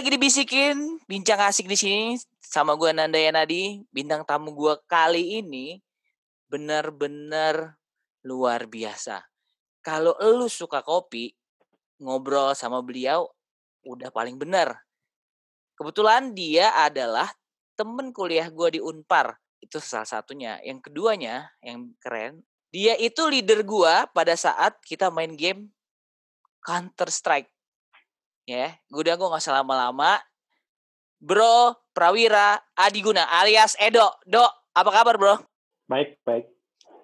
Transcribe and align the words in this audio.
Lagi 0.00 0.16
dibisikin, 0.16 0.96
bincang 1.04 1.44
asik 1.44 1.68
di 1.68 1.76
sini 1.76 2.16
sama 2.40 2.72
gue 2.72 2.88
Nanda 2.88 3.20
Yanadi. 3.20 3.84
Bintang 3.92 4.24
tamu 4.24 4.56
gue 4.56 4.72
kali 4.88 5.44
ini 5.44 5.76
bener-bener 6.48 7.76
luar 8.24 8.64
biasa. 8.64 9.20
Kalau 9.84 10.16
lu 10.24 10.48
suka 10.48 10.80
kopi, 10.80 11.36
ngobrol 12.00 12.56
sama 12.56 12.80
beliau 12.80 13.28
udah 13.84 14.08
paling 14.08 14.40
bener. 14.40 14.72
Kebetulan 15.76 16.32
dia 16.32 16.72
adalah 16.80 17.28
temen 17.76 18.08
kuliah 18.16 18.48
gue 18.48 18.68
di 18.72 18.80
Unpar. 18.80 19.36
Itu 19.60 19.84
salah 19.84 20.08
satunya. 20.08 20.56
Yang 20.64 20.88
keduanya, 20.88 21.52
yang 21.60 21.92
keren, 22.00 22.40
dia 22.72 22.96
itu 22.96 23.20
leader 23.28 23.60
gue 23.68 23.94
pada 24.16 24.32
saat 24.32 24.80
kita 24.80 25.12
main 25.12 25.36
game 25.36 25.68
Counter 26.64 27.12
Strike. 27.12 27.52
Ya, 28.48 28.76
udah 28.90 29.14
gue 29.14 29.28
nggak 29.30 29.42
usah 29.42 29.60
lama-lama. 29.62 30.18
Bro 31.20 31.76
Prawira 31.92 32.56
Adiguna 32.72 33.28
alias 33.28 33.76
Edo. 33.76 34.08
Do, 34.24 34.42
apa 34.72 34.90
kabar 34.90 35.14
bro? 35.20 35.36
Baik, 35.84 36.16
baik. 36.24 36.48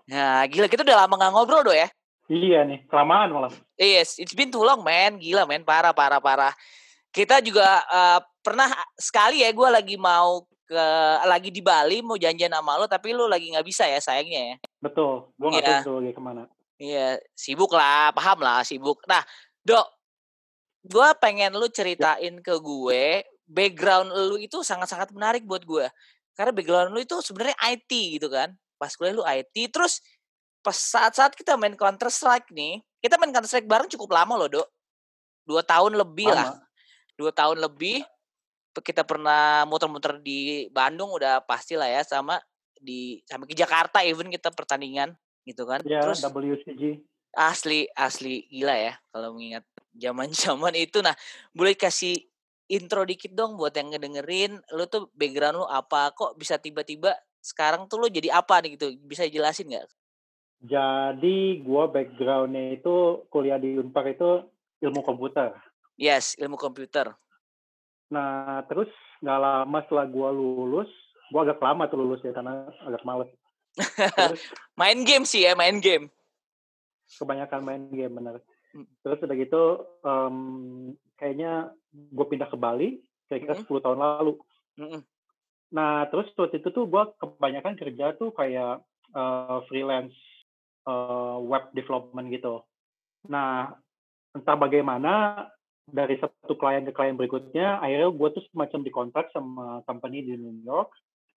Nah, 0.08 0.46
gila 0.48 0.70
kita 0.70 0.86
udah 0.86 1.04
lama 1.04 1.14
nggak 1.18 1.32
ngobrol 1.34 1.66
do 1.66 1.74
ya. 1.74 1.90
Iya 2.26 2.66
nih, 2.66 2.82
kelamaan 2.90 3.30
malah. 3.30 3.52
Yes, 3.78 4.18
it's 4.18 4.34
been 4.34 4.50
too 4.50 4.66
long, 4.66 4.82
man. 4.82 5.18
Gila, 5.22 5.46
man. 5.46 5.62
Parah, 5.62 5.94
parah, 5.94 6.18
parah. 6.18 6.50
Kita 7.14 7.38
juga 7.38 7.86
uh, 7.86 8.18
pernah 8.42 8.66
sekali 8.98 9.46
ya, 9.46 9.50
gue 9.54 9.68
lagi 9.70 9.94
mau 9.94 10.42
ke 10.66 10.84
lagi 11.30 11.54
di 11.54 11.62
Bali 11.62 12.02
mau 12.02 12.18
janjian 12.18 12.50
sama 12.50 12.74
lo, 12.74 12.90
tapi 12.90 13.14
lo 13.14 13.30
lagi 13.30 13.54
nggak 13.54 13.62
bisa 13.62 13.86
ya 13.86 14.02
sayangnya 14.02 14.42
ya. 14.42 14.56
Betul, 14.82 15.30
gue 15.38 15.48
nggak 15.54 15.62
Iya. 15.62 15.78
tahu 15.86 16.02
lagi 16.02 16.12
ke 16.18 16.22
mana. 16.22 16.42
Iya, 16.76 17.08
sibuk 17.38 17.70
lah, 17.70 18.10
paham 18.10 18.42
lah, 18.42 18.66
sibuk. 18.66 18.98
Nah, 19.06 19.22
Dok, 19.62 19.86
gue 20.86 21.08
pengen 21.18 21.52
lu 21.58 21.66
ceritain 21.68 22.34
ke 22.40 22.54
gue 22.62 23.26
background 23.46 24.10
lu 24.10 24.36
itu 24.38 24.62
sangat-sangat 24.62 25.14
menarik 25.14 25.46
buat 25.46 25.62
gue. 25.62 25.86
Karena 26.34 26.52
background 26.52 26.90
lu 26.92 27.00
itu 27.00 27.16
sebenarnya 27.22 27.56
IT 27.62 27.90
gitu 28.18 28.28
kan. 28.28 28.52
Pas 28.76 28.92
kuliah 28.92 29.14
lu 29.14 29.24
IT, 29.24 29.56
terus 29.72 30.02
pas 30.60 30.74
saat-saat 30.74 31.32
kita 31.38 31.54
main 31.54 31.78
Counter 31.78 32.10
Strike 32.10 32.50
nih, 32.52 32.82
kita 32.98 33.16
main 33.16 33.30
Counter 33.32 33.48
Strike 33.48 33.70
bareng 33.70 33.88
cukup 33.88 34.12
lama 34.12 34.34
loh, 34.36 34.50
Dok. 34.50 34.68
Dua 35.46 35.62
tahun 35.62 35.94
lebih 35.94 36.28
lah. 36.28 36.52
Lama. 36.52 36.66
Dua 37.16 37.30
tahun 37.32 37.62
lebih. 37.62 38.02
Kita 38.76 39.08
pernah 39.08 39.64
muter-muter 39.64 40.20
di 40.20 40.68
Bandung 40.68 41.08
udah 41.08 41.40
pasti 41.48 41.80
lah 41.80 41.88
ya 41.88 42.04
sama 42.04 42.36
di 42.76 43.24
sampai 43.24 43.48
ke 43.48 43.56
Jakarta 43.56 44.04
even 44.04 44.28
kita 44.28 44.52
pertandingan 44.52 45.16
gitu 45.48 45.64
kan. 45.64 45.80
Ya, 45.88 46.04
Terus 46.04 46.20
WCG. 46.20 47.00
Asli 47.36 47.84
asli 47.92 48.48
gila 48.48 48.72
ya 48.72 48.96
kalau 49.12 49.36
mengingat 49.36 49.68
zaman-zaman 49.92 50.72
itu. 50.88 51.04
Nah, 51.04 51.12
boleh 51.52 51.76
kasih 51.76 52.16
intro 52.66 53.04
dikit 53.04 53.36
dong 53.36 53.60
buat 53.60 53.76
yang 53.76 53.92
ngedengerin. 53.92 54.58
Lu 54.72 54.88
tuh 54.88 55.12
background 55.12 55.60
lu 55.60 55.66
apa? 55.68 56.16
Kok 56.16 56.40
bisa 56.40 56.56
tiba-tiba 56.56 57.14
sekarang 57.44 57.86
tuh 57.86 58.00
lu 58.00 58.08
jadi 58.08 58.32
apa 58.34 58.58
nih 58.64 58.80
gitu? 58.80 58.96
Bisa 59.04 59.28
jelasin 59.28 59.70
nggak? 59.70 59.86
Jadi 60.66 61.60
gue 61.60 61.84
backgroundnya 61.92 62.80
itu 62.80 63.28
kuliah 63.28 63.60
di 63.60 63.76
Unpar 63.76 64.08
itu 64.08 64.42
ilmu 64.80 65.04
komputer. 65.04 65.52
Yes, 66.00 66.34
ilmu 66.40 66.56
komputer. 66.56 67.12
Nah, 68.08 68.64
terus 68.66 68.88
nggak 69.20 69.40
lama 69.40 69.78
setelah 69.84 70.06
gue 70.08 70.28
lulus, 70.32 70.90
gue 71.32 71.40
agak 71.40 71.60
lama 71.60 71.84
tuh 71.88 71.98
lulus 72.00 72.20
ya 72.24 72.32
karena 72.32 72.68
agak 72.84 73.04
males. 73.04 73.30
Terus 73.76 74.42
main 74.80 75.04
game 75.04 75.28
sih 75.28 75.44
ya, 75.44 75.52
main 75.52 75.78
game. 75.78 76.08
Kebanyakan 77.14 77.60
main 77.62 77.82
game 77.90 78.14
bener. 78.18 78.42
Hmm. 78.74 78.86
Terus 79.06 79.22
udah 79.22 79.36
gitu, 79.38 79.62
em, 80.02 80.36
kayaknya 81.16 81.70
gue 81.94 82.26
pindah 82.28 82.48
ke 82.50 82.56
Bali, 82.58 83.00
kira-kira 83.30 83.56
Mhm. 83.56 83.62
10 83.64 83.80
tahun 83.80 83.98
lalu. 84.02 84.32
Mm-mm. 84.76 85.00
Nah, 85.72 86.06
terus 86.12 86.30
waktu 86.36 86.62
itu 86.62 86.68
tuh 86.70 86.86
gue 86.86 87.02
kebanyakan 87.18 87.74
kerja 87.74 88.14
tuh 88.14 88.30
kayak 88.36 88.84
eh, 89.16 89.58
freelance 89.70 90.14
eh, 90.86 91.38
web 91.40 91.72
development 91.72 92.28
gitu. 92.30 92.62
Nah, 93.26 93.74
entah 94.36 94.56
bagaimana 94.60 95.46
dari 95.86 96.18
satu 96.18 96.58
klien 96.58 96.84
ke 96.84 96.92
klien 96.92 97.16
berikutnya, 97.16 97.80
akhirnya 97.80 98.10
gue 98.12 98.28
tuh 98.34 98.44
semacam 98.52 98.80
dikontrak 98.84 99.26
sama 99.32 99.80
company 99.86 100.22
di 100.22 100.34
New 100.36 100.62
York 100.62 100.90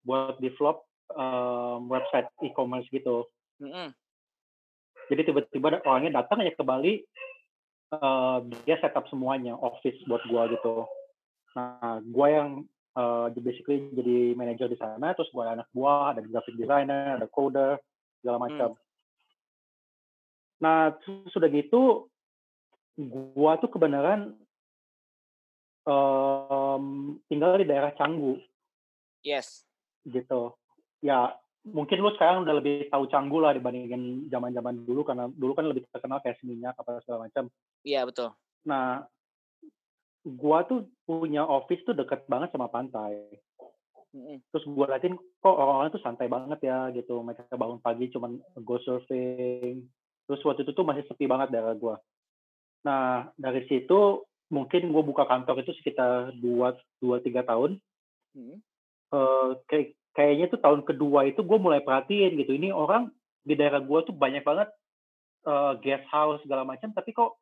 buat 0.03 0.39
develop 0.41 0.83
eh, 1.13 1.77
website 1.87 2.27
e-commerce 2.43 2.89
gitu. 2.89 3.29
Mm-mm. 3.61 3.93
Jadi 5.07 5.21
tiba-tiba 5.31 5.79
orangnya 5.87 6.23
datang 6.23 6.43
aja 6.43 6.51
ke 6.51 6.63
Bali, 6.63 6.99
eh, 7.95 8.37
dia 8.67 8.75
setup 8.83 9.07
semuanya, 9.07 9.55
office 9.55 9.97
buat 10.07 10.23
gua 10.27 10.51
gitu. 10.51 10.83
Nah, 11.55 12.03
gua 12.11 12.27
yang 12.27 12.49
eh, 12.97 13.27
basically 13.39 13.87
jadi 13.93 14.33
manajer 14.33 14.67
di 14.67 14.77
sana, 14.79 15.13
terus 15.15 15.31
gua 15.31 15.47
ada 15.47 15.63
anak 15.63 15.69
buah, 15.71 16.17
ada 16.17 16.21
graphic 16.25 16.57
designer, 16.59 17.21
ada 17.21 17.27
coder, 17.29 17.79
segala 18.19 18.37
macam. 18.41 18.75
Nah, 20.57 20.97
terus 21.05 21.29
sudah 21.29 21.47
gitu, 21.53 22.09
gua 23.37 23.61
tuh 23.61 23.69
kebenaran 23.69 24.33
em, 25.87 26.83
tinggal 27.31 27.55
di 27.55 27.65
daerah 27.65 27.95
Canggu 27.95 28.41
Yes. 29.23 29.63
gitu. 30.07 30.55
Ya, 31.03 31.35
mungkin 31.73 31.99
lu 31.99 32.11
sekarang 32.15 32.47
udah 32.47 32.55
lebih 32.59 32.87
tahu 32.87 33.09
Canggu 33.11 33.37
lah 33.43 33.51
dibandingin 33.55 34.27
zaman-zaman 34.31 34.87
dulu 34.87 35.03
karena 35.03 35.27
dulu 35.31 35.51
kan 35.57 35.65
lebih 35.67 35.83
terkenal 35.91 36.23
kayak 36.23 36.39
minyak 36.43 36.75
apa 36.77 36.99
segala 37.03 37.27
macam. 37.27 37.51
Iya 37.83 38.07
betul. 38.07 38.31
Nah, 38.67 39.03
gua 40.23 40.67
tuh 40.67 40.87
punya 41.07 41.43
office 41.43 41.83
tuh 41.87 41.95
deket 41.95 42.27
banget 42.27 42.51
sama 42.51 42.67
pantai. 42.71 43.19
Terus 44.49 44.65
gua 44.71 44.91
liatin 44.91 45.15
kok 45.17 45.57
orang-orang 45.57 45.93
tuh 45.93 46.03
santai 46.03 46.27
banget 46.31 46.59
ya 46.63 46.89
gitu. 46.95 47.19
Mereka 47.21 47.53
bangun 47.53 47.79
pagi 47.83 48.11
cuman 48.11 48.39
go 48.63 48.79
surfing. 48.81 49.85
Terus 50.27 50.43
waktu 50.43 50.67
itu 50.67 50.71
tuh 50.75 50.85
masih 50.87 51.03
sepi 51.07 51.27
banget 51.27 51.51
daerah 51.51 51.75
gua. 51.75 51.95
Nah, 52.83 53.27
dari 53.35 53.67
situ 53.67 54.23
mungkin 54.47 54.95
gua 54.95 55.03
buka 55.03 55.27
kantor 55.27 55.63
itu 55.63 55.75
sekitar 55.79 56.31
2 56.39 57.03
2 57.03 57.23
3 57.23 57.43
tahun. 57.43 57.79
Mm. 58.35 58.59
Eh, 59.07 59.49
kayak 59.71 59.95
kayaknya 60.17 60.49
tuh 60.49 60.57
tahun 60.57 60.81
kedua 60.81 61.29
itu 61.29 61.45
gue 61.45 61.59
mulai 61.61 61.85
perhatiin 61.85 62.33
gitu. 62.41 62.57
Ini 62.57 62.73
orang 62.73 63.13
di 63.45 63.53
daerah 63.53 63.77
gue 63.77 63.99
tuh 64.01 64.17
banyak 64.17 64.41
banget 64.41 64.73
eh, 65.45 65.73
guest 65.85 66.09
house 66.09 66.41
segala 66.41 66.65
macam 66.65 66.89
tapi 66.89 67.13
kok 67.13 67.37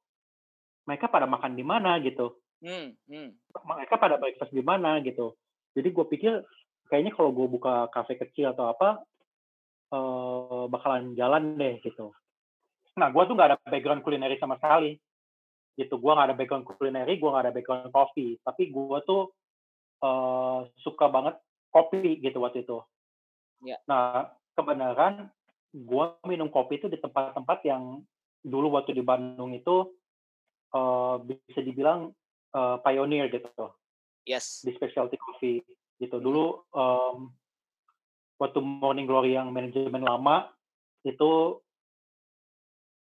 mereka 0.84 1.08
pada 1.08 1.24
makan 1.24 1.56
di 1.56 1.64
mana 1.64 1.96
gitu? 2.04 2.36
Mm, 2.60 3.00
mm. 3.08 3.30
mereka 3.64 3.96
pada 3.96 4.20
breakfast 4.20 4.52
di 4.52 4.60
mana 4.60 5.00
gitu? 5.00 5.40
Jadi 5.72 5.88
gue 5.88 6.06
pikir 6.12 6.34
kayaknya 6.92 7.16
kalau 7.16 7.32
gue 7.32 7.48
buka 7.48 7.88
kafe 7.96 8.20
kecil 8.20 8.52
atau 8.52 8.68
apa 8.68 9.00
eh, 9.96 10.64
bakalan 10.68 11.16
jalan 11.16 11.56
deh 11.56 11.80
gitu. 11.80 12.12
Nah 13.00 13.08
gue 13.08 13.24
tuh 13.24 13.34
nggak 13.40 13.50
ada 13.56 13.58
background 13.72 14.04
kulineri 14.04 14.36
sama 14.36 14.60
sekali 14.60 15.00
gitu. 15.80 15.96
Gue 15.96 16.12
nggak 16.12 16.28
ada 16.28 16.36
background 16.36 16.68
kulineri 16.68 17.16
gue 17.16 17.30
nggak 17.32 17.46
ada 17.48 17.56
background 17.56 17.92
kopi. 17.96 18.36
Tapi 18.44 18.68
gue 18.68 18.98
tuh 19.08 19.32
eh, 20.04 20.60
suka 20.84 21.08
banget 21.08 21.40
kopi 21.76 22.24
gitu 22.24 22.40
waktu 22.40 22.64
itu. 22.64 22.80
Ya. 23.64 23.82
nah 23.88 24.36
kebenaran 24.54 25.32
gue 25.74 26.06
minum 26.28 26.48
kopi 26.48 26.80
itu 26.80 26.88
di 26.88 27.00
tempat-tempat 27.00 27.66
yang 27.66 28.04
dulu 28.46 28.78
waktu 28.78 28.96
di 28.96 29.04
Bandung 29.04 29.52
itu 29.52 29.92
eh, 30.72 31.16
bisa 31.28 31.60
dibilang 31.60 32.16
eh, 32.56 32.78
pioneer 32.80 33.28
gitu. 33.28 33.76
Yes. 34.26 34.66
di 34.66 34.74
specialty 34.74 35.22
coffee 35.22 35.62
gitu. 36.02 36.18
Dulu 36.18 36.66
em, 36.74 37.30
waktu 38.42 38.60
Morning 38.60 39.06
Glory 39.06 39.38
yang 39.38 39.54
manajemen 39.54 40.02
lama 40.02 40.50
itu 41.06 41.62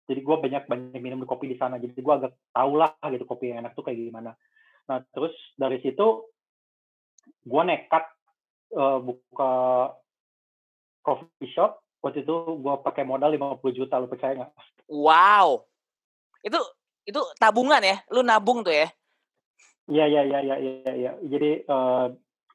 jadi 0.08 0.18
gue 0.24 0.36
banyak 0.40 0.64
banyak 0.66 1.00
minum 1.04 1.22
kopi 1.28 1.52
di 1.52 1.56
sana. 1.60 1.76
Jadi 1.76 2.00
gue 2.00 2.14
agak 2.16 2.32
tahu 2.50 2.72
lah 2.80 2.96
gitu 3.12 3.28
kopi 3.28 3.52
yang 3.52 3.60
enak 3.64 3.76
tuh 3.76 3.84
kayak 3.84 4.00
gimana. 4.00 4.32
Nah 4.88 5.04
terus 5.12 5.36
dari 5.54 5.78
situ 5.84 6.26
gue 7.44 7.62
nekat 7.62 8.04
eh, 8.72 8.98
buka 9.02 9.52
coffee 11.02 11.50
shop 11.52 11.82
waktu 12.02 12.26
itu 12.26 12.34
gue 12.34 12.74
pakai 12.82 13.06
modal 13.06 13.30
50 13.30 13.78
juta 13.78 14.02
lu 14.02 14.10
percaya 14.10 14.34
nggak 14.34 14.52
Wow. 14.92 15.64
Itu 16.44 16.58
itu 17.08 17.20
tabungan 17.40 17.80
ya? 17.80 18.02
Lu 18.12 18.20
nabung 18.20 18.60
tuh 18.60 18.74
ya? 18.74 18.92
Iya 19.88 20.04
iya 20.06 20.22
iya 20.28 20.38
iya 20.42 20.56
iya 20.60 20.92
iya. 20.92 21.12
Jadi 21.22 21.64
eh, 21.64 22.06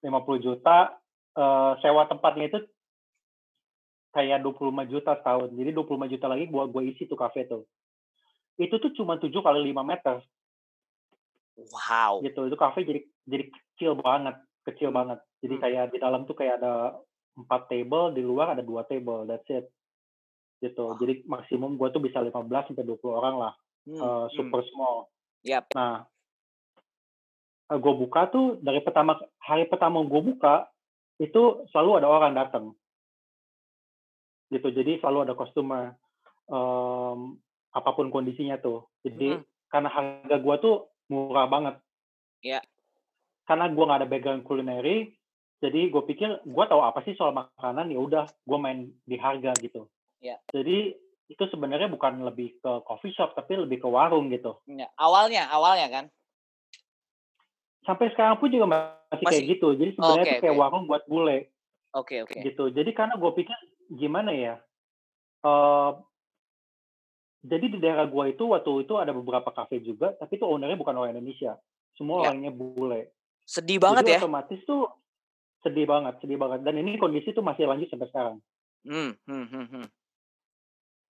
50 0.06 0.46
juta 0.46 0.94
eh, 1.34 1.72
sewa 1.82 2.06
tempatnya 2.06 2.46
itu 2.52 2.60
kayak 4.14 4.46
25 4.46 4.92
juta 4.92 5.12
setahun. 5.18 5.50
Jadi 5.54 5.70
25 5.74 6.14
juta 6.14 6.26
lagi 6.30 6.46
gua 6.48 6.70
gua 6.70 6.84
isi 6.86 7.10
tuh 7.10 7.18
kafe 7.18 7.50
tuh. 7.50 7.66
Itu 8.58 8.78
tuh 8.78 8.94
cuma 8.94 9.18
7 9.18 9.34
kali 9.34 9.74
5 9.74 9.82
meter 9.82 10.16
Wow. 11.58 12.22
gitu. 12.22 12.46
Itu 12.46 12.58
kafe 12.60 12.86
jadi 12.86 13.02
jadi 13.26 13.50
kecil 13.50 13.98
banget, 13.98 14.38
kecil 14.62 14.94
banget. 14.94 15.18
Jadi 15.44 15.56
Hmm. 15.58 15.64
kayak 15.64 15.86
di 15.94 15.98
dalam 16.02 16.26
tuh 16.26 16.36
kayak 16.38 16.62
ada 16.64 16.98
empat 17.38 17.70
table, 17.70 18.18
di 18.18 18.26
luar 18.26 18.58
ada 18.58 18.64
dua 18.66 18.86
table. 18.90 19.30
That's 19.30 19.48
it. 19.54 19.70
Gitu. 20.62 20.86
Jadi 20.98 21.26
maksimum 21.30 21.78
gua 21.78 21.94
tuh 21.94 22.02
bisa 22.02 22.18
15 22.18 22.66
sampai 22.70 22.86
20 22.86 23.14
orang 23.14 23.36
lah. 23.38 23.54
Hmm, 23.86 23.98
eh, 23.98 24.04
hmm. 24.04 24.34
super 24.34 24.62
small. 24.74 25.08
Yap. 25.46 25.70
Nah, 25.78 26.04
uh, 27.72 27.80
gue 27.80 27.94
buka 27.94 28.32
tuh 28.32 28.60
dari 28.64 28.80
pertama 28.80 29.20
hari 29.44 29.68
pertama 29.68 30.04
gue 30.04 30.22
buka 30.24 30.68
itu 31.20 31.68
selalu 31.74 32.04
ada 32.04 32.08
orang 32.08 32.34
datang 32.36 32.66
gitu 34.48 34.72
jadi 34.72 35.02
selalu 35.04 35.28
ada 35.28 35.34
customer 35.36 35.92
um, 36.48 37.36
apa 37.76 37.90
pun 37.92 38.08
kondisinya 38.08 38.56
tuh 38.62 38.88
jadi 39.04 39.42
hmm. 39.42 39.44
karena 39.68 39.90
harga 39.92 40.36
gue 40.40 40.56
tuh 40.64 40.76
murah 41.12 41.48
banget 41.52 41.76
ya 42.40 42.64
karena 43.48 43.68
gue 43.72 43.84
nggak 43.84 44.00
ada 44.04 44.10
background 44.10 44.44
kulineri 44.48 45.12
jadi 45.64 45.90
gue 45.90 46.04
pikir 46.06 46.30
gue 46.46 46.66
tahu 46.70 46.82
apa 46.82 47.02
sih 47.06 47.18
soal 47.18 47.34
makanan 47.34 47.90
ya 47.90 48.00
udah 48.00 48.26
gue 48.26 48.58
main 48.62 48.90
di 49.04 49.18
harga 49.18 49.54
gitu 49.62 49.90
ya 50.22 50.38
jadi 50.54 50.98
itu 51.28 51.44
sebenarnya 51.52 51.92
bukan 51.92 52.24
lebih 52.24 52.56
ke 52.64 52.72
coffee 52.88 53.12
shop 53.12 53.36
tapi 53.36 53.60
lebih 53.60 53.84
ke 53.84 53.88
warung 53.88 54.32
gitu. 54.32 54.56
Ya, 54.68 54.88
awalnya, 54.96 55.52
awalnya 55.52 55.88
kan. 55.92 56.06
Sampai 57.84 58.12
sekarang 58.16 58.40
pun 58.40 58.52
juga 58.52 58.68
masih, 58.68 59.24
masih? 59.24 59.32
kayak 59.32 59.46
gitu. 59.60 59.68
Jadi 59.76 59.92
sebenarnya 59.96 60.24
okay, 60.24 60.32
itu 60.32 60.44
kayak 60.44 60.56
okay. 60.56 60.64
warung 60.64 60.84
buat 60.88 61.04
bule. 61.08 61.38
Oke 61.38 61.44
okay, 61.92 62.18
oke. 62.24 62.32
Okay. 62.32 62.42
Gitu. 62.52 62.64
Jadi 62.72 62.92
karena 62.96 63.14
gue 63.20 63.32
pikir 63.36 63.58
gimana 63.92 64.32
ya. 64.32 64.56
Uh, 65.44 66.00
jadi 67.44 67.66
di 67.76 67.78
daerah 67.80 68.08
gue 68.08 68.24
itu 68.32 68.44
waktu 68.48 68.72
itu 68.88 68.94
ada 69.00 69.12
beberapa 69.16 69.52
kafe 69.52 69.80
juga, 69.84 70.16
tapi 70.16 70.36
itu 70.40 70.48
ownernya 70.48 70.80
bukan 70.80 70.96
orang 70.96 71.16
Indonesia. 71.16 71.60
Semua 71.96 72.24
ya. 72.24 72.32
orangnya 72.32 72.52
bule. 72.56 73.16
Sedih 73.48 73.80
banget 73.80 74.04
jadi, 74.04 74.12
ya. 74.16 74.20
Otomatis 74.24 74.60
tuh 74.68 74.92
sedih 75.66 75.86
banget, 75.90 76.20
sedih 76.22 76.38
banget. 76.38 76.62
Dan 76.62 76.82
ini 76.82 77.00
kondisi 77.02 77.34
tuh 77.34 77.46
masih 77.46 77.66
lanjut 77.66 77.90
sampai 77.90 78.10
sekarang. 78.10 78.38
Hmm, 78.88 79.14
hmm, 79.26 79.46
hmm, 79.50 79.68
hmm 79.74 79.88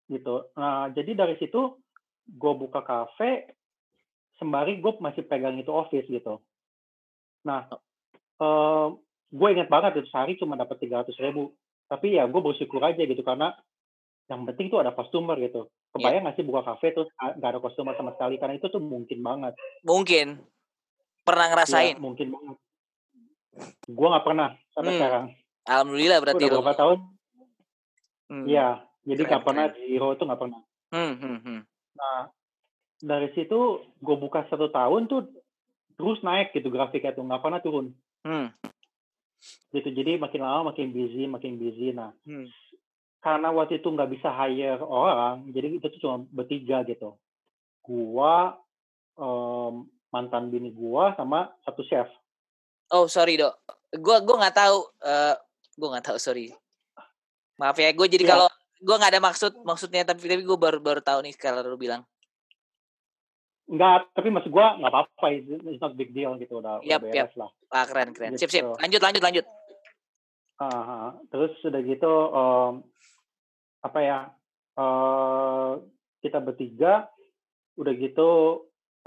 gitu. 0.10 0.50
Nah, 0.58 0.90
jadi 0.94 1.18
dari 1.18 1.36
situ 1.42 1.82
gue 2.26 2.54
buka 2.58 2.82
kafe, 2.86 3.54
sembari 4.38 4.82
gue 4.82 4.94
masih 5.02 5.26
pegang 5.26 5.58
itu 5.58 5.70
office 5.70 6.06
gitu. 6.10 6.42
Nah, 7.46 7.70
uh, 8.42 8.94
gue 9.30 9.48
inget 9.50 9.70
banget 9.70 10.02
itu 10.02 10.10
sehari 10.10 10.38
cuma 10.38 10.58
dapat 10.58 10.78
tiga 10.82 11.02
ratus 11.02 11.18
ribu. 11.22 11.54
Tapi 11.86 12.18
ya 12.18 12.26
gue 12.26 12.42
bersyukur 12.42 12.82
aja 12.82 12.98
gitu 12.98 13.22
karena 13.22 13.54
yang 14.26 14.42
penting 14.50 14.74
tuh 14.74 14.82
ada 14.82 14.94
customer 14.98 15.38
gitu. 15.38 15.70
Kebayang 15.94 16.14
yeah. 16.18 16.24
nggak 16.26 16.36
sih 16.42 16.46
buka 16.46 16.66
kafe 16.66 16.98
tuh 16.98 17.06
nggak 17.14 17.52
ada 17.56 17.62
customer 17.62 17.94
sama 17.94 18.18
sekali 18.18 18.42
karena 18.42 18.58
itu 18.58 18.68
tuh 18.74 18.82
mungkin 18.82 19.22
banget. 19.22 19.54
Mungkin. 19.86 20.42
Pernah 21.22 21.46
ngerasain? 21.54 21.98
Ya, 21.98 22.02
mungkin 22.02 22.34
banget. 22.34 22.58
Gue 23.88 24.08
nggak 24.12 24.26
pernah 24.26 24.50
sampai 24.76 24.92
hmm. 24.92 25.00
sekarang. 25.00 25.26
Alhamdulillah 25.66 26.20
berarti. 26.22 26.44
Udah 26.46 26.60
berapa 26.62 26.76
tahun? 26.78 26.98
Hmm. 28.30 28.46
Iya. 28.46 28.68
Hmm. 28.82 28.86
Jadi 29.06 29.22
nggak 29.22 29.46
pernah 29.46 29.66
di 29.70 29.82
Hero 29.94 30.08
itu 30.18 30.24
nggak 30.26 30.42
pernah. 30.42 30.62
Hmm, 30.90 31.14
hmm, 31.18 31.40
hmm. 31.46 31.60
Nah 31.96 32.20
dari 33.06 33.30
situ 33.38 33.60
gue 34.02 34.16
buka 34.18 34.48
satu 34.50 34.72
tahun 34.72 35.06
tuh 35.06 35.30
terus 35.96 36.20
naik 36.24 36.56
gitu 36.56 36.74
grafiknya 36.74 37.14
tuh 37.14 37.24
nggak 37.24 37.42
pernah 37.42 37.60
turun. 37.62 37.94
Hmm. 38.26 38.50
Gitu 39.70 39.90
jadi 39.94 40.18
makin 40.18 40.42
lama 40.42 40.74
makin 40.74 40.90
busy 40.90 41.30
makin 41.30 41.62
busy. 41.62 41.94
Nah 41.94 42.18
hmm. 42.26 42.50
karena 43.22 43.54
waktu 43.54 43.78
itu 43.78 43.88
nggak 43.94 44.10
bisa 44.10 44.34
hire 44.34 44.82
orang 44.82 45.54
jadi 45.54 45.78
itu 45.78 45.86
tuh 45.86 46.02
cuma 46.02 46.26
bertiga 46.34 46.82
gitu. 46.90 47.14
Gua 47.86 48.58
um, 49.22 49.86
mantan 50.10 50.50
bini 50.50 50.74
gua 50.74 51.14
sama 51.14 51.54
satu 51.62 51.86
chef. 51.86 52.10
Oh 52.94 53.10
sorry 53.10 53.40
dok, 53.40 53.58
gua 53.98 54.22
gua 54.22 54.46
nggak 54.46 54.58
tahu. 54.58 54.78
Uh, 55.02 55.36
gua 55.80 55.88
nggak 55.98 56.14
tahu 56.14 56.18
sorry. 56.22 56.54
Maaf 57.56 57.80
ya, 57.80 57.96
gue 57.96 58.08
jadi 58.12 58.28
ya. 58.28 58.32
kalau 58.36 58.48
gue 58.86 58.96
nggak 59.00 59.12
ada 59.16 59.24
maksud 59.24 59.52
maksudnya 59.64 60.04
tapi 60.04 60.28
tapi 60.28 60.44
gue 60.44 60.58
baru 60.60 60.78
baru 60.84 61.02
tahu 61.02 61.24
nih 61.24 61.34
kalau 61.40 61.64
lu 61.64 61.80
bilang 61.80 62.04
Enggak, 63.66 64.14
tapi 64.14 64.30
maksud 64.30 64.54
gue 64.54 64.62
nggak 64.62 64.94
apa-apa, 64.94 65.26
it's 65.42 65.82
not 65.82 65.98
big 65.98 66.14
deal 66.14 66.38
gitu 66.38 66.62
udah, 66.62 66.86
yep, 66.86 67.02
udah 67.02 67.10
beres 67.10 67.34
yep. 67.34 67.34
lah. 67.34 67.50
Ah 67.74 67.90
keren 67.90 68.14
keren, 68.14 68.38
gitu. 68.38 68.46
sip 68.46 68.54
sip, 68.54 68.62
lanjut 68.62 69.02
lanjut 69.02 69.24
lanjut. 69.26 69.46
Uh, 70.62 71.10
terus 71.34 71.50
sudah 71.66 71.82
gitu 71.82 72.14
um, 72.30 72.86
apa 73.82 74.00
ya 74.06 74.18
uh, 74.78 75.82
kita 76.22 76.46
bertiga 76.46 77.10
udah 77.82 77.94
gitu 77.98 78.30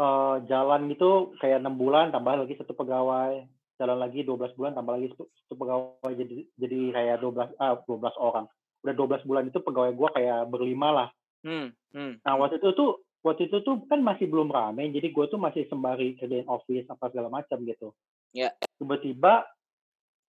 uh, 0.03 0.43
jalan 0.51 0.91
gitu 0.91 1.39
kayak 1.39 1.63
enam 1.63 1.79
bulan 1.79 2.11
tambah 2.11 2.35
lagi 2.35 2.59
satu 2.59 2.75
pegawai 2.75 3.47
jalan 3.79 3.99
lagi 4.03 4.27
12 4.27 4.59
bulan 4.59 4.75
tambah 4.75 4.99
lagi 4.99 5.09
satu 5.15 5.55
pegawai 5.55 6.13
jadi 6.13 6.37
jadi 6.59 6.79
kayak 6.93 7.17
12 7.23 7.63
ah 7.63 7.79
12 7.87 8.13
orang 8.19 8.47
udah 8.85 8.95
12 8.95 9.27
bulan 9.29 9.45
itu 9.51 9.59
pegawai 9.59 9.93
gue 9.95 10.09
kayak 10.15 10.41
berlima 10.51 10.89
lah. 10.95 11.09
Hmm, 11.43 11.75
hmm. 11.95 12.23
Nah 12.23 12.35
waktu 12.39 12.63
itu 12.63 12.71
tuh 12.75 13.03
waktu 13.27 13.51
itu 13.51 13.59
tuh 13.67 13.83
kan 13.91 14.01
masih 14.03 14.31
belum 14.31 14.51
rame, 14.51 14.91
jadi 14.95 15.11
gue 15.11 15.25
tuh 15.27 15.41
masih 15.41 15.67
sembari 15.67 16.15
kerjain 16.15 16.47
office 16.47 16.87
apa 16.87 17.11
segala 17.11 17.29
macam 17.31 17.59
gitu. 17.67 17.95
Ya. 18.35 18.51
Yeah. 18.51 18.53
Tiba-tiba 18.79 19.47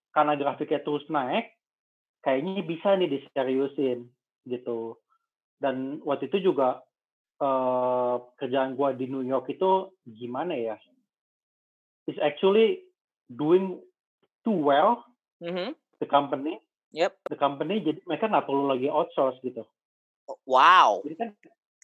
karena 0.10 0.34
grafiknya 0.34 0.82
terus 0.82 1.06
naik, 1.14 1.54
kayaknya 2.26 2.66
bisa 2.66 2.98
nih 2.98 3.10
diseriusin 3.10 4.10
gitu. 4.50 4.98
Dan 5.62 6.02
waktu 6.02 6.32
itu 6.32 6.50
juga 6.50 6.82
uh, 7.44 8.18
kerjaan 8.42 8.74
gue 8.74 8.90
di 8.98 9.06
New 9.12 9.26
York 9.26 9.54
itu 9.54 9.94
gimana 10.10 10.58
ya? 10.58 10.76
It's 12.10 12.18
actually 12.18 12.89
doing 13.30 13.78
too 14.44 14.58
well 14.58 15.06
mm 15.40 15.54
-hmm. 15.54 15.70
the 16.02 16.08
company 16.10 16.58
Yep. 16.90 17.22
The 17.30 17.38
company 17.38 17.86
jadi 17.86 18.00
mereka 18.10 18.26
nggak 18.30 18.50
perlu 18.50 18.66
lagi 18.66 18.90
outsource 18.90 19.38
gitu. 19.46 19.62
Wow. 20.50 21.06
Jadi 21.06 21.16
kan 21.18 21.30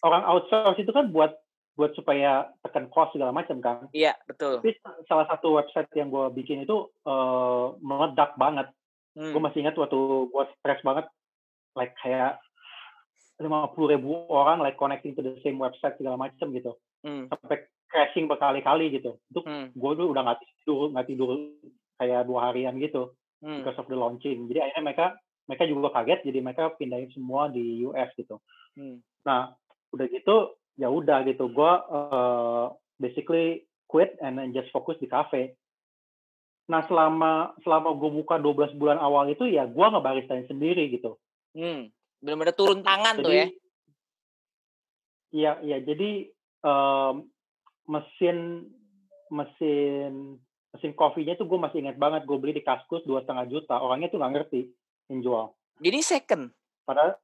orang 0.02 0.22
outsource 0.26 0.78
itu 0.82 0.90
kan 0.90 1.10
buat 1.14 1.38
buat 1.76 1.92
supaya 1.92 2.50
tekan 2.64 2.88
cost 2.90 3.14
segala 3.14 3.30
macam 3.30 3.60
kan. 3.62 3.86
Iya 3.92 4.16
betul. 4.26 4.58
Tapi 4.58 4.74
salah 5.06 5.28
satu 5.30 5.54
website 5.60 5.92
yang 5.94 6.10
gue 6.10 6.26
bikin 6.34 6.64
itu 6.64 6.90
uh, 7.06 7.76
meledak 7.78 8.34
banget. 8.40 8.66
Hmm. 9.14 9.30
Gue 9.30 9.40
masih 9.40 9.62
ingat 9.62 9.78
waktu 9.78 9.98
gue 10.28 10.44
stres 10.58 10.80
banget, 10.82 11.06
like 11.78 11.94
kayak 12.02 12.40
lima 13.36 13.68
puluh 13.76 13.92
ribu 13.92 14.24
orang 14.32 14.64
like 14.64 14.80
connecting 14.80 15.12
to 15.12 15.20
the 15.20 15.36
same 15.44 15.60
website 15.60 15.94
segala 16.00 16.16
macam 16.16 16.50
gitu. 16.50 16.74
Hmm. 17.04 17.28
Sampai 17.28 17.68
crashing 17.88 18.26
berkali-kali 18.26 18.92
gitu. 18.94 19.18
Itu 19.30 19.40
hmm. 19.42 19.74
gue 19.74 19.90
tuh 19.96 20.06
udah 20.10 20.22
nggak 20.26 20.40
tidur 20.42 20.90
nggak 20.92 21.06
tidur 21.06 21.28
kayak 21.96 22.28
dua 22.28 22.50
harian 22.50 22.76
gitu 22.76 23.16
hmm. 23.40 23.62
because 23.62 23.78
of 23.80 23.88
the 23.88 23.96
launching. 23.96 24.46
Jadi 24.50 24.58
akhirnya 24.62 24.84
mereka 24.84 25.06
mereka 25.46 25.64
juga 25.70 25.94
kaget, 25.94 26.26
jadi 26.26 26.38
mereka 26.42 26.74
pindahin 26.74 27.10
semua 27.14 27.46
di 27.46 27.86
US 27.86 28.10
gitu. 28.18 28.42
Hmm. 28.74 28.98
Nah, 29.22 29.54
udah 29.94 30.06
gitu 30.10 30.58
ya 30.76 30.90
udah 30.92 31.24
gitu, 31.24 31.48
gue 31.48 31.72
uh, 31.88 32.68
basically 33.00 33.64
quit 33.88 34.18
and 34.20 34.36
then 34.36 34.50
just 34.52 34.68
fokus 34.74 34.98
di 34.98 35.08
cafe. 35.08 35.56
Nah 36.66 36.82
selama 36.90 37.54
selama 37.62 37.94
gue 37.94 38.10
buka 38.10 38.42
12 38.42 38.74
bulan 38.76 38.98
awal 38.98 39.30
itu 39.30 39.46
ya 39.46 39.64
gue 39.70 39.86
ngebaristain 39.86 40.50
sendiri 40.50 40.90
gitu. 40.90 41.14
Hmm. 41.54 41.88
Benar-benar 42.18 42.54
turun 42.58 42.82
tangan 42.82 43.22
jadi, 43.22 43.24
tuh 43.24 43.32
ya. 43.32 43.46
Iya 45.36 45.52
iya 45.62 45.78
jadi 45.86 46.10
um, 46.66 47.30
mesin 47.86 48.66
mesin 49.32 50.38
mesin 50.76 50.92
kopinya 50.92 51.34
tuh 51.34 51.48
gue 51.48 51.58
masih 51.58 51.82
ingat 51.82 51.96
banget 51.96 52.22
gue 52.28 52.36
beli 52.38 52.52
di 52.54 52.62
Kaskus 52.62 53.02
dua 53.06 53.22
setengah 53.24 53.46
juta 53.48 53.80
orangnya 53.80 54.12
tuh 54.12 54.20
nggak 54.20 54.32
ngerti 54.34 54.70
yang 55.10 55.22
jual 55.22 55.56
jadi 55.80 55.98
second? 56.00 56.44
Padahal 56.88 57.20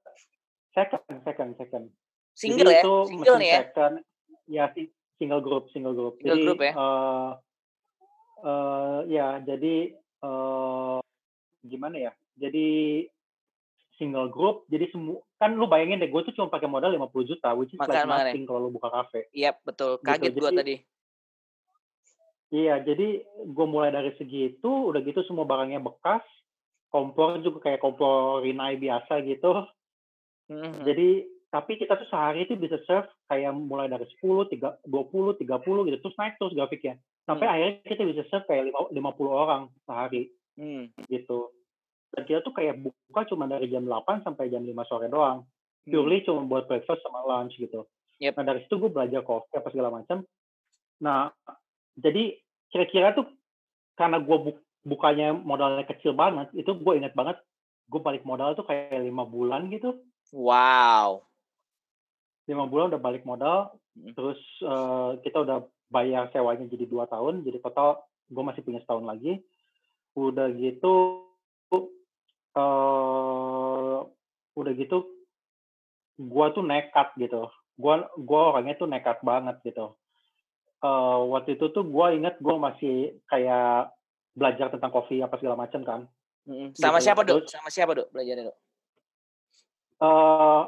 second 0.76 1.02
second 1.25 1.50
second. 1.57 1.85
Single 2.33 2.73
jadi 2.73 2.81
ya? 2.81 2.83
itu 2.85 2.95
single 3.09 3.37
nih 3.40 3.49
ya? 3.49 3.59
second, 3.64 3.95
ya 4.49 4.64
single 5.21 5.42
group 5.45 5.64
single 5.73 5.97
group. 5.97 6.14
Single 6.21 6.37
jadi 6.37 6.45
group 6.45 6.61
ya? 6.61 6.73
uh, 6.76 7.31
uh, 8.45 8.99
ya 9.09 9.40
jadi 9.45 9.76
uh, 10.25 11.00
gimana 11.64 11.97
ya? 11.97 12.12
Jadi 12.37 13.09
single 14.02 14.26
group 14.26 14.66
jadi 14.66 14.90
semua 14.90 15.23
kan 15.38 15.54
lu 15.54 15.71
bayangin 15.71 16.02
deh 16.02 16.11
gue 16.11 16.23
tuh 16.26 16.35
cuma 16.35 16.50
pakai 16.50 16.66
modal 16.66 16.90
50 16.90 17.30
juta 17.30 17.54
which 17.54 17.71
is 17.71 17.78
Makan, 17.78 18.11
like 18.11 18.35
nothing 18.35 18.42
kalau 18.50 18.66
lu 18.66 18.75
buka 18.75 18.90
kafe 18.90 19.30
iya 19.30 19.54
yep, 19.54 19.62
betul 19.62 20.02
gitu, 20.02 20.06
kaget 20.11 20.32
gitu. 20.35 20.42
gue 20.42 20.50
tadi 20.59 20.76
Iya, 22.52 22.85
jadi 22.85 23.25
gue 23.49 23.66
mulai 23.66 23.88
dari 23.88 24.12
segitu, 24.21 24.92
udah 24.92 25.00
gitu 25.00 25.25
semua 25.25 25.49
barangnya 25.49 25.80
bekas, 25.80 26.21
kompor 26.92 27.40
juga 27.40 27.64
kayak 27.64 27.80
kompor 27.80 28.44
Rinnai 28.44 28.76
biasa 28.76 29.25
gitu. 29.25 29.64
Mm-hmm. 30.52 30.85
Jadi, 30.85 31.09
tapi 31.49 31.80
kita 31.80 31.97
tuh 31.97 32.04
sehari 32.12 32.44
itu 32.44 32.61
bisa 32.61 32.76
serve 32.85 33.09
kayak 33.32 33.56
mulai 33.56 33.88
dari 33.88 34.04
10, 34.21 34.52
3, 34.52 34.85
20, 34.85 34.85
30 34.85 35.88
gitu, 35.88 35.99
terus 36.04 36.16
naik 36.21 36.37
terus 36.37 36.52
grafiknya. 36.52 37.00
Sampai 37.25 37.49
mm. 37.49 37.52
akhirnya 37.56 37.88
kita 37.88 38.04
bisa 38.04 38.23
serve 38.28 38.44
kayak 38.44 38.68
50 38.68 39.00
orang 39.32 39.62
sehari 39.88 40.28
mm. 40.61 41.09
gitu. 41.09 41.49
Dan 42.12 42.23
kita 42.28 42.45
tuh 42.45 42.52
kayak 42.52 42.81
buka 42.85 43.25
cuma 43.33 43.49
dari 43.49 43.73
jam 43.73 43.88
8 43.88 44.25
sampai 44.25 44.52
jam 44.52 44.62
5 44.62 44.88
sore 44.88 45.09
doang. 45.09 45.49
Mm. 45.88 45.97
Purely 45.97 46.19
cuma 46.28 46.45
buat 46.45 46.69
breakfast 46.69 47.00
sama 47.02 47.25
lunch 47.25 47.57
gitu. 47.57 47.88
Yep. 48.21 48.37
Nah 48.38 48.45
dari 48.45 48.61
situ 48.62 48.78
gue 48.78 48.90
belajar 48.92 49.25
kopi 49.25 49.57
apa 49.57 49.69
segala 49.73 49.90
macam. 49.90 50.23
Nah 51.00 51.33
jadi 51.97 52.37
kira-kira 52.73 53.16
tuh 53.16 53.28
karena 53.97 54.21
gue 54.21 54.37
bu 54.37 54.52
bukanya 54.83 55.31
modalnya 55.31 55.87
kecil 55.87 56.11
banget, 56.16 56.50
itu 56.59 56.75
gue 56.75 56.92
inget 56.99 57.14
banget 57.14 57.38
gue 57.87 58.00
balik 58.02 58.25
modal 58.26 58.57
tuh 58.57 58.66
kayak 58.66 58.99
lima 58.99 59.23
bulan 59.23 59.71
gitu. 59.71 60.00
Wow. 60.35 61.23
Lima 62.49 62.66
bulan 62.66 62.90
udah 62.90 63.02
balik 63.02 63.23
modal, 63.23 63.78
hmm. 63.95 64.16
terus 64.16 64.40
uh, 64.64 65.14
kita 65.23 65.45
udah 65.47 65.62
bayar 65.92 66.33
sewanya 66.33 66.66
jadi 66.66 66.88
dua 66.88 67.07
tahun, 67.07 67.47
jadi 67.47 67.62
total 67.62 68.02
gue 68.33 68.42
masih 68.42 68.62
punya 68.64 68.81
setahun 68.83 69.07
lagi. 69.07 69.38
Udah 70.19 70.50
gitu, 70.57 71.25
uh, 72.56 73.99
udah 74.56 74.73
gitu, 74.76 75.09
gue 76.18 76.47
tuh 76.52 76.64
nekat 76.64 77.12
gitu. 77.16 77.49
Gue 77.76 77.94
gua 78.21 78.40
orangnya 78.56 78.76
tuh 78.76 78.88
nekat 78.88 79.25
banget 79.25 79.56
gitu. 79.64 79.97
Uh, 80.82 81.30
waktu 81.30 81.54
itu 81.54 81.71
tuh 81.71 81.87
gue 81.87 82.06
inget 82.18 82.37
gue 82.42 82.56
masih 82.59 82.97
kayak 83.30 83.94
belajar 84.35 84.66
tentang 84.73 84.90
kopi 84.90 85.23
apa 85.23 85.38
segala 85.38 85.54
macam 85.54 85.80
kan. 85.87 86.00
Sama 86.75 86.99
gitu. 86.99 87.06
siapa 87.06 87.23
dok? 87.23 87.47
Sama 87.47 87.68
siapa 87.71 87.92
dok 87.94 88.11
belajarnya 88.11 88.50
dok? 88.50 88.59
Uh, 90.02 90.66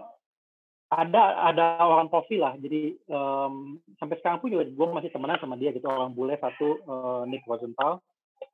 ada 0.94 1.50
ada 1.50 1.66
orang 1.82 2.06
kopi 2.06 2.38
lah. 2.38 2.54
Jadi 2.54 2.94
um, 3.10 3.82
sampai 3.98 4.14
sekarang 4.22 4.38
pun 4.38 4.54
juga 4.54 4.70
gue 4.70 4.86
masih 4.94 5.10
temenan 5.10 5.42
sama 5.42 5.58
dia 5.58 5.74
gitu. 5.74 5.90
Orang 5.90 6.14
bule 6.14 6.38
satu 6.38 6.78
uh, 6.86 7.22
Nick 7.26 7.42
Rosenthal. 7.50 7.98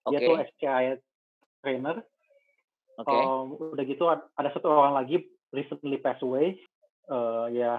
Dia 0.08 0.16
okay. 0.16 0.26
tuh 0.26 0.37
SCI 0.56 0.84
trainer. 1.60 2.00
Okay. 2.99 3.20
Um, 3.23 3.56
udah 3.56 3.85
gitu 3.87 4.04
ada 4.11 4.49
satu 4.50 4.68
orang 4.73 4.99
lagi 4.99 5.28
recently 5.54 6.00
passed 6.02 6.25
away. 6.25 6.59
Uh, 7.11 7.47
ya 7.50 7.59
yeah, 7.59 7.76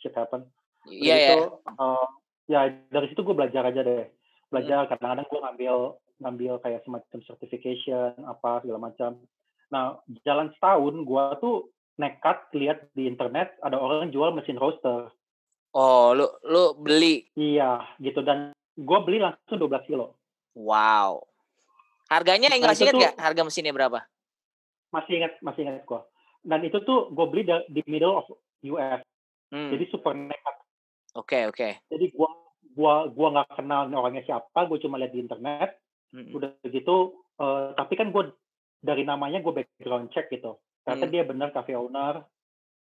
shit 0.00 0.14
happen. 0.16 0.48
Iya 0.88 1.16
yeah, 1.16 1.18
yeah. 1.38 1.48
Uh, 1.78 2.06
ya 2.50 2.60
dari 2.92 3.06
situ 3.12 3.24
gue 3.24 3.36
belajar 3.36 3.64
aja 3.68 3.80
deh. 3.80 4.06
Belajar 4.52 4.84
hmm. 4.84 4.90
kadang-kadang 4.92 5.26
gue 5.28 5.40
ngambil 5.40 5.74
ngambil 6.22 6.52
kayak 6.62 6.84
semacam 6.86 7.20
certification 7.26 8.14
apa 8.28 8.62
segala 8.62 8.90
macam. 8.92 9.18
Nah 9.72 9.98
jalan 10.26 10.52
setahun 10.56 10.94
gue 11.02 11.24
tuh 11.42 11.56
nekat 12.00 12.38
lihat 12.56 12.88
di 12.96 13.06
internet 13.08 13.56
ada 13.60 13.76
orang 13.76 14.10
jual 14.10 14.32
mesin 14.32 14.56
roaster. 14.56 15.12
Oh, 15.72 16.12
lu 16.12 16.28
lu 16.44 16.76
beli? 16.76 17.24
Iya, 17.32 17.80
gitu 17.96 18.20
dan 18.20 18.52
gue 18.76 18.98
beli 19.08 19.24
langsung 19.24 19.56
12 19.56 19.88
kilo. 19.88 20.20
Wow. 20.52 21.24
Harganya 22.12 22.52
yang 22.52 22.60
nah, 22.60 22.76
ingat 22.76 22.92
nggak? 22.92 23.14
Harga 23.16 23.40
mesinnya 23.40 23.72
berapa? 23.72 24.04
Masih 24.92 25.12
ingat, 25.18 25.32
masih 25.40 25.64
ingat 25.66 25.82
gue. 25.88 26.00
Dan 26.44 26.60
itu 26.62 26.78
tuh 26.84 27.10
gue 27.10 27.26
beli 27.26 27.42
di 27.72 27.80
middle 27.88 28.20
of 28.20 28.26
US. 28.76 29.00
Hmm. 29.52 29.70
Jadi 29.72 29.84
super 29.92 30.16
nekat. 30.16 30.56
Oke 31.12 31.36
okay, 31.36 31.42
oke. 31.44 31.56
Okay. 31.56 31.72
Jadi 31.92 32.06
gue 32.16 32.30
gua 32.72 33.04
gua 33.12 33.28
nggak 33.36 33.60
kenal 33.60 33.84
orangnya 33.92 34.24
siapa, 34.24 34.64
gue 34.64 34.80
cuma 34.80 34.96
lihat 34.96 35.12
di 35.12 35.20
internet. 35.20 35.76
Hmm. 36.12 36.28
Udah 36.32 36.56
gitu, 36.68 37.24
uh, 37.40 37.72
tapi 37.76 37.96
kan 37.96 38.12
gue 38.12 38.32
dari 38.80 39.04
namanya 39.04 39.40
gue 39.40 39.52
background 39.52 40.12
check 40.12 40.28
gitu. 40.28 40.60
Ternyata 40.84 41.06
hmm. 41.08 41.14
dia 41.14 41.22
benar 41.24 41.48
cafe 41.54 41.72
owner 41.76 42.24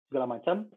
segala 0.09 0.25
macam. 0.27 0.67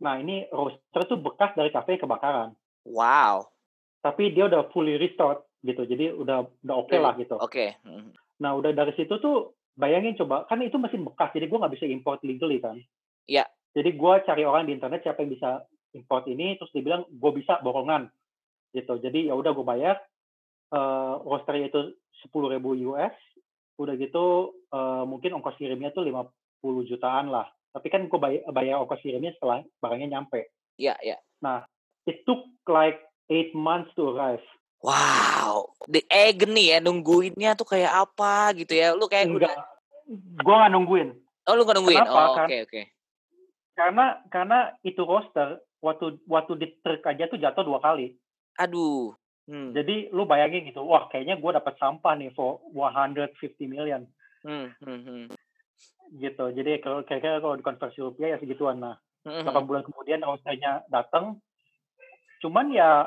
Nah 0.00 0.16
ini 0.16 0.48
roaster 0.48 1.02
tuh 1.04 1.20
bekas 1.20 1.52
dari 1.56 1.68
cafe 1.68 2.00
kebakaran. 2.00 2.56
Wow. 2.88 3.52
Tapi 4.00 4.32
dia 4.32 4.48
udah 4.48 4.72
fully 4.72 4.96
restored 4.96 5.44
gitu. 5.60 5.84
Jadi 5.84 6.14
udah 6.14 6.46
udah 6.64 6.74
oke 6.76 6.88
okay 6.88 6.98
lah 7.02 7.12
gitu. 7.20 7.36
Oke. 7.36 7.52
Okay. 7.52 7.68
Hmm. 7.84 8.12
Nah 8.40 8.56
udah 8.56 8.72
dari 8.72 8.96
situ 8.96 9.20
tuh 9.20 9.52
bayangin 9.78 10.18
coba 10.18 10.46
kan 10.50 10.60
itu 10.62 10.76
mesin 10.76 11.06
bekas 11.06 11.30
jadi 11.34 11.46
gue 11.46 11.60
nggak 11.60 11.74
bisa 11.74 11.86
import 11.86 12.20
legally 12.26 12.58
kan. 12.58 12.78
Iya. 13.26 13.44
Yeah. 13.44 13.48
Jadi 13.70 13.90
gue 13.94 14.14
cari 14.26 14.42
orang 14.42 14.66
di 14.66 14.74
internet 14.74 15.06
siapa 15.06 15.22
yang 15.22 15.30
bisa 15.30 15.62
import 15.94 16.26
ini 16.26 16.58
terus 16.58 16.74
dibilang 16.74 17.06
gue 17.06 17.32
bisa 17.34 17.62
borongan 17.62 18.10
gitu. 18.74 18.98
Jadi 18.98 19.30
ya 19.30 19.34
udah 19.38 19.54
gue 19.54 19.66
bayar 19.66 19.96
uh, 20.74 21.22
roasternya 21.22 21.70
itu 21.70 21.80
sepuluh 22.22 22.50
ribu 22.50 22.74
US 22.90 23.14
udah 23.80 23.96
gitu 23.96 24.52
uh, 24.76 25.08
mungkin 25.08 25.40
ongkos 25.40 25.56
kirimnya 25.56 25.94
tuh 25.94 26.04
50 26.04 26.90
jutaan 26.90 27.32
lah. 27.32 27.48
Tapi 27.70 27.86
kan 27.88 28.10
gue 28.10 28.20
bayar, 28.20 28.42
bayar 28.50 28.82
ongkos 28.82 29.00
kirimnya 29.00 29.32
setelah 29.38 29.62
barangnya 29.80 30.18
nyampe. 30.18 30.50
Iya, 30.76 30.94
yeah, 30.94 30.96
iya. 31.00 31.10
Yeah. 31.16 31.20
Nah, 31.40 31.58
it 32.04 32.26
took 32.28 32.44
like 32.68 33.00
eight 33.32 33.56
months 33.56 33.88
to 33.96 34.12
arrive. 34.12 34.44
Wow, 34.80 35.76
the 35.92 36.00
agony 36.08 36.72
ya 36.72 36.80
nungguinnya 36.80 37.52
tuh 37.52 37.68
kayak 37.68 37.92
apa 37.92 38.56
gitu 38.56 38.72
ya? 38.72 38.96
Lu 38.96 39.04
kayak 39.06 39.28
Enggak. 39.28 39.52
udah 39.52 39.54
Gue 40.40 40.54
gak 40.56 40.72
nungguin. 40.72 41.08
Oh, 41.46 41.54
lu 41.54 41.62
gak 41.68 41.76
nungguin. 41.78 42.00
Kenapa? 42.00 42.16
Oh, 42.16 42.26
oke, 42.34 42.42
okay, 42.48 42.58
oke. 42.64 42.70
Okay. 42.72 42.84
Karena 43.76 44.06
karena 44.32 44.58
itu 44.82 45.04
roster 45.04 45.60
waktu 45.84 46.18
waktu 46.26 46.52
di 46.58 46.66
truk 46.80 47.04
aja 47.04 47.28
tuh 47.28 47.38
jatuh 47.38 47.62
dua 47.62 47.78
kali. 47.78 48.16
Aduh. 48.58 49.14
Hmm. 49.46 49.76
Jadi 49.76 50.08
lu 50.10 50.24
bayangin 50.24 50.66
gitu, 50.66 50.80
wah 50.82 51.06
kayaknya 51.12 51.36
gue 51.36 51.50
dapat 51.52 51.74
sampah 51.76 52.16
nih 52.16 52.32
for 52.32 52.64
150 52.72 53.36
million. 53.68 54.08
Hmm, 54.40 54.72
hmm, 54.80 55.00
hmm 55.04 55.24
gitu 56.18 56.50
jadi 56.50 56.82
kalau 56.82 57.06
kira-kira 57.06 57.38
kalau 57.38 57.54
dikonversi 57.54 58.02
rupiah 58.02 58.34
ya 58.34 58.38
segituan 58.42 58.82
nah 58.82 58.98
mm-hmm. 59.22 59.62
bulan 59.62 59.86
kemudian 59.86 60.26
roasternya 60.26 60.82
datang 60.90 61.38
cuman 62.42 62.74
ya 62.74 63.06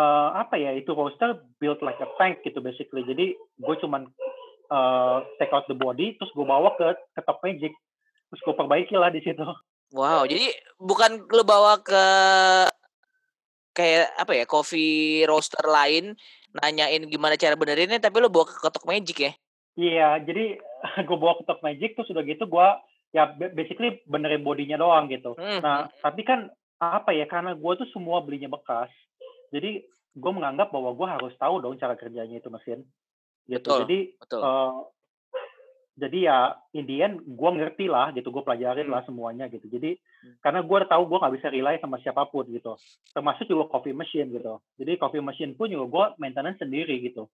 uh, 0.00 0.28
apa 0.32 0.56
ya 0.56 0.72
itu 0.72 0.96
roaster 0.96 1.36
built 1.60 1.84
like 1.84 2.00
a 2.00 2.08
tank 2.16 2.40
gitu 2.40 2.64
basically 2.64 3.04
jadi 3.04 3.36
gue 3.36 3.74
cuman 3.84 4.08
uh, 4.72 5.20
take 5.36 5.52
out 5.52 5.68
the 5.68 5.76
body 5.76 6.16
terus 6.16 6.32
gue 6.32 6.46
bawa 6.48 6.72
ke 6.80 6.96
ke 7.12 7.20
top 7.28 7.44
magic 7.44 7.76
terus 8.32 8.40
gue 8.40 8.54
perbaiki 8.56 8.96
lah 8.96 9.12
di 9.12 9.20
situ 9.20 9.44
wow 10.00 10.24
jadi 10.24 10.48
bukan 10.80 11.28
lo 11.28 11.44
bawa 11.44 11.76
ke 11.84 12.04
kayak 13.76 14.08
apa 14.16 14.32
ya 14.32 14.44
coffee 14.48 15.28
roaster 15.28 15.62
lain 15.68 16.16
nanyain 16.56 17.04
gimana 17.06 17.36
cara 17.36 17.54
benerinnya 17.54 18.00
tapi 18.00 18.24
lo 18.24 18.32
bawa 18.32 18.48
ke 18.48 18.56
ketok 18.56 18.88
magic 18.88 19.18
ya 19.20 19.32
Iya, 19.78 20.20
jadi 20.26 20.58
gue 21.08 21.16
bawa 21.16 21.38
ke 21.40 21.44
Top 21.48 21.64
Magic 21.64 21.94
tuh 21.94 22.06
sudah 22.08 22.20
gitu 22.26 22.44
gue 22.44 22.68
ya 23.10 23.26
basically 23.34 23.98
benerin 24.06 24.44
bodinya 24.44 24.76
doang 24.76 25.08
gitu. 25.10 25.34
Hmm. 25.40 25.60
Nah, 25.64 25.76
hmm. 25.86 26.04
tapi 26.04 26.22
kan 26.22 26.52
apa 26.80 27.12
ya 27.12 27.28
karena 27.28 27.56
gue 27.56 27.72
tuh 27.80 27.88
semua 27.92 28.24
belinya 28.24 28.48
bekas, 28.48 28.88
jadi 29.50 29.84
gue 30.10 30.32
menganggap 30.34 30.74
bahwa 30.74 30.90
gue 30.94 31.06
harus 31.06 31.34
tahu 31.38 31.62
dong 31.62 31.78
cara 31.78 31.94
kerjanya 31.94 32.42
itu 32.42 32.50
mesin. 32.50 32.82
Gitu. 33.46 33.62
Betul, 33.62 33.78
jadi 33.86 33.98
betul. 34.18 34.40
Uh, 34.42 34.74
jadi 36.00 36.18
ya 36.32 36.38
Indian 36.72 37.20
gue 37.20 37.50
ngerti 37.60 37.86
lah 37.90 38.10
gitu, 38.16 38.32
gue 38.32 38.40
pelajarin 38.40 38.88
hmm. 38.88 38.94
lah 38.94 39.02
semuanya 39.04 39.46
gitu. 39.52 39.66
Jadi 39.68 40.00
hmm. 40.00 40.40
karena 40.40 40.64
gue 40.64 40.78
tahu 40.88 41.02
gue 41.06 41.18
nggak 41.20 41.34
bisa 41.36 41.46
rely 41.52 41.76
sama 41.78 42.00
siapa 42.00 42.24
pun 42.30 42.48
gitu, 42.48 42.74
termasuk 43.12 43.44
juga 43.46 43.68
coffee 43.68 43.94
machine 43.94 44.32
gitu. 44.32 44.58
Jadi 44.80 44.92
coffee 44.96 45.22
machine 45.22 45.52
pun 45.54 45.68
juga 45.68 45.86
gue 45.86 46.04
maintenance 46.22 46.62
sendiri 46.62 46.98
gitu. 47.04 47.28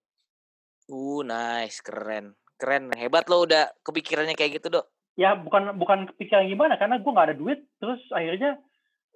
Uh, 0.91 1.23
nice, 1.23 1.79
keren. 1.83 2.35
Keren, 2.57 2.89
hebat 2.97 3.29
lo 3.29 3.45
udah 3.45 3.69
kepikirannya 3.85 4.33
kayak 4.33 4.59
gitu, 4.63 4.73
Dok. 4.73 4.87
Ya, 5.17 5.37
bukan 5.37 5.77
bukan 5.77 6.09
kepikiran 6.13 6.49
gimana, 6.49 6.81
karena 6.81 7.01
gue 7.01 7.13
nggak 7.13 7.29
ada 7.33 7.37
duit, 7.37 7.61
terus 7.81 8.01
akhirnya 8.13 8.61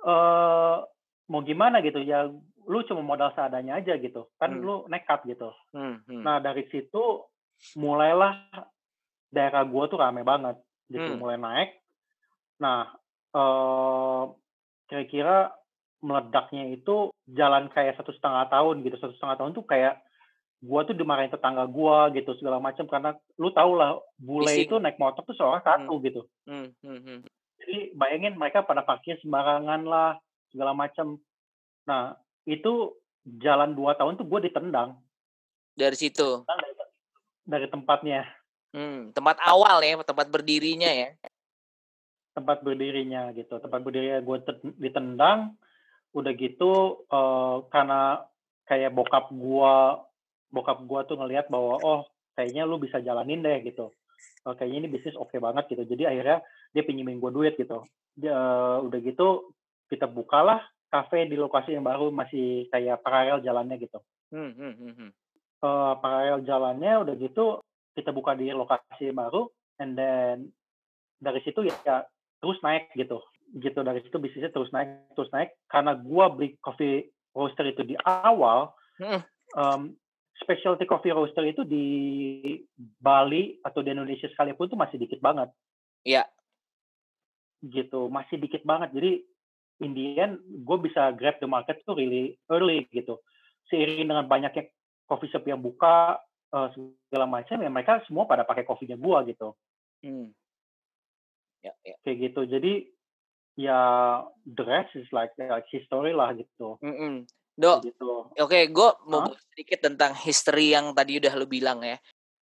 uh, 0.05 0.85
mau 1.29 1.41
gimana 1.41 1.81
gitu, 1.81 2.05
ya 2.05 2.29
lu 2.71 2.87
cuma 2.87 3.03
modal 3.03 3.35
seadanya 3.35 3.83
aja 3.83 3.99
gitu. 3.99 4.31
Kan 4.39 4.55
hmm. 4.55 4.63
lu 4.63 4.77
nekat 4.87 5.27
gitu. 5.27 5.51
Hmm, 5.75 6.07
hmm. 6.07 6.23
Nah, 6.23 6.39
dari 6.39 6.63
situ 6.71 7.27
mulailah 7.75 8.47
daerah 9.35 9.67
gue 9.67 9.85
tuh 9.91 9.99
rame 9.99 10.23
banget. 10.23 10.55
Gitu, 10.87 11.11
hmm. 11.11 11.19
mulai 11.19 11.39
naik. 11.39 11.71
Nah, 12.63 12.95
uh, 13.35 14.31
kira-kira 14.87 15.51
meledaknya 16.01 16.73
itu 16.73 17.13
jalan 17.29 17.69
kayak 17.75 17.99
satu 17.99 18.15
setengah 18.15 18.47
tahun 18.49 18.87
gitu. 18.87 18.97
Satu 19.03 19.15
setengah 19.19 19.37
tahun 19.43 19.53
tuh 19.53 19.67
kayak 19.67 20.01
gua 20.61 20.85
tuh 20.85 20.93
dimarahin 20.93 21.33
tetangga 21.33 21.65
gua 21.65 22.13
gitu 22.13 22.37
segala 22.37 22.61
macam 22.61 22.85
karena 22.85 23.17
lu 23.41 23.49
tau 23.53 23.73
lah 23.73 23.97
bule 24.21 24.53
Bising. 24.53 24.69
itu 24.69 24.75
naik 24.77 25.01
motor 25.01 25.25
tuh 25.25 25.37
seorang 25.37 25.65
satu 25.65 25.95
hmm. 25.97 26.05
gitu. 26.05 26.23
Hmm. 26.45 26.69
Hmm. 26.85 27.01
Hmm. 27.01 27.21
Jadi 27.61 27.93
bayangin 27.97 28.37
mereka 28.37 28.65
pada 28.65 28.85
parkir 28.85 29.17
sembarangan 29.21 29.85
lah 29.85 30.17
segala 30.53 30.73
macam. 30.77 31.21
Nah 31.89 32.17
itu 32.51 32.99
jalan 33.23 33.79
dua 33.79 33.95
tahun 33.95 34.19
tuh 34.19 34.27
gue 34.27 34.51
ditendang. 34.51 34.99
Dari 35.79 35.95
situ. 35.95 36.43
Dari, 36.43 36.71
dari 37.47 37.67
tempatnya. 37.71 38.27
Hmm, 38.75 39.15
tempat 39.15 39.39
awal 39.43 39.83
ya, 39.83 39.99
tempat 40.03 40.27
berdirinya 40.31 40.91
ya. 40.91 41.15
Tempat 42.35 42.63
berdirinya 42.63 43.31
gitu, 43.35 43.59
tempat 43.59 43.81
berdirinya 43.83 44.19
gue 44.23 44.37
ditendang. 44.79 45.55
Udah 46.11 46.33
gitu 46.35 47.03
uh, 47.07 47.67
karena 47.71 48.27
kayak 48.67 48.95
bokap 48.95 49.31
gue 49.35 49.75
bokap 50.51 50.79
gue 50.83 51.01
tuh 51.07 51.17
ngelihat 51.19 51.47
bahwa 51.51 51.79
oh 51.83 52.01
kayaknya 52.35 52.67
lu 52.67 52.79
bisa 52.79 52.99
jalanin 53.03 53.43
deh 53.43 53.63
gitu 53.67 53.91
oh, 54.47 54.55
kayaknya 54.55 54.87
ini 54.87 54.89
bisnis 54.91 55.19
oke 55.19 55.31
okay 55.31 55.39
banget 55.43 55.71
gitu 55.71 55.83
jadi 55.87 56.15
akhirnya 56.15 56.39
dia 56.75 56.83
pinjemin 56.87 57.19
gue 57.19 57.31
duit 57.35 57.55
gitu 57.59 57.87
dia, 58.15 58.35
uh, 58.35 58.79
udah 58.83 58.99
gitu 59.03 59.55
kita 59.91 60.07
bukalah 60.07 60.63
kafe 60.91 61.31
di 61.31 61.39
lokasi 61.39 61.79
yang 61.79 61.87
baru 61.87 62.11
masih 62.11 62.67
kayak 62.69 63.01
paralel 63.01 63.41
jalannya 63.41 63.79
gitu 63.79 63.99
hmm, 64.35 64.53
hmm, 64.53 64.75
hmm, 64.77 64.95
hmm. 64.99 65.11
Uh, 65.61 65.95
paralel 66.01 66.43
jalannya 66.45 66.93
udah 67.07 67.15
gitu 67.17 67.63
kita 67.95 68.11
buka 68.11 68.35
di 68.35 68.51
lokasi 68.51 69.13
yang 69.13 69.19
baru 69.19 69.47
and 69.79 69.95
then 69.95 70.51
dari 71.21 71.41
situ 71.47 71.65
ya, 71.65 71.77
ya 71.85 71.97
terus 72.41 72.59
naik 72.65 72.91
gitu 72.97 73.21
gitu 73.61 73.81
dari 73.83 74.01
situ 74.03 74.17
bisnisnya 74.17 74.51
terus 74.51 74.73
naik 74.73 75.11
terus 75.15 75.29
naik 75.35 75.53
karena 75.69 75.95
gue 75.99 76.25
beli 76.35 76.49
coffee 76.65 77.07
roaster 77.37 77.67
itu 77.67 77.83
di 77.87 77.95
awal 78.03 78.73
hmm. 78.99 79.21
um, 79.55 79.95
specialty 80.41 80.89
coffee 80.89 81.13
roaster 81.13 81.45
itu 81.45 81.63
di 81.69 81.87
Bali 82.77 83.61
atau 83.61 83.85
di 83.85 83.93
Indonesia 83.93 84.27
sekalipun 84.33 84.73
tuh 84.73 84.81
masih 84.81 84.97
dikit 84.97 85.21
banget. 85.21 85.53
Iya. 86.03 86.25
Gitu, 87.61 88.09
masih 88.09 88.41
dikit 88.41 88.65
banget. 88.65 88.97
Jadi 88.97 89.21
Indian 89.81 90.37
gue 90.41 90.77
bisa 90.81 91.11
grab 91.17 91.41
the 91.41 91.49
market 91.49 91.81
tuh 91.83 91.97
really 91.97 92.37
early 92.53 92.87
gitu. 92.93 93.19
seiring 93.71 94.11
dengan 94.11 94.27
banyaknya 94.27 94.67
coffee 95.07 95.31
shop 95.31 95.47
yang 95.47 95.63
buka 95.63 96.19
uh, 96.55 96.69
segala 96.75 97.27
macam 97.27 97.63
ya 97.63 97.71
mereka 97.71 98.03
semua 98.07 98.27
pada 98.27 98.43
pakai 98.43 98.67
kopinya 98.67 98.99
gua 98.99 99.23
gitu. 99.27 99.55
Hmm. 100.03 100.35
Ya, 101.63 101.73
ya. 101.87 101.95
Kayak 102.03 102.19
gitu. 102.31 102.41
Jadi 102.51 102.73
ya 103.59 103.81
the 104.47 104.65
rest 104.65 104.95
is 104.99 105.07
like 105.15 105.35
like 105.39 105.67
history 105.71 106.15
lah 106.15 106.35
gitu. 106.35 106.79
Mm 106.83 106.95
-mm. 106.95 107.15
Dok, 107.61 107.85
gitu. 107.85 108.33
oke, 108.33 108.41
okay, 108.41 108.73
gue 108.73 108.91
mau 109.05 109.29
huh? 109.29 109.37
sedikit 109.53 109.85
tentang 109.85 110.17
history 110.17 110.73
yang 110.73 110.97
tadi 110.97 111.21
udah 111.21 111.35
lu 111.37 111.45
bilang 111.45 111.85
ya. 111.85 112.01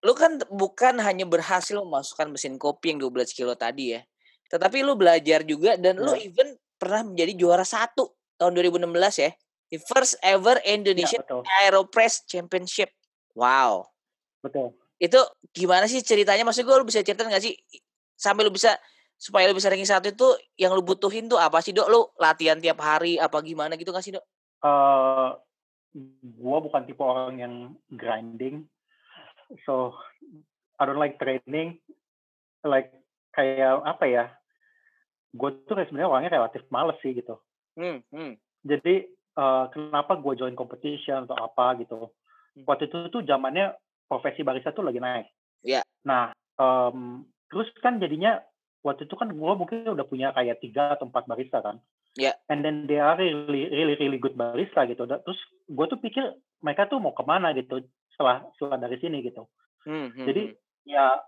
Lu 0.03 0.11
kan 0.11 0.35
bukan 0.51 0.99
hanya 0.99 1.23
berhasil 1.23 1.79
memasukkan 1.79 2.35
mesin 2.35 2.59
kopi 2.59 2.91
yang 2.91 2.99
12 2.99 3.31
kilo 3.31 3.55
tadi 3.55 3.95
ya, 3.95 4.03
tetapi 4.51 4.83
lu 4.83 4.99
belajar 4.99 5.47
juga 5.47 5.79
dan 5.79 5.95
yeah. 5.95 6.03
lu 6.03 6.11
ya. 6.11 6.27
even 6.27 6.59
pernah 6.77 7.03
menjadi 7.03 7.33
juara 7.35 7.65
satu 7.65 8.13
tahun 8.37 8.53
2016 8.57 8.87
ya. 9.25 9.31
The 9.67 9.79
first 9.83 10.15
ever 10.23 10.63
Indonesian 10.63 11.19
ya, 11.27 11.43
Aeropress 11.67 12.23
Championship. 12.23 12.87
Wow. 13.35 13.91
Betul. 14.39 14.71
Itu 14.95 15.19
gimana 15.51 15.91
sih 15.91 15.99
ceritanya? 15.99 16.47
Maksud 16.47 16.63
gue 16.63 16.75
lu 16.79 16.87
bisa 16.87 17.03
cerita 17.03 17.27
nggak 17.27 17.43
sih 17.43 17.53
sampai 18.15 18.47
lu 18.47 18.53
bisa 18.53 18.79
supaya 19.19 19.49
lu 19.49 19.57
bisa 19.57 19.67
ranking 19.67 19.89
satu 19.89 20.13
itu 20.13 20.27
yang 20.55 20.71
lu 20.71 20.85
butuhin 20.85 21.27
tuh 21.27 21.35
apa 21.35 21.59
sih 21.59 21.75
dok? 21.75 21.91
Lu 21.91 22.07
latihan 22.15 22.55
tiap 22.57 22.79
hari 22.79 23.19
apa 23.19 23.43
gimana 23.43 23.75
gitu 23.75 23.91
nggak 23.91 24.05
sih 24.05 24.15
dok? 24.15 24.23
uh, 24.63 25.37
gua 26.37 26.57
bukan 26.61 26.85
tipe 26.85 27.01
orang 27.01 27.37
yang 27.41 27.55
grinding 27.93 28.65
so 29.65 29.93
I 30.77 30.85
don't 30.85 31.01
like 31.01 31.17
training 31.17 31.81
like 32.65 32.93
kayak 33.33 33.81
apa 33.85 34.05
ya 34.05 34.25
gue 35.33 35.49
tuh 35.67 35.75
sebenarnya 35.75 36.09
orangnya 36.09 36.35
relatif 36.39 36.63
males 36.71 36.97
sih 37.03 37.11
gitu 37.15 37.39
hmm, 37.75 38.03
hmm. 38.11 38.33
jadi 38.63 39.07
uh, 39.35 39.67
kenapa 39.71 40.19
gue 40.19 40.33
join 40.39 40.55
competition 40.55 41.27
atau 41.27 41.37
apa 41.37 41.79
gitu 41.81 42.11
hmm. 42.55 42.63
waktu 42.67 42.87
itu 42.87 43.11
tuh 43.11 43.21
zamannya 43.27 43.75
profesi 44.07 44.41
barista 44.45 44.71
tuh 44.71 44.87
lagi 44.87 45.01
naik 45.01 45.27
Iya. 45.65 45.81
Yeah. 45.81 45.83
nah 46.05 46.31
um, 46.61 47.25
terus 47.49 47.67
kan 47.81 47.97
jadinya 47.97 48.39
waktu 48.85 49.09
itu 49.09 49.15
kan 49.17 49.33
gue 49.33 49.51
mungkin 49.57 49.89
udah 49.89 50.05
punya 50.07 50.31
kayak 50.31 50.61
tiga 50.63 50.95
atau 50.95 51.09
empat 51.09 51.25
barista 51.27 51.59
kan 51.59 51.81
Yeah. 52.17 52.33
And 52.49 52.65
then 52.65 52.89
they 52.89 52.97
are 52.97 53.13
really 53.13 53.69
really 53.69 53.93
really 54.01 54.17
good 54.17 54.33
barista 54.33 54.89
gitu. 54.89 55.05
Terus 55.05 55.39
gue 55.69 55.85
tuh 55.85 56.01
pikir 56.01 56.25
mereka 56.65 56.89
tuh 56.89 56.97
mau 56.97 57.13
ke 57.13 57.21
mana 57.21 57.53
gitu 57.53 57.85
setelah 58.17 58.41
setelah 58.57 58.81
dari 58.81 58.97
sini 58.97 59.21
gitu. 59.21 59.45
Hmm, 59.85 60.09
hmm, 60.09 60.25
Jadi 60.25 60.43
hmm. 60.49 60.57
ya 60.89 61.21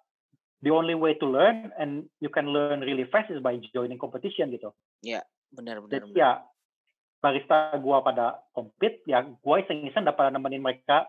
the 0.61 0.71
only 0.71 0.95
way 0.95 1.15
to 1.15 1.25
learn 1.25 1.71
and 1.79 2.07
you 2.19 2.29
can 2.29 2.51
learn 2.51 2.83
really 2.83 3.07
fast 3.07 3.31
is 3.31 3.39
by 3.39 3.55
joining 3.71 3.99
competition 3.99 4.51
gitu. 4.51 4.75
Ya, 5.03 5.21
yeah, 5.21 5.23
benar 5.55 5.79
benar. 5.83 5.91
Jadi 5.91 6.07
benar. 6.11 6.19
ya 6.19 6.31
barista 7.19 7.75
gue 7.75 7.97
pada 8.03 8.39
compete 8.55 9.03
ya 9.03 9.23
gue 9.23 9.55
iseng-iseng 9.59 10.07
dapat 10.07 10.31
nemenin 10.31 10.63
mereka 10.63 11.07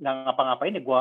nggak 0.00 0.14
ngapa-ngapain 0.32 0.76
ya 0.76 0.82
gue 0.82 1.00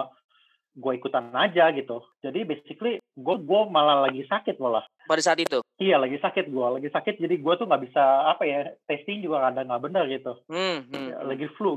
gue 0.71 0.91
ikutan 0.95 1.35
aja 1.35 1.67
gitu. 1.75 1.99
Jadi 2.23 2.47
basically 2.47 3.03
gue 3.03 3.35
gue 3.43 3.61
malah 3.67 4.07
lagi 4.07 4.23
sakit 4.23 4.55
malah. 4.55 4.87
Pada 5.03 5.19
saat 5.19 5.39
itu? 5.43 5.59
Iya 5.81 5.99
lagi 5.99 6.15
sakit 6.15 6.47
gue, 6.47 6.67
lagi 6.79 6.87
sakit 6.87 7.19
jadi 7.19 7.35
gue 7.35 7.53
tuh 7.59 7.67
nggak 7.67 7.83
bisa 7.91 8.03
apa 8.31 8.43
ya 8.47 8.71
testing 8.87 9.19
juga 9.19 9.51
ada 9.51 9.67
nggak 9.67 9.83
benar 9.83 10.07
gitu. 10.07 10.39
Hmm, 10.47 10.87
hmm, 10.87 11.07
ya, 11.11 11.17
lagi 11.27 11.47
flu, 11.59 11.75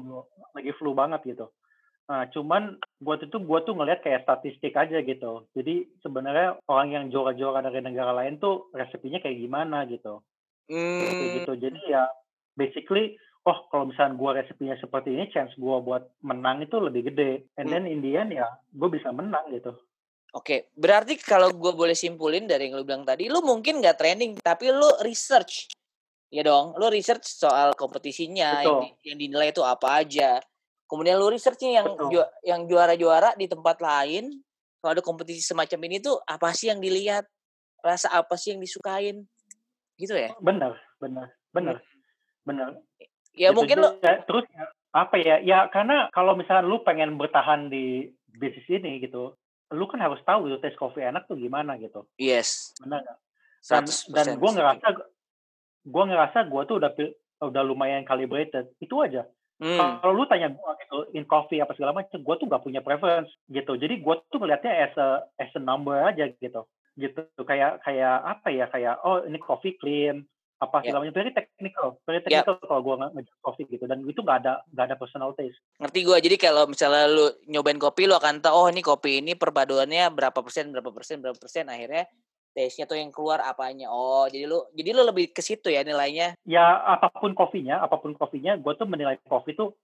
lagi 0.54 0.70
flu 0.78 0.94
banget 0.94 1.26
gitu. 1.26 1.50
Nah, 2.04 2.28
cuman 2.28 2.76
gue 3.00 3.14
tuh 3.28 3.40
gue 3.40 3.58
tuh 3.64 3.74
ngeliat 3.74 4.04
kayak 4.04 4.28
statistik 4.28 4.76
aja 4.76 5.00
gitu. 5.00 5.48
Jadi 5.56 5.88
sebenarnya 6.04 6.60
orang 6.68 6.88
yang 6.92 7.04
juara-juara 7.08 7.64
dari 7.64 7.80
negara 7.80 8.12
lain 8.12 8.36
tuh 8.36 8.68
resepinya 8.76 9.24
kayak 9.24 9.40
gimana 9.40 9.88
gitu. 9.88 10.20
Hmm. 10.68 11.00
Kayak 11.00 11.32
gitu. 11.40 11.52
Jadi 11.68 11.80
ya 11.88 12.04
basically 12.54 13.16
oh 13.44 13.58
kalau 13.68 13.88
misalnya 13.88 14.16
gue 14.16 14.30
resepinya 14.40 14.76
seperti 14.80 15.12
ini 15.12 15.28
chance 15.28 15.52
gue 15.56 15.76
buat 15.84 16.08
menang 16.24 16.64
itu 16.64 16.80
lebih 16.80 17.12
gede 17.12 17.44
and 17.60 17.68
then 17.68 17.84
in 17.84 18.00
the 18.00 18.16
end 18.16 18.32
ya 18.32 18.48
gue 18.72 18.88
bisa 18.88 19.12
menang 19.12 19.52
gitu 19.52 19.76
Oke, 20.34 20.74
berarti 20.74 21.14
kalau 21.14 21.54
gue 21.54 21.70
boleh 21.78 21.94
simpulin 21.94 22.50
dari 22.50 22.66
yang 22.66 22.74
lu 22.74 22.82
bilang 22.82 23.06
tadi, 23.06 23.30
lu 23.30 23.38
mungkin 23.38 23.78
nggak 23.78 23.94
training, 23.94 24.34
tapi 24.42 24.66
lu 24.66 24.90
research, 25.06 25.70
ya 26.26 26.42
dong, 26.42 26.74
lu 26.74 26.90
research 26.90 27.22
soal 27.22 27.70
kompetisinya, 27.78 28.66
yang, 28.66 28.98
yang 29.06 29.14
dinilai 29.14 29.54
itu 29.54 29.62
apa 29.62 30.02
aja. 30.02 30.42
Kemudian 30.94 31.18
lu 31.18 31.26
researchnya 31.26 31.82
yang 31.82 31.86
ju 32.06 32.22
yang 32.46 32.70
juara-juara 32.70 33.34
di 33.34 33.50
tempat 33.50 33.82
lain, 33.82 34.30
kalau 34.78 34.94
ada 34.94 35.02
kompetisi 35.02 35.42
semacam 35.42 35.90
ini 35.90 35.98
tuh 35.98 36.22
apa 36.22 36.54
sih 36.54 36.70
yang 36.70 36.78
dilihat, 36.78 37.26
rasa 37.82 38.14
apa 38.14 38.38
sih 38.38 38.54
yang 38.54 38.62
disukain, 38.62 39.26
gitu 39.98 40.14
ya? 40.14 40.30
Benar, 40.38 40.78
benar, 41.02 41.34
benar, 41.50 41.82
hmm. 41.82 42.46
benar. 42.46 42.68
Ya 43.34 43.50
gitu 43.50 43.58
mungkin 43.58 43.82
lu 43.82 43.90
terus 43.98 44.46
apa 44.94 45.18
ya? 45.18 45.42
Ya 45.42 45.66
karena 45.74 46.06
kalau 46.14 46.38
misalnya 46.38 46.62
lu 46.62 46.78
pengen 46.86 47.18
bertahan 47.18 47.66
di 47.66 48.14
bisnis 48.30 48.70
ini 48.70 49.02
gitu, 49.02 49.34
lu 49.74 49.84
kan 49.90 49.98
harus 49.98 50.22
tahu 50.22 50.46
gitu 50.46 50.62
tes 50.62 50.78
kopi 50.78 51.02
enak 51.02 51.26
tuh 51.26 51.34
gimana 51.34 51.74
gitu. 51.82 52.06
Yes. 52.22 52.70
Benar 52.78 53.02
Dan, 53.66 53.82
dan 54.14 54.38
gue 54.38 54.50
ngerasa 54.54 54.86
gue 55.84 56.04
ngerasa 56.06 56.38
gue 56.46 56.62
tuh 56.70 56.76
udah 56.78 56.90
udah 57.50 57.62
lumayan 57.66 58.06
calibrated. 58.06 58.70
Itu 58.78 59.02
aja. 59.02 59.26
Hmm. 59.62 60.02
Kalau 60.02 60.12
lu 60.12 60.26
tanya 60.26 60.50
gue 60.50 60.70
gitu 60.82 60.98
in 61.14 61.24
coffee 61.24 61.62
apa 61.62 61.74
segala 61.78 61.94
macam, 61.94 62.18
gue 62.18 62.34
tuh 62.38 62.46
gak 62.50 62.64
punya 62.66 62.80
preference 62.82 63.30
gitu. 63.46 63.78
Jadi 63.78 64.02
gue 64.02 64.14
tuh 64.28 64.38
ngeliatnya 64.42 64.72
as 64.90 64.94
a 64.98 65.08
as 65.38 65.52
a 65.54 65.62
number 65.62 65.94
aja 65.94 66.30
gitu. 66.42 66.66
Gitu 66.98 67.22
kayak 67.42 67.82
kayak 67.86 68.16
apa 68.22 68.48
ya 68.50 68.66
kayak 68.70 68.98
oh 69.06 69.22
ini 69.22 69.38
coffee 69.38 69.78
clean, 69.78 70.26
apa 70.64 70.80
segala 70.80 71.02
yeah. 71.02 71.02
macam 71.10 71.16
very 71.18 71.32
technical 71.34 71.88
very 72.06 72.20
technical 72.22 72.56
yeah. 72.56 72.66
kalau 72.66 72.80
gue 72.80 72.94
ngejak 73.18 73.36
kopi 73.42 73.62
gitu 73.68 73.84
dan 73.84 73.98
itu 74.06 74.20
nggak 74.22 74.38
ada 74.44 74.52
nggak 74.72 74.84
ada 74.90 74.96
personal 74.96 75.30
taste 75.36 75.60
ngerti 75.82 76.00
gue 76.06 76.18
jadi 76.30 76.36
kalau 76.38 76.64
misalnya 76.70 77.04
lu 77.10 77.26
nyobain 77.50 77.80
kopi 77.80 78.08
lu 78.08 78.14
akan 78.16 78.40
tahu 78.40 78.54
oh 78.54 78.66
ini 78.70 78.80
kopi 78.80 79.20
ini 79.20 79.36
perpaduannya 79.36 80.08
berapa 80.14 80.38
persen 80.40 80.72
berapa 80.72 80.90
persen 80.94 81.20
berapa 81.20 81.36
persen 81.36 81.68
akhirnya 81.68 82.08
taste-nya 82.54 82.86
tuh 82.86 82.96
yang 82.96 83.10
keluar 83.10 83.42
apanya. 83.42 83.90
Oh 83.90 84.24
jadi 84.30 84.46
lu 84.46 84.62
jadi 84.72 84.94
lu 84.94 85.02
lebih 85.02 85.34
ke 85.34 85.42
situ 85.42 85.68
ya 85.68 85.82
nilainya? 85.82 86.38
Ya 86.46 86.64
apa 86.80 87.10
pun 87.10 87.34
kopinya 87.34 87.82
apa 87.82 87.98
pun 87.98 88.14
kopinya 88.14 88.54
gue 88.54 88.72
tuh 88.78 88.86
menilai 88.86 89.18
kopi 89.26 89.58
tuh 89.58 89.74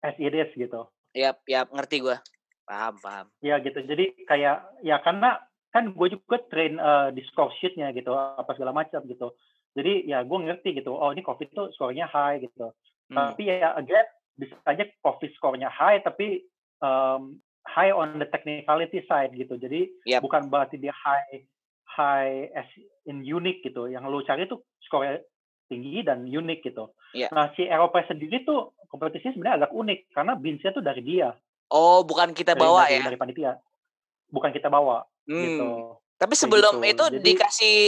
as 0.00 0.14
it 0.16 0.32
is 0.32 0.48
gitu. 0.54 0.86
Ya 1.12 1.34
ya 1.44 1.66
ngerti 1.66 2.00
gue 2.00 2.16
paham 2.64 2.94
paham. 3.02 3.26
Ya 3.42 3.58
gitu. 3.58 3.82
Jadi 3.82 4.14
kayak 4.24 4.62
ya 4.86 5.02
karena 5.02 5.42
kan 5.74 5.90
gue 5.90 6.08
juga 6.14 6.38
train 6.48 6.78
uh, 6.78 7.10
di 7.10 7.26
score 7.28 7.50
sheetnya 7.58 7.90
gitu 7.92 8.14
apa 8.14 8.54
segala 8.54 8.72
macam 8.72 9.02
gitu. 9.04 9.34
Jadi 9.74 10.06
ya 10.06 10.22
gue 10.22 10.38
ngerti 10.38 10.78
gitu 10.78 10.94
oh 10.94 11.10
ini 11.10 11.26
covid 11.26 11.50
tuh 11.52 11.68
skornya 11.74 12.06
high 12.06 12.40
gitu. 12.40 12.72
Hmm. 13.12 13.34
tapi 13.34 13.44
ya 13.44 13.76
again 13.76 14.08
bisa 14.40 14.56
aja 14.64 14.88
covid 15.04 15.28
skornya 15.36 15.68
high 15.68 16.00
tapi 16.00 16.48
um, 16.80 17.36
high 17.68 17.92
on 17.92 18.16
the 18.16 18.28
technicality 18.30 19.02
side 19.10 19.34
gitu. 19.34 19.58
Jadi 19.58 19.90
yep. 20.06 20.22
bukan 20.22 20.48
berarti 20.48 20.78
dia 20.78 20.94
high 20.94 21.44
high 21.92 22.48
as 22.56 22.68
in 23.04 23.20
unique 23.22 23.60
gitu 23.60 23.88
yang 23.90 24.08
lo 24.08 24.24
cari 24.24 24.48
tuh 24.48 24.64
skornya 24.84 25.20
tinggi 25.68 26.04
dan 26.04 26.28
unik 26.28 26.60
gitu. 26.64 26.92
Yeah. 27.16 27.32
Nah 27.32 27.52
si 27.56 27.64
Eropa 27.64 28.04
sendiri 28.04 28.44
tuh 28.44 28.76
kompetisinya 28.92 29.32
sebenarnya 29.32 29.56
agak 29.64 29.72
unik 29.72 29.98
karena 30.12 30.32
binsnya 30.36 30.70
tuh 30.76 30.84
dari 30.84 31.00
dia. 31.00 31.32
Oh 31.72 32.04
bukan 32.04 32.36
kita 32.36 32.52
bawa 32.52 32.88
dari, 32.88 33.00
ya? 33.00 33.02
Dari 33.08 33.18
panitia. 33.20 33.52
Bukan 34.28 34.52
kita 34.52 34.68
bawa. 34.68 35.04
Hmm. 35.28 35.40
Gitu. 35.40 35.68
Tapi 36.20 36.34
sebelum 36.36 36.78
gitu. 36.84 36.92
itu 36.92 37.04
Jadi, 37.08 37.24
dikasih 37.24 37.78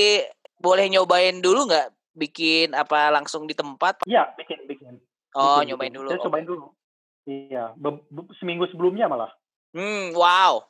boleh 0.59 0.87
nyobain 0.89 1.39
dulu 1.45 1.69
nggak 1.69 1.93
bikin 2.17 2.73
apa 2.73 3.11
langsung 3.13 3.45
di 3.45 3.53
tempat? 3.53 4.07
Iya, 4.09 4.33
bikin 4.39 4.65
bikin. 4.65 4.95
Oh, 5.35 5.61
bikin, 5.61 5.75
nyobain 5.75 5.93
bikin. 5.93 5.99
dulu. 6.01 6.09
Saya 6.09 6.19
okay. 6.19 6.27
cobain 6.31 6.47
dulu. 6.47 6.67
Iya, 7.25 7.65
seminggu 8.41 8.65
sebelumnya 8.71 9.09
malah. 9.09 9.33
Hmm, 9.75 10.15
wow. 10.15 10.65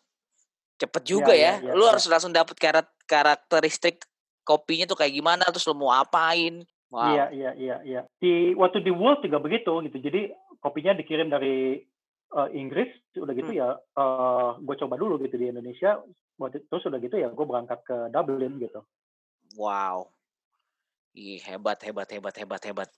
Cepet 0.81 1.03
juga 1.07 1.33
ya. 1.37 1.61
ya. 1.61 1.70
ya 1.70 1.73
lu 1.77 1.85
ya. 1.87 1.94
harus 1.94 2.05
langsung 2.11 2.35
dapet 2.35 2.57
karat 2.59 2.87
karakteristik 3.04 4.04
kopinya 4.44 4.84
tuh 4.84 4.98
kayak 5.00 5.14
gimana 5.16 5.44
terus 5.48 5.64
lu 5.64 5.76
mau 5.76 5.92
apain. 5.92 6.64
Wow. 6.92 7.10
Iya, 7.10 7.24
iya, 7.34 7.50
iya, 7.58 7.76
iya. 7.82 8.00
Di 8.22 8.54
waktu 8.54 8.84
di 8.84 8.92
World 8.94 9.26
juga 9.26 9.42
begitu 9.42 9.72
gitu. 9.82 9.98
Jadi 9.98 10.30
kopinya 10.62 10.94
dikirim 10.94 11.26
dari 11.26 11.82
uh, 12.38 12.46
Inggris, 12.54 12.86
udah 13.18 13.34
gitu 13.34 13.50
hmm. 13.50 13.58
ya 13.58 13.68
uh, 13.98 14.54
gue 14.62 14.76
coba 14.78 14.94
dulu 14.94 15.18
gitu 15.26 15.34
di 15.34 15.50
Indonesia. 15.50 15.98
Terus 16.38 16.86
udah 16.86 17.00
gitu 17.02 17.18
ya 17.18 17.34
gue 17.34 17.46
berangkat 17.46 17.82
ke 17.82 17.96
Dublin 18.14 18.62
gitu. 18.62 18.86
Wow. 19.58 20.14
Ih, 21.14 21.42
hebat, 21.46 21.78
hebat, 21.82 22.10
hebat, 22.10 22.34
hebat, 22.34 22.62
hebat. 22.62 22.90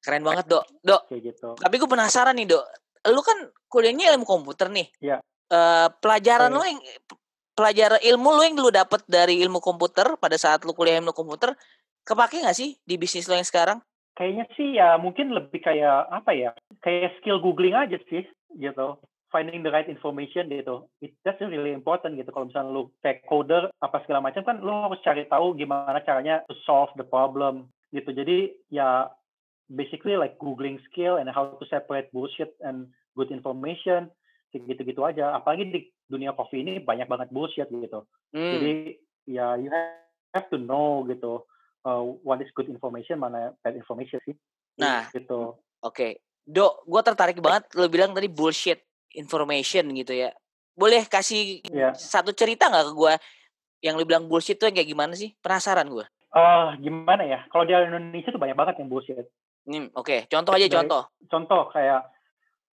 Keren 0.00 0.24
banget, 0.24 0.48
Dok. 0.48 0.64
Dok. 0.80 1.02
Kayak 1.12 1.22
gitu. 1.32 1.48
Tapi 1.56 1.74
gue 1.76 1.88
penasaran 1.88 2.36
nih, 2.36 2.48
Dok. 2.48 2.64
Lu 3.12 3.20
kan 3.24 3.48
kuliahnya 3.68 4.12
ilmu 4.16 4.24
komputer 4.28 4.68
nih. 4.68 4.88
Iya. 5.00 5.24
Uh, 5.50 5.88
pelajaran 5.98 6.52
lu 6.52 6.62
yang 6.62 6.80
pelajaran 7.54 8.00
ilmu 8.00 8.28
lu 8.36 8.42
yang 8.46 8.56
lu 8.56 8.70
dapet 8.72 9.02
dari 9.06 9.40
ilmu 9.42 9.60
komputer 9.60 10.16
pada 10.16 10.36
saat 10.40 10.64
lu 10.64 10.72
kuliah 10.72 10.98
ilmu 10.98 11.12
komputer 11.14 11.54
kepake 12.04 12.40
nggak 12.42 12.56
sih 12.56 12.76
di 12.82 12.96
bisnis 12.96 13.28
lo 13.28 13.36
yang 13.36 13.46
sekarang? 13.46 13.78
Kayaknya 14.16 14.44
sih 14.56 14.68
ya 14.76 14.98
mungkin 15.00 15.32
lebih 15.32 15.60
kayak 15.64 16.10
apa 16.12 16.32
ya? 16.36 16.50
Kayak 16.84 17.16
skill 17.20 17.40
googling 17.40 17.76
aja 17.76 17.96
sih 18.08 18.26
gitu 18.58 18.98
finding 19.30 19.62
the 19.62 19.70
right 19.70 19.88
information 19.88 20.50
gitu. 20.50 20.90
It, 21.00 21.14
that's 21.22 21.40
really 21.40 21.72
important 21.72 22.18
gitu. 22.18 22.28
Kalau 22.34 22.50
misalnya 22.50 22.70
lu 22.74 22.82
kayak 23.00 23.24
coder 23.30 23.70
apa 23.78 24.02
segala 24.04 24.20
macam 24.20 24.42
kan 24.42 24.58
lu 24.60 24.70
harus 24.70 25.00
cari 25.06 25.24
tahu 25.30 25.54
gimana 25.56 26.02
caranya 26.02 26.42
to 26.50 26.54
solve 26.66 26.90
the 26.98 27.06
problem 27.06 27.70
gitu. 27.94 28.10
Jadi 28.10 28.52
ya 28.68 29.08
basically 29.70 30.18
like 30.18 30.36
googling 30.42 30.82
skill 30.90 31.16
and 31.16 31.30
how 31.30 31.54
to 31.56 31.64
separate 31.70 32.10
bullshit 32.10 32.52
and 32.66 32.90
good 33.14 33.30
information 33.30 34.10
kayak 34.50 34.66
gitu-gitu 34.68 35.02
aja 35.02 35.32
apalagi 35.32 35.64
di 35.66 35.80
dunia 36.04 36.34
coffee 36.34 36.60
ini 36.60 36.78
banyak 36.78 37.06
banget 37.06 37.28
bullshit 37.30 37.66
gitu 37.66 38.02
Hmm. 38.30 38.52
jadi 38.54 38.72
ya 39.26 39.46
you 39.56 39.70
have 40.30 40.46
to 40.46 40.58
know 40.58 41.02
gitu 41.04 41.42
uh, 41.82 42.02
what 42.22 42.38
is 42.38 42.50
good 42.52 42.66
information 42.66 43.18
mana 43.18 43.54
bad 43.60 43.74
information 43.74 44.18
sih 44.22 44.34
Nah. 44.78 45.10
gitu 45.10 45.58
Oke, 45.80 46.20
Dok, 46.44 46.84
gue 46.84 47.00
tertarik 47.02 47.40
banget 47.40 47.68
lo 47.74 47.88
bilang 47.88 48.12
tadi 48.12 48.28
bullshit 48.28 48.80
information 49.12 49.88
gitu 49.92 50.12
ya. 50.12 50.28
Boleh 50.72 51.04
kasih 51.04 51.60
ya 51.68 51.92
satu 51.92 52.32
cerita 52.32 52.68
nggak 52.68 52.86
ke 52.88 52.92
gue 52.92 53.12
yang 53.82 53.96
lo 53.96 54.04
bilang 54.04 54.24
bullshit 54.24 54.56
tuh 54.56 54.68
yang 54.68 54.76
kayak 54.76 54.88
gimana 54.88 55.12
sih? 55.12 55.32
Penasaran 55.40 55.88
gue. 55.88 56.04
Eh, 56.30 56.68
gimana 56.80 57.24
ya 57.24 57.44
kalau 57.48 57.64
di 57.64 57.72
Indonesia 57.72 58.30
tuh 58.30 58.40
banyak 58.40 58.56
banget 58.56 58.74
yang 58.80 58.88
bullshit 58.88 59.26
Hmm, 59.64 59.92
Oke, 59.92 60.24
contoh 60.26 60.56
aja 60.56 60.64
Dari- 60.64 60.72
contoh. 60.80 61.02
contoh 61.28 61.62
kayak 61.68 62.00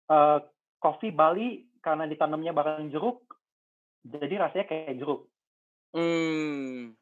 eh 0.07 0.39
kopi 0.79 1.11
Bali 1.11 1.66
karena 1.87 2.11
ditanamnya 2.11 2.51
bareng 2.51 2.91
jeruk 2.91 3.23
jadi 4.03 4.39
rasanya 4.43 4.67
kayak 4.67 4.99
jeruk. 4.99 5.31
Hmm, 5.95 6.95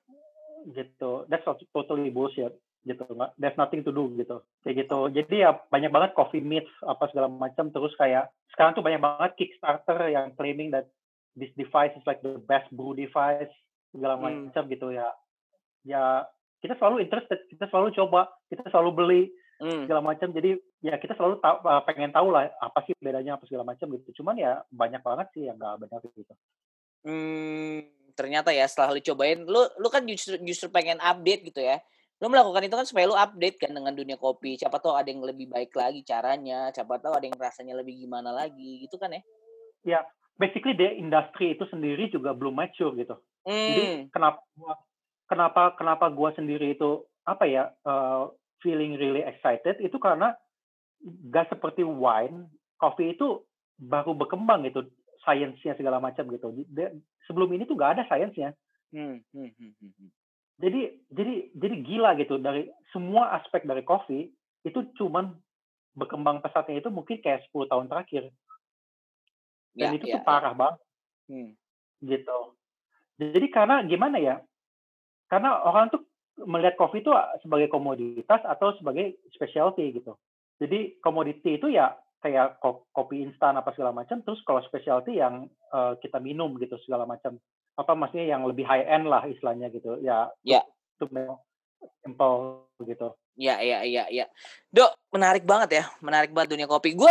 gitu. 0.72 1.24
That's 1.28 1.44
tot- 1.44 1.64
totally 1.72 2.08
bullshit 2.08 2.56
gitu. 2.84 3.04
Nggak 3.04 3.32
there's 3.36 3.56
nothing 3.60 3.84
to 3.84 3.92
do 3.92 4.12
gitu. 4.16 4.40
Kayak 4.64 4.84
gitu. 4.84 4.98
Jadi 5.12 5.44
ya 5.44 5.56
banyak 5.68 5.92
banget 5.92 6.10
coffee 6.16 6.44
myths 6.44 6.72
apa 6.84 7.08
segala 7.12 7.28
macam. 7.28 7.68
Terus 7.68 7.92
kayak 7.96 8.28
sekarang 8.52 8.72
tuh 8.76 8.84
banyak 8.84 9.00
banget 9.00 9.30
Kickstarter 9.36 10.12
yang 10.12 10.32
claiming 10.36 10.72
that 10.72 10.88
this 11.36 11.52
device 11.56 11.92
is 11.96 12.04
like 12.08 12.20
the 12.24 12.40
best 12.48 12.68
brew 12.72 12.96
device 12.96 13.50
segala 13.92 14.16
Hmm. 14.16 14.48
macam 14.48 14.64
gitu 14.68 14.92
ya. 14.92 15.08
Ya 15.84 16.24
kita 16.64 16.80
selalu 16.80 17.04
interested 17.04 17.44
kita 17.52 17.68
selalu 17.68 17.92
coba 17.92 18.32
kita 18.48 18.64
selalu 18.72 18.90
beli 18.96 19.22
hmm. 19.60 19.86
segala 19.86 20.00
macam 20.02 20.28
jadi 20.32 20.58
ya 20.82 20.98
kita 20.98 21.14
selalu 21.18 21.38
tahu, 21.42 21.56
uh, 21.66 21.82
pengen 21.84 22.10
tahu 22.10 22.28
lah 22.32 22.50
apa 22.58 22.82
sih 22.86 22.94
bedanya 22.98 23.36
apa 23.36 23.44
segala 23.46 23.66
macam 23.66 23.90
gitu 23.94 24.22
cuman 24.22 24.34
ya 24.38 24.62
banyak 24.72 25.02
banget 25.02 25.26
sih 25.34 25.42
yang 25.46 25.58
nggak 25.58 25.86
benar 25.86 26.00
gitu 26.02 26.34
Hmm, 27.04 27.84
ternyata 28.16 28.48
ya 28.48 28.64
setelah 28.64 28.96
lu 28.96 29.00
cobain, 29.04 29.44
lu 29.44 29.60
lu 29.76 29.88
kan 29.92 30.00
justru 30.08 30.40
justru 30.40 30.72
pengen 30.72 30.96
update 31.04 31.52
gitu 31.52 31.60
ya. 31.60 31.76
Lu 32.16 32.32
melakukan 32.32 32.64
itu 32.64 32.72
kan 32.72 32.88
supaya 32.88 33.04
lu 33.04 33.12
update 33.12 33.60
kan 33.60 33.76
dengan 33.76 33.92
dunia 33.92 34.16
kopi. 34.16 34.56
Siapa 34.56 34.80
tahu 34.80 34.96
ada 34.96 35.12
yang 35.12 35.20
lebih 35.20 35.52
baik 35.52 35.76
lagi 35.76 36.00
caranya, 36.00 36.72
siapa 36.72 36.96
tahu 36.96 37.12
ada 37.12 37.28
yang 37.28 37.36
rasanya 37.36 37.76
lebih 37.76 38.00
gimana 38.00 38.32
lagi 38.32 38.88
gitu 38.88 38.96
kan 38.96 39.12
ya. 39.12 40.00
basically 40.40 40.74
the 40.74 40.96
industry 40.96 41.54
itu 41.54 41.62
sendiri 41.70 42.10
juga 42.10 42.34
belum 42.34 42.58
mature 42.58 42.96
gitu 42.98 43.14
Hmm. 43.44 43.52
jadi 43.52 43.84
kenapa 44.08 44.40
kenapa 45.28 45.62
kenapa 45.76 46.08
gua 46.08 46.32
sendiri 46.32 46.72
itu 46.72 47.04
apa 47.28 47.44
ya 47.44 47.68
uh, 47.84 48.32
feeling 48.64 48.96
really 48.96 49.20
excited 49.20 49.76
itu 49.84 50.00
karena 50.00 50.32
gak 51.28 51.52
seperti 51.52 51.84
wine 51.84 52.48
coffee 52.80 53.12
itu 53.12 53.44
baru 53.76 54.16
berkembang 54.16 54.64
gitu 54.64 54.88
sainsnya 55.22 55.76
segala 55.76 56.00
macam 56.00 56.24
gitu. 56.32 56.48
Sebelum 57.28 57.52
ini 57.52 57.68
tuh 57.68 57.76
gak 57.76 58.00
ada 58.00 58.04
sainsnya. 58.08 58.56
Hmm, 58.94 59.20
hmm, 59.34 59.50
hmm, 59.58 60.10
jadi 60.54 61.02
jadi 61.10 61.34
jadi 61.50 61.76
gila 61.82 62.14
gitu 62.14 62.38
dari 62.38 62.70
semua 62.94 63.34
aspek 63.42 63.66
dari 63.66 63.82
kopi 63.82 64.30
itu 64.62 64.80
cuman 64.94 65.34
berkembang 65.98 66.38
pesatnya 66.42 66.78
itu 66.78 66.90
mungkin 66.94 67.18
kayak 67.18 67.42
10 67.50 67.66
tahun 67.70 67.86
terakhir. 67.90 68.30
Dan 69.74 69.90
Ya, 69.90 69.98
itu 69.98 70.06
ya, 70.06 70.14
tuh 70.18 70.22
parah 70.22 70.54
banget. 70.54 70.78
Ya. 70.78 70.86
Hmm. 71.34 71.50
gitu. 72.04 72.38
Jadi 73.18 73.46
karena 73.50 73.82
gimana 73.86 74.20
ya? 74.20 74.36
Karena 75.26 75.64
orang 75.64 75.90
tuh 75.90 76.04
melihat 76.42 76.74
kopi 76.74 77.02
itu 77.02 77.14
sebagai 77.42 77.70
komoditas 77.70 78.42
atau 78.42 78.74
sebagai 78.78 79.18
specialty 79.34 79.94
gitu 79.94 80.18
jadi 80.58 80.98
komoditi 80.98 81.58
itu 81.58 81.70
ya 81.70 81.94
kayak 82.24 82.58
ko- 82.58 82.88
kopi 82.90 83.22
instan 83.22 83.54
apa 83.60 83.70
segala 83.76 83.94
macam 83.94 84.24
terus 84.24 84.40
kalau 84.42 84.64
specialty 84.66 85.20
yang 85.20 85.46
eh, 85.50 85.92
kita 86.02 86.18
minum 86.18 86.56
gitu 86.58 86.74
segala 86.82 87.06
macam 87.06 87.38
apa 87.74 87.92
maksudnya 87.94 88.34
yang 88.34 88.42
lebih 88.46 88.66
high 88.66 88.86
end 88.86 89.06
lah 89.06 89.22
istilahnya 89.26 89.70
gitu 89.70 89.98
ya 90.02 90.30
Ya. 90.42 90.62
itu 90.98 91.06
memang 91.10 91.38
simple 92.02 92.66
gitu 92.82 93.14
Ya, 93.34 93.58
ya, 93.58 93.82
ya, 93.82 94.06
ya. 94.14 94.30
Dok, 94.70 94.94
menarik 95.10 95.42
banget 95.42 95.82
ya, 95.82 95.84
menarik 95.98 96.30
banget 96.30 96.54
dunia 96.54 96.70
kopi. 96.70 96.94
Gua, 96.94 97.10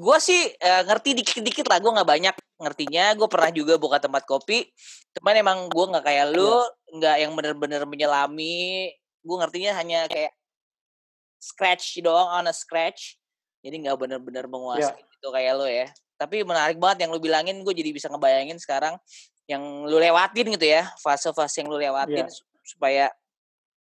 gua 0.00 0.16
sih 0.16 0.48
eh, 0.56 0.82
ngerti 0.88 1.12
dikit-dikit 1.12 1.68
lah. 1.68 1.76
Gua 1.84 1.92
nggak 2.00 2.08
banyak 2.08 2.34
ngertinya. 2.58 3.14
Gue 3.14 3.28
pernah 3.30 3.50
juga 3.54 3.74
buka 3.78 4.02
tempat 4.02 4.26
kopi. 4.26 4.66
Cuman 5.16 5.34
emang 5.38 5.58
gua 5.70 5.96
nggak 5.96 6.04
kayak 6.04 6.26
lu, 6.34 6.52
nggak 6.98 7.16
yang 7.22 7.32
bener-bener 7.34 7.82
menyelami. 7.86 8.92
Gue 9.22 9.36
ngertinya 9.38 9.72
hanya 9.78 10.06
kayak 10.10 10.34
scratch 11.38 12.02
doang, 12.02 12.28
on 12.42 12.50
a 12.50 12.54
scratch. 12.54 13.16
Jadi 13.62 13.86
nggak 13.86 13.96
bener-bener 13.98 14.44
menguasai 14.46 15.02
gitu 15.02 15.28
kayak 15.30 15.52
lo 15.58 15.66
ya. 15.66 15.86
Tapi 16.18 16.42
menarik 16.42 16.78
banget 16.78 17.06
yang 17.06 17.10
lu 17.14 17.22
bilangin. 17.22 17.62
Gue 17.62 17.74
jadi 17.74 17.90
bisa 17.94 18.10
ngebayangin 18.10 18.58
sekarang 18.58 18.98
yang 19.48 19.62
lu 19.88 19.96
lewatin 19.96 20.46
gitu 20.54 20.66
ya, 20.68 20.92
fase-fase 21.00 21.64
yang 21.64 21.72
lu 21.72 21.80
lewatin 21.80 22.28
Iya. 22.28 22.30
su- 22.30 22.44
supaya 22.62 23.06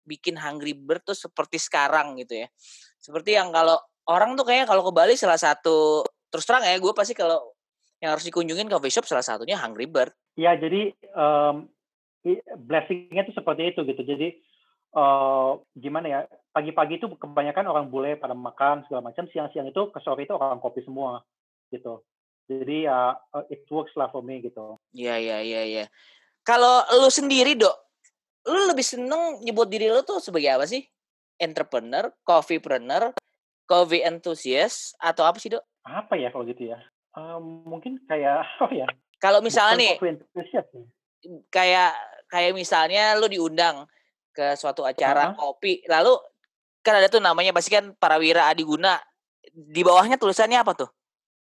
bikin 0.07 0.39
Hungry 0.39 0.73
Bird 0.73 1.03
tuh 1.03 1.19
seperti 1.19 1.59
sekarang 1.59 2.15
gitu 2.23 2.47
ya. 2.47 2.49
Seperti 3.03 3.35
yang 3.35 3.51
kalau 3.51 3.77
orang 4.09 4.39
tuh 4.39 4.47
kayaknya 4.49 4.71
kalau 4.71 4.87
ke 4.87 4.93
Bali 4.95 5.15
salah 5.19 5.37
satu 5.37 6.07
terus 6.33 6.45
terang 6.45 6.65
ya 6.65 6.77
gue 6.77 6.93
pasti 6.97 7.13
kalau 7.17 7.53
yang 7.99 8.15
harus 8.15 8.27
dikunjungin 8.27 8.71
coffee 8.71 8.95
shop 8.95 9.07
salah 9.07 9.27
satunya 9.27 9.59
Hungry 9.59 9.91
Bird. 9.91 10.15
Ya, 10.39 10.55
jadi 10.55 10.95
i- 12.27 12.45
blessing-nya 12.55 13.27
tuh 13.27 13.35
seperti 13.35 13.75
itu 13.75 13.81
gitu. 13.87 14.03
Jadi 14.07 14.29
eh, 14.89 15.51
gimana 15.77 16.07
ya? 16.07 16.21
Pagi-pagi 16.55 16.99
itu 16.99 17.07
kebanyakan 17.19 17.67
orang 17.71 17.87
bule 17.93 18.19
pada 18.19 18.35
makan 18.35 18.83
segala 18.87 19.13
macam. 19.13 19.29
Siang-siang 19.31 19.71
itu 19.71 19.91
ke 19.93 19.99
sore 20.03 20.27
itu 20.27 20.35
orang 20.35 20.59
kopi 20.59 20.83
semua 20.83 21.23
gitu. 21.71 22.03
Jadi 22.49 22.89
ya 22.89 23.15
eh, 23.35 23.45
it 23.55 23.67
works 23.69 23.95
lah 23.99 24.09
for 24.11 24.23
me 24.25 24.41
gitu. 24.43 24.79
Iya 24.95 25.19
iya 25.19 25.39
iya 25.43 25.63
iya. 25.67 25.85
Kalau 26.47 26.81
lu 26.97 27.13
sendiri 27.13 27.59
dok, 27.59 27.77
lu 28.49 28.73
lebih 28.73 28.87
seneng 28.87 29.45
nyebut 29.45 29.69
diri 29.69 29.93
lu 29.93 30.01
tuh 30.01 30.23
sebagai 30.23 30.49
apa 30.49 30.65
sih? 30.65 30.81
Entrepreneur, 31.39 32.11
coffeepreneur, 32.25 33.13
coffee 33.69 34.03
enthusiast 34.03 34.97
atau 34.99 35.29
apa 35.29 35.39
sih 35.39 35.53
dok? 35.53 35.63
Apa 35.85 36.17
ya 36.17 36.33
kalau 36.33 36.49
gitu 36.49 36.73
ya? 36.73 36.81
Mungkin 37.43 38.05
kayak 38.05 38.45
apa 38.63 38.75
ya? 38.75 38.89
Kalau 39.19 39.43
misalnya 39.43 39.75
Bukan 39.75 39.83
nih 39.83 40.47
ya. 40.55 40.63
kayak 41.51 41.93
kayak 42.31 42.53
misalnya 42.55 43.19
lu 43.19 43.27
diundang 43.27 43.89
ke 44.31 44.55
suatu 44.55 44.87
acara 44.87 45.33
Heeh. 45.33 45.37
kopi, 45.37 45.75
lalu 45.91 46.15
kan 46.87 46.95
ada 46.95 47.11
tuh 47.11 47.19
namanya 47.19 47.51
pasti 47.51 47.75
kan 47.75 47.91
Parawira 47.99 48.47
Adiguna. 48.47 48.95
Di 49.51 49.83
bawahnya 49.83 50.21
tulisannya 50.21 50.63
apa 50.63 50.73
tuh? 50.79 50.91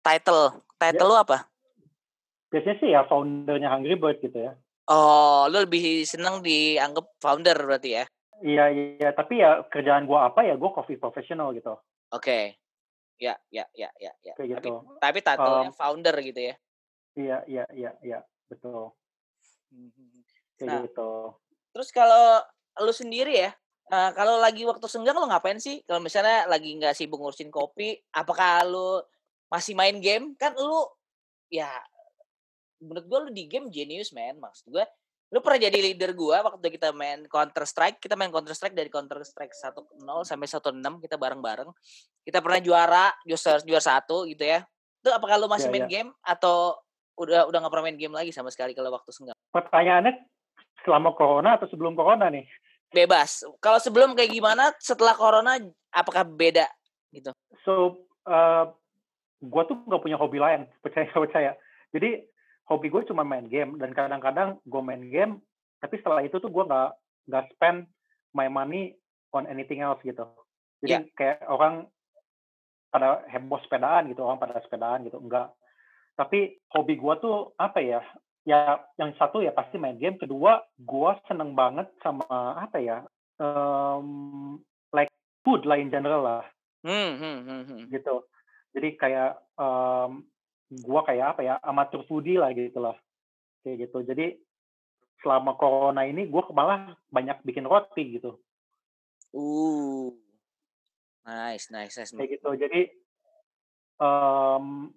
Title. 0.03 0.59
Title 0.75 1.07
lu 1.07 1.15
apa? 1.15 1.47
Biasanya 2.51 2.77
sih 2.83 2.91
ya 2.91 3.07
foundernya 3.07 3.71
Hungry 3.71 3.95
Bird 3.95 4.19
gitu 4.19 4.51
ya. 4.51 4.53
Oh, 4.91 5.47
lu 5.47 5.63
lebih 5.63 6.03
seneng 6.03 6.43
dianggap 6.43 7.07
founder 7.23 7.55
berarti 7.55 8.03
ya? 8.03 8.05
Iya, 8.43 8.65
iya. 8.99 9.11
Tapi 9.15 9.39
ya 9.39 9.63
kerjaan 9.71 10.11
gua 10.11 10.27
apa 10.27 10.43
ya? 10.43 10.59
Gua 10.59 10.75
coffee 10.75 10.99
professional 10.99 11.55
gitu. 11.55 11.79
Oke. 12.11 12.59
Ya, 13.23 13.39
ya, 13.55 13.65
ya, 13.71 13.87
ya, 14.03 14.11
ya. 14.27 14.35
Kayak 14.35 14.59
Tapi 14.59 14.67
gitu. 14.67 14.99
tapi 14.99 15.19
title-nya 15.23 15.71
Um, 15.71 15.79
founder 15.79 16.17
gitu 16.19 16.41
ya. 16.43 16.55
Iya, 17.15 17.39
iya, 17.47 17.65
iya, 17.71 17.91
iya. 18.03 18.19
Betul. 18.51 18.91
Kayak 20.59 20.67
Nah. 20.67 20.81
gitu. 20.91 21.11
Terus 21.71 21.89
kalau 21.95 22.43
lu 22.83 22.91
sendiri 22.91 23.47
ya, 23.47 23.51
eh, 23.95 24.11
kalau 24.19 24.43
lagi 24.43 24.67
waktu 24.67 24.83
senggang 24.91 25.15
lu 25.15 25.31
ngapain 25.31 25.63
sih? 25.63 25.87
Kalau 25.87 26.03
misalnya 26.03 26.51
lagi 26.51 26.75
nggak 26.75 26.99
sibuk 26.99 27.23
ngurusin 27.23 27.55
kopi, 27.55 27.95
apakah 28.11 28.67
lu 28.67 28.99
masih 29.47 29.79
main 29.79 30.03
game? 30.03 30.35
Kan 30.35 30.59
lu 30.59 30.83
ya 31.47 31.71
menurut 32.83 33.07
gua 33.07 33.19
lu 33.23 33.31
di 33.31 33.47
game 33.47 33.71
genius 33.71 34.11
man. 34.11 34.35
Maksud 34.43 34.67
gua 34.67 34.83
lu 35.33 35.41
pernah 35.41 35.65
jadi 35.65 35.79
leader 35.81 36.13
gua 36.13 36.45
waktu 36.45 36.77
kita 36.77 36.93
main 36.93 37.25
Counter 37.25 37.65
Strike. 37.65 38.05
Kita 38.05 38.21
main 38.21 38.29
Counter 38.29 38.53
Strike 38.53 38.77
dari 38.77 38.93
Counter 38.93 39.25
Strike 39.25 39.57
1.0 39.57 40.05
sampai 40.29 40.45
1.6 40.45 41.05
kita 41.09 41.17
bareng-bareng. 41.17 41.73
Kita 42.21 42.45
pernah 42.45 42.61
juara, 42.61 43.07
juara 43.25 43.65
juara 43.65 43.85
satu 43.85 44.29
gitu 44.29 44.45
ya. 44.45 44.61
Itu 45.01 45.09
apakah 45.09 45.41
lu 45.41 45.49
masih 45.49 45.73
Iya, 45.73 45.75
main 45.75 45.87
iya. 45.89 45.93
game 46.05 46.11
atau 46.21 46.77
udah 47.17 47.49
udah 47.49 47.59
nggak 47.65 47.73
pernah 47.73 47.87
main 47.89 47.99
game 47.99 48.13
lagi 48.13 48.29
sama 48.29 48.53
sekali 48.53 48.77
kalau 48.77 48.93
waktu 48.93 49.09
senggang? 49.09 49.37
Pertanyaannya 49.57 50.21
selama 50.85 51.17
corona 51.17 51.57
atau 51.57 51.67
sebelum 51.73 51.97
corona 51.97 52.29
nih? 52.29 52.45
bebas. 52.93 53.43
Kalau 53.59 53.81
sebelum 53.81 54.13
kayak 54.13 54.31
gimana, 54.31 54.71
setelah 54.79 55.17
corona 55.17 55.57
apakah 55.91 56.23
beda 56.29 56.69
gitu? 57.11 57.33
So, 57.65 58.05
uh, 58.29 58.69
gue 59.41 59.63
tuh 59.67 59.77
nggak 59.89 60.03
punya 60.05 60.21
hobi 60.21 60.39
lain, 60.39 60.69
percaya 60.85 61.09
percaya. 61.11 61.53
Jadi 61.91 62.23
hobi 62.69 62.89
gue 62.89 63.03
cuma 63.09 63.27
main 63.27 63.47
game 63.47 63.77
dan 63.79 63.91
kadang-kadang 63.93 64.59
gue 64.63 64.83
main 64.83 65.03
game, 65.11 65.43
tapi 65.83 65.99
setelah 65.99 66.23
itu 66.23 66.39
tuh 66.39 66.51
gue 66.51 66.65
nggak 66.67 66.91
nggak 67.31 67.45
spend 67.55 67.87
my 68.35 68.47
money 68.51 68.97
on 69.35 69.47
anything 69.47 69.81
else 69.83 70.01
gitu. 70.03 70.25
Jadi 70.83 70.93
Ya. 70.93 71.01
kayak 71.15 71.39
orang 71.47 71.87
pada 72.93 73.25
heboh 73.31 73.57
sepedaan 73.65 74.11
gitu, 74.13 74.21
orang 74.27 74.43
pada 74.43 74.61
sepedaan 74.61 75.07
gitu, 75.07 75.17
enggak. 75.23 75.55
Tapi 76.19 76.61
hobi 76.77 76.99
gue 77.01 77.15
tuh 77.23 77.57
apa 77.57 77.81
ya? 77.81 78.03
Ya 78.43 78.83
yang 78.99 79.15
satu 79.17 79.39
ya 79.39 79.55
pasti 79.55 79.79
main 79.79 79.97
game, 79.97 80.19
kedua 80.19 80.61
gue 80.77 81.11
seneng 81.31 81.55
banget 81.55 81.87
sama 82.03 82.27
apa 82.59 82.83
ya? 82.83 83.07
Um, 83.39 84.59
like 84.93 85.11
food 85.43 85.65
lah 85.67 85.79
in 85.79 85.91
general 85.91 86.23
lah 86.23 86.45
Hmm, 86.83 87.15
hmm, 87.19 87.39
hmm, 87.47 87.63
hmm. 87.67 87.85
gitu. 87.95 88.27
Jadi 88.75 88.99
kayak 88.99 89.39
um, 89.55 90.27
gua 90.81 91.05
kayak 91.05 91.37
apa 91.37 91.41
ya 91.45 91.55
amatur 91.61 92.07
foodie 92.09 92.41
lah 92.41 92.57
gitu 92.57 92.81
lah 92.81 92.97
kayak 93.61 93.89
gitu. 93.89 94.01
Jadi 94.01 94.41
selama 95.21 95.55
corona 95.61 96.09
ini 96.09 96.25
gua 96.27 96.49
malah 96.57 96.97
banyak 97.13 97.45
bikin 97.45 97.69
roti 97.69 98.17
gitu. 98.17 98.41
Uh, 99.33 100.13
nice, 101.29 101.69
nice, 101.69 102.01
nice. 102.01 102.13
Kayak 102.13 102.41
gitu. 102.41 102.49
Jadi 102.57 102.81
um, 104.01 104.89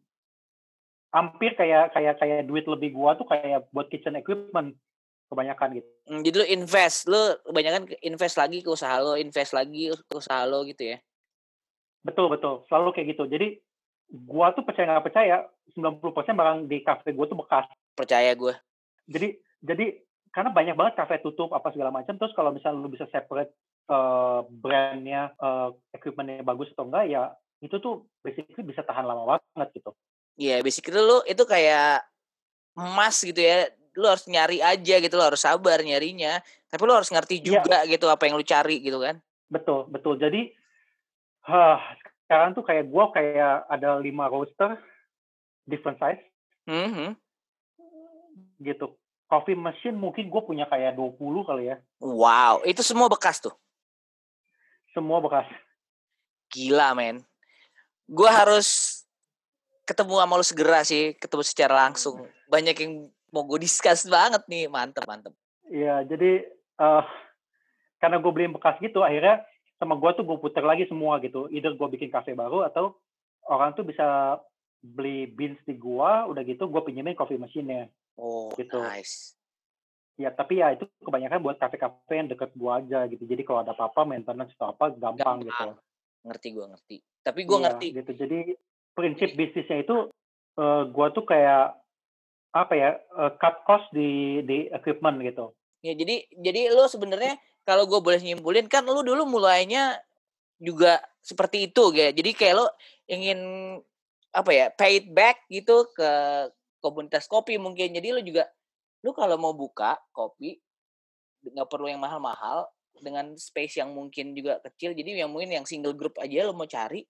hampir 1.12 1.56
kayak 1.60 1.92
kayak 1.92 2.16
kayak 2.20 2.48
duit 2.48 2.64
lebih 2.68 2.96
gua 2.96 3.20
tuh 3.20 3.28
kayak 3.28 3.68
buat 3.76 3.92
kitchen 3.92 4.16
equipment 4.16 4.76
kebanyakan 5.26 5.82
gitu. 5.82 5.90
Hmm, 6.06 6.22
jadi 6.22 6.36
lu 6.38 6.48
invest, 6.54 7.10
lu 7.10 7.18
kebanyakan 7.50 7.82
invest 8.06 8.36
lagi 8.38 8.62
ke 8.62 8.70
usaha 8.70 9.02
lo, 9.02 9.18
invest 9.18 9.52
lagi 9.58 9.90
ke 9.90 10.14
usaha 10.14 10.46
lo 10.46 10.62
gitu 10.64 10.96
ya? 10.96 10.98
Betul 12.06 12.30
betul, 12.30 12.62
selalu 12.70 12.94
kayak 12.94 13.18
gitu. 13.18 13.26
Jadi 13.26 13.58
gua 14.10 14.54
tuh 14.54 14.64
percaya 14.66 14.90
nggak 14.90 15.06
percaya 15.08 15.46
90% 15.74 16.02
barang 16.36 16.58
di 16.70 16.78
kafe 16.86 17.12
gua 17.14 17.26
tuh 17.30 17.40
bekas. 17.40 17.66
Percaya 17.98 18.32
gua. 18.38 18.54
Jadi 19.10 19.38
jadi 19.62 19.86
karena 20.36 20.52
banyak 20.52 20.76
banget 20.76 20.94
kafe 21.00 21.24
tutup 21.24 21.56
apa 21.56 21.72
segala 21.72 21.96
macam. 21.96 22.20
Terus 22.20 22.36
kalau 22.36 22.52
misalnya 22.52 22.84
lu 22.84 22.92
bisa 22.92 23.08
separate 23.08 23.56
uh, 23.88 24.44
brandnya, 24.50 25.32
uh, 25.40 25.72
equipmentnya 25.96 26.44
bagus 26.44 26.70
atau 26.76 26.86
enggak 26.88 27.08
ya 27.08 27.32
itu 27.64 27.76
tuh 27.80 28.06
basically 28.20 28.68
bisa 28.68 28.84
tahan 28.84 29.08
lama 29.08 29.40
banget 29.40 29.70
gitu. 29.80 29.92
Iya, 30.36 30.60
yeah, 30.60 30.64
basically 30.64 31.00
lu 31.00 31.24
itu 31.24 31.44
kayak 31.48 32.04
emas 32.76 33.16
gitu 33.24 33.40
ya 33.40 33.72
lu 33.96 34.12
harus 34.12 34.28
nyari 34.28 34.60
aja 34.60 34.96
gitu, 35.00 35.14
lu 35.16 35.24
harus 35.24 35.40
sabar 35.40 35.80
nyarinya. 35.80 36.44
Tapi 36.68 36.82
lu 36.84 36.92
harus 36.92 37.08
ngerti 37.08 37.40
iya. 37.40 37.44
juga 37.48 37.78
yeah. 37.88 37.92
gitu 37.96 38.12
apa 38.12 38.28
yang 38.28 38.36
lu 38.36 38.44
cari 38.44 38.84
gitu 38.84 39.00
kan. 39.00 39.24
Betul, 39.48 39.88
betul. 39.88 40.20
Jadi 40.20 40.52
huh, 41.48 41.80
sekarang 42.26 42.58
tuh 42.58 42.66
kayak 42.66 42.90
gue 42.90 43.06
kayak 43.14 43.70
ada 43.70 44.02
lima 44.02 44.26
roaster 44.28 44.76
different 45.70 46.02
size. 46.02 46.22
Mm 46.66 46.90
-hmm. 46.92 47.10
Gitu. 48.62 48.92
Coffee 49.26 49.58
machine 49.58 49.98
mungkin 49.98 50.30
gue 50.30 50.42
punya 50.46 50.70
kayak 50.70 50.98
20 50.98 51.18
kali 51.50 51.74
ya. 51.74 51.78
Wow, 51.98 52.62
itu 52.66 52.86
semua 52.86 53.10
bekas 53.10 53.42
tuh? 53.42 53.54
Semua 54.94 55.18
bekas. 55.22 55.50
Gila, 56.54 56.94
men. 56.94 57.26
Gue 58.06 58.30
harus 58.30 59.02
ketemu 59.90 60.22
sama 60.22 60.38
lu 60.38 60.46
segera 60.46 60.82
sih, 60.86 61.18
ketemu 61.18 61.42
secara 61.42 61.74
langsung. 61.90 62.22
Banyak 62.50 62.78
yang 62.78 62.94
mau 63.36 63.44
gue 63.44 63.68
discuss 63.68 64.08
banget 64.08 64.48
nih 64.48 64.72
mantep 64.72 65.04
mantep 65.04 65.36
iya 65.68 66.08
jadi 66.08 66.48
uh, 66.80 67.04
karena 68.00 68.24
gue 68.24 68.32
beli 68.32 68.48
bekas 68.56 68.80
gitu 68.80 69.04
akhirnya 69.04 69.44
sama 69.76 70.00
gue 70.00 70.12
tuh 70.16 70.24
gue 70.24 70.38
puter 70.40 70.64
lagi 70.64 70.88
semua 70.88 71.20
gitu. 71.20 71.52
Either 71.52 71.76
gue 71.76 71.88
bikin 72.00 72.10
kafe 72.12 72.32
baru 72.34 72.64
atau 72.68 72.96
orang 73.48 73.76
tuh 73.76 73.86
bisa 73.86 74.40
beli 74.86 75.26
beans 75.26 75.58
di 75.66 75.74
gua 75.74 76.30
udah 76.30 76.46
gitu 76.46 76.70
gue 76.70 76.82
pinjemin 76.86 77.18
coffee 77.18 77.42
machine-nya. 77.42 77.90
Oh 78.22 78.54
gitu. 78.54 78.78
nice. 78.78 79.34
Ya 80.16 80.32
tapi 80.32 80.64
ya 80.64 80.72
itu 80.72 80.88
kebanyakan 81.04 81.44
buat 81.44 81.58
kafe-kafe 81.60 82.14
yang 82.16 82.30
deket 82.32 82.54
gua 82.56 82.80
aja 82.80 83.10
gitu. 83.10 83.26
Jadi 83.26 83.42
kalau 83.44 83.66
ada 83.66 83.74
apa-apa 83.74 84.06
maintenance 84.08 84.54
atau 84.56 84.72
apa 84.72 84.94
gampang, 84.96 85.44
gampang. 85.44 85.50
gitu 85.50 85.68
ngerti 86.26 86.48
gue 86.58 86.66
ngerti. 86.66 86.98
Tapi 87.22 87.40
gue 87.46 87.58
iya, 87.58 87.64
ngerti. 87.70 87.88
gitu. 88.02 88.12
Jadi 88.18 88.40
prinsip 88.98 89.30
bisnisnya 89.38 89.78
itu 89.86 90.10
uh, 90.58 90.84
gua 90.90 91.14
tuh 91.14 91.26
kayak 91.26 91.78
apa 92.56 92.74
ya 92.74 92.90
uh, 93.20 93.36
cut 93.38 93.62
cost 93.68 93.86
di 93.94 94.42
di 94.48 94.72
equipment 94.74 95.22
gitu. 95.22 95.54
Ya 95.86 95.94
jadi 95.94 96.26
jadi 96.34 96.74
lo 96.74 96.90
sebenarnya 96.90 97.38
kalau 97.66 97.90
gue 97.90 98.00
boleh 98.00 98.22
nyimpulin 98.22 98.70
kan 98.70 98.86
lo 98.86 99.02
dulu 99.02 99.26
mulainya 99.26 99.98
juga 100.62 101.02
seperti 101.20 101.68
itu 101.68 101.92
ya. 101.98 102.14
Jadi 102.14 102.32
kayak 102.38 102.56
lo 102.62 102.66
ingin 103.10 103.40
apa 104.30 104.52
ya 104.54 104.66
paid 104.70 105.10
back 105.12 105.50
gitu 105.50 105.90
ke 105.92 106.10
komunitas 106.80 107.26
kopi 107.26 107.58
mungkin. 107.58 107.92
Jadi 107.92 108.14
lo 108.14 108.22
juga 108.22 108.46
lo 109.02 109.12
kalau 109.12 109.36
mau 109.42 109.52
buka 109.58 109.98
kopi 110.14 110.62
nggak 111.46 111.70
perlu 111.70 111.90
yang 111.90 112.02
mahal-mahal 112.02 112.70
dengan 113.02 113.34
space 113.36 113.82
yang 113.82 113.92
mungkin 113.92 114.38
juga 114.38 114.62
kecil. 114.62 114.94
Jadi 114.94 115.18
yang 115.18 115.34
mungkin 115.34 115.52
yang 115.52 115.66
single 115.66 115.98
group 115.98 116.16
aja 116.22 116.46
lo 116.46 116.54
mau 116.54 116.70
cari 116.70 117.02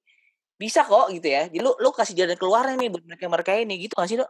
bisa 0.56 0.88
kok 0.88 1.12
gitu 1.12 1.28
ya. 1.28 1.52
Jadi 1.52 1.60
lo 1.60 1.76
lo 1.76 1.92
kasih 1.92 2.16
jalan 2.16 2.40
keluarnya 2.40 2.80
nih 2.80 2.90
buat 2.96 3.04
mereka 3.04 3.26
mereka 3.28 3.52
ini 3.60 3.76
gitu 3.86 3.94
nggak 4.00 4.08
sih 4.08 4.18
lo? 4.18 4.28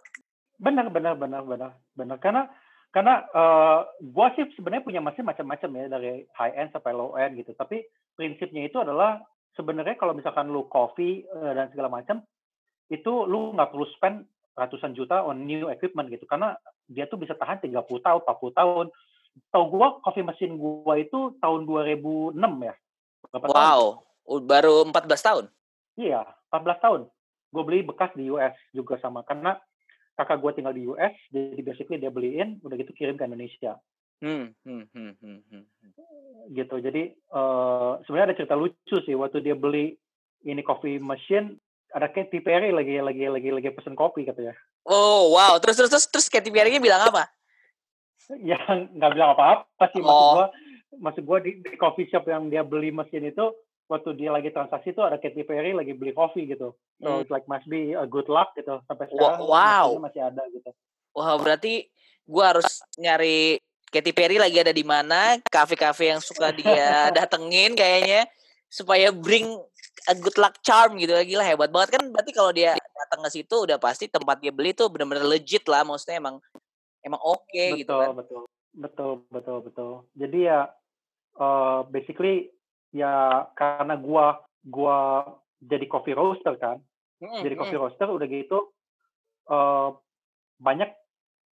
Benar 0.57 0.89
benar 0.89 1.13
benar 1.13 1.45
benar 1.45 1.71
benar 1.93 2.17
karena 2.17 2.49
karena 2.95 3.27
uh, 3.35 3.83
gua 4.15 4.31
sih 4.39 4.47
sebenarnya 4.55 4.87
punya 4.87 5.01
mesin 5.03 5.27
macam-macam 5.27 5.69
ya 5.75 5.85
dari 5.91 6.23
high 6.31 6.55
end 6.55 6.71
sampai 6.71 6.95
low 6.95 7.19
end 7.19 7.35
gitu. 7.35 7.51
Tapi 7.51 7.83
prinsipnya 8.15 8.71
itu 8.71 8.79
adalah 8.79 9.19
sebenarnya 9.59 9.99
kalau 9.99 10.15
misalkan 10.15 10.47
lu 10.47 10.63
coffee 10.71 11.27
uh, 11.27 11.51
dan 11.51 11.67
segala 11.75 11.91
macam 11.91 12.23
itu 12.87 13.11
lu 13.27 13.51
nggak 13.51 13.75
perlu 13.75 13.83
spend 13.99 14.23
ratusan 14.55 14.95
juta 14.95 15.27
on 15.27 15.43
new 15.43 15.67
equipment 15.67 16.07
gitu 16.07 16.23
karena 16.23 16.55
dia 16.87 17.03
tuh 17.11 17.19
bisa 17.19 17.35
tahan 17.35 17.59
30 17.59 17.75
tahun, 17.83 18.23
40 18.23 18.59
tahun. 18.63 18.85
Tahu 19.51 19.63
gua 19.67 19.99
coffee 19.99 20.23
mesin 20.23 20.55
gua 20.55 20.95
itu 20.95 21.35
tahun 21.43 21.67
2006 21.67 22.39
ya. 22.39 22.75
Berapa 23.27 23.51
wow, 23.51 23.99
tahun? 24.23 24.41
baru 24.47 24.75
14 24.95 25.27
tahun. 25.27 25.45
Iya, 25.99 26.23
14 26.47 26.79
tahun. 26.79 27.01
Gue 27.51 27.63
beli 27.63 27.83
bekas 27.83 28.11
di 28.15 28.27
US 28.31 28.55
juga 28.71 28.95
sama 29.03 29.23
karena 29.27 29.59
kakak 30.15 30.39
gue 30.39 30.51
tinggal 30.55 30.75
di 30.75 30.87
US 30.87 31.15
jadi 31.29 31.61
basically 31.61 31.99
dia 31.99 32.11
beliin 32.11 32.59
udah 32.63 32.75
gitu 32.79 32.91
kirim 32.95 33.19
ke 33.19 33.27
Indonesia 33.27 33.75
hmm, 34.23 34.55
hmm, 34.63 34.83
hmm, 34.91 35.13
hmm, 35.19 35.39
hmm. 35.51 35.63
gitu 36.55 36.75
jadi 36.79 37.11
uh, 37.35 37.99
sebenarnya 38.07 38.27
ada 38.31 38.37
cerita 38.39 38.55
lucu 38.55 38.97
sih 39.03 39.15
waktu 39.15 39.43
dia 39.43 39.55
beli 39.55 39.95
ini 40.47 40.63
coffee 40.63 40.97
machine 40.97 41.59
ada 41.91 42.11
Katy 42.11 42.43
Perry 42.43 42.71
lagi 42.75 42.99
lagi 42.99 43.27
lagi 43.27 43.49
lagi 43.51 43.69
pesen 43.75 43.95
kopi 43.95 44.23
katanya 44.23 44.55
oh 44.87 45.35
wow 45.35 45.59
terus 45.59 45.79
terus 45.79 45.91
terus 45.91 46.05
terus 46.07 46.27
Katy 46.31 46.51
Perry 46.51 46.79
bilang 46.79 47.11
apa 47.11 47.27
ya 48.49 48.59
nggak 48.71 49.11
bilang 49.13 49.35
apa-apa 49.35 49.83
sih 49.91 50.01
oh. 50.01 50.07
maksud 50.07 50.31
gue 50.31 50.47
maksud 50.95 51.23
gue 51.27 51.37
di, 51.43 51.51
di 51.59 51.75
coffee 51.75 52.07
shop 52.07 52.23
yang 52.31 52.47
dia 52.47 52.63
beli 52.63 52.91
mesin 52.91 53.27
itu 53.27 53.51
waktu 53.85 54.17
dia 54.17 54.33
lagi 54.33 54.49
transaksi 54.49 54.93
itu 54.93 55.01
ada 55.05 55.21
Katy 55.21 55.45
Perry 55.45 55.77
lagi 55.77 55.93
beli 55.93 56.11
kopi 56.11 56.49
gitu. 56.49 56.73
So 57.01 57.09
hmm. 57.09 57.21
it's 57.21 57.31
like 57.33 57.45
must 57.45 57.69
be 57.69 57.93
a 57.93 58.05
good 58.09 58.25
luck 58.29 58.53
gitu 58.57 58.81
sampai 58.89 59.05
sekarang 59.09 59.45
wow. 59.45 59.93
masih 60.01 60.21
ada 60.25 60.41
gitu. 60.49 60.69
Wah, 61.15 61.33
wow, 61.33 61.37
berarti 61.39 61.87
gua 62.25 62.57
harus 62.57 62.81
nyari 62.97 63.61
Katy 63.93 64.11
Perry 64.11 64.35
lagi 64.41 64.59
ada 64.59 64.73
di 64.75 64.83
mana, 64.83 65.39
kafe-kafe 65.47 66.11
yang 66.11 66.19
suka 66.19 66.51
dia 66.51 67.07
datengin 67.17 67.77
kayaknya 67.77 68.27
supaya 68.67 69.13
bring 69.13 69.47
a 70.11 70.13
good 70.17 70.35
luck 70.35 70.59
charm 70.59 70.99
gitu 70.99 71.15
lagi 71.15 71.33
lah 71.37 71.47
hebat 71.47 71.71
banget 71.71 71.95
kan 71.95 72.03
berarti 72.11 72.31
kalau 72.35 72.51
dia 72.51 72.75
datang 72.75 73.23
ke 73.23 73.29
situ 73.31 73.55
udah 73.63 73.79
pasti 73.79 74.11
tempat 74.11 74.43
dia 74.43 74.51
beli 74.51 74.75
tuh 74.75 74.91
benar-benar 74.91 75.23
legit 75.23 75.63
lah 75.71 75.87
maksudnya 75.87 76.19
emang 76.19 76.35
emang 77.05 77.21
oke 77.23 77.45
okay, 77.47 77.85
gitu 77.85 77.93
kan. 77.93 78.11
Betul, 78.17 78.43
betul, 78.75 79.11
betul, 79.31 79.57
betul. 79.63 79.91
Jadi 80.17 80.39
ya 80.49 80.67
uh, 81.39 81.87
basically 81.87 82.51
ya 82.95 83.43
karena 83.59 83.99
gua 83.99 84.39
gua 84.63 85.27
jadi 85.59 85.83
coffee 85.91 86.15
roaster 86.15 86.55
kan. 86.55 86.79
Mm, 87.19 87.43
jadi 87.43 87.55
coffee 87.59 87.79
roaster 87.79 88.07
udah 88.07 88.27
gitu 88.27 88.71
uh, 89.51 89.91
banyak 90.59 90.87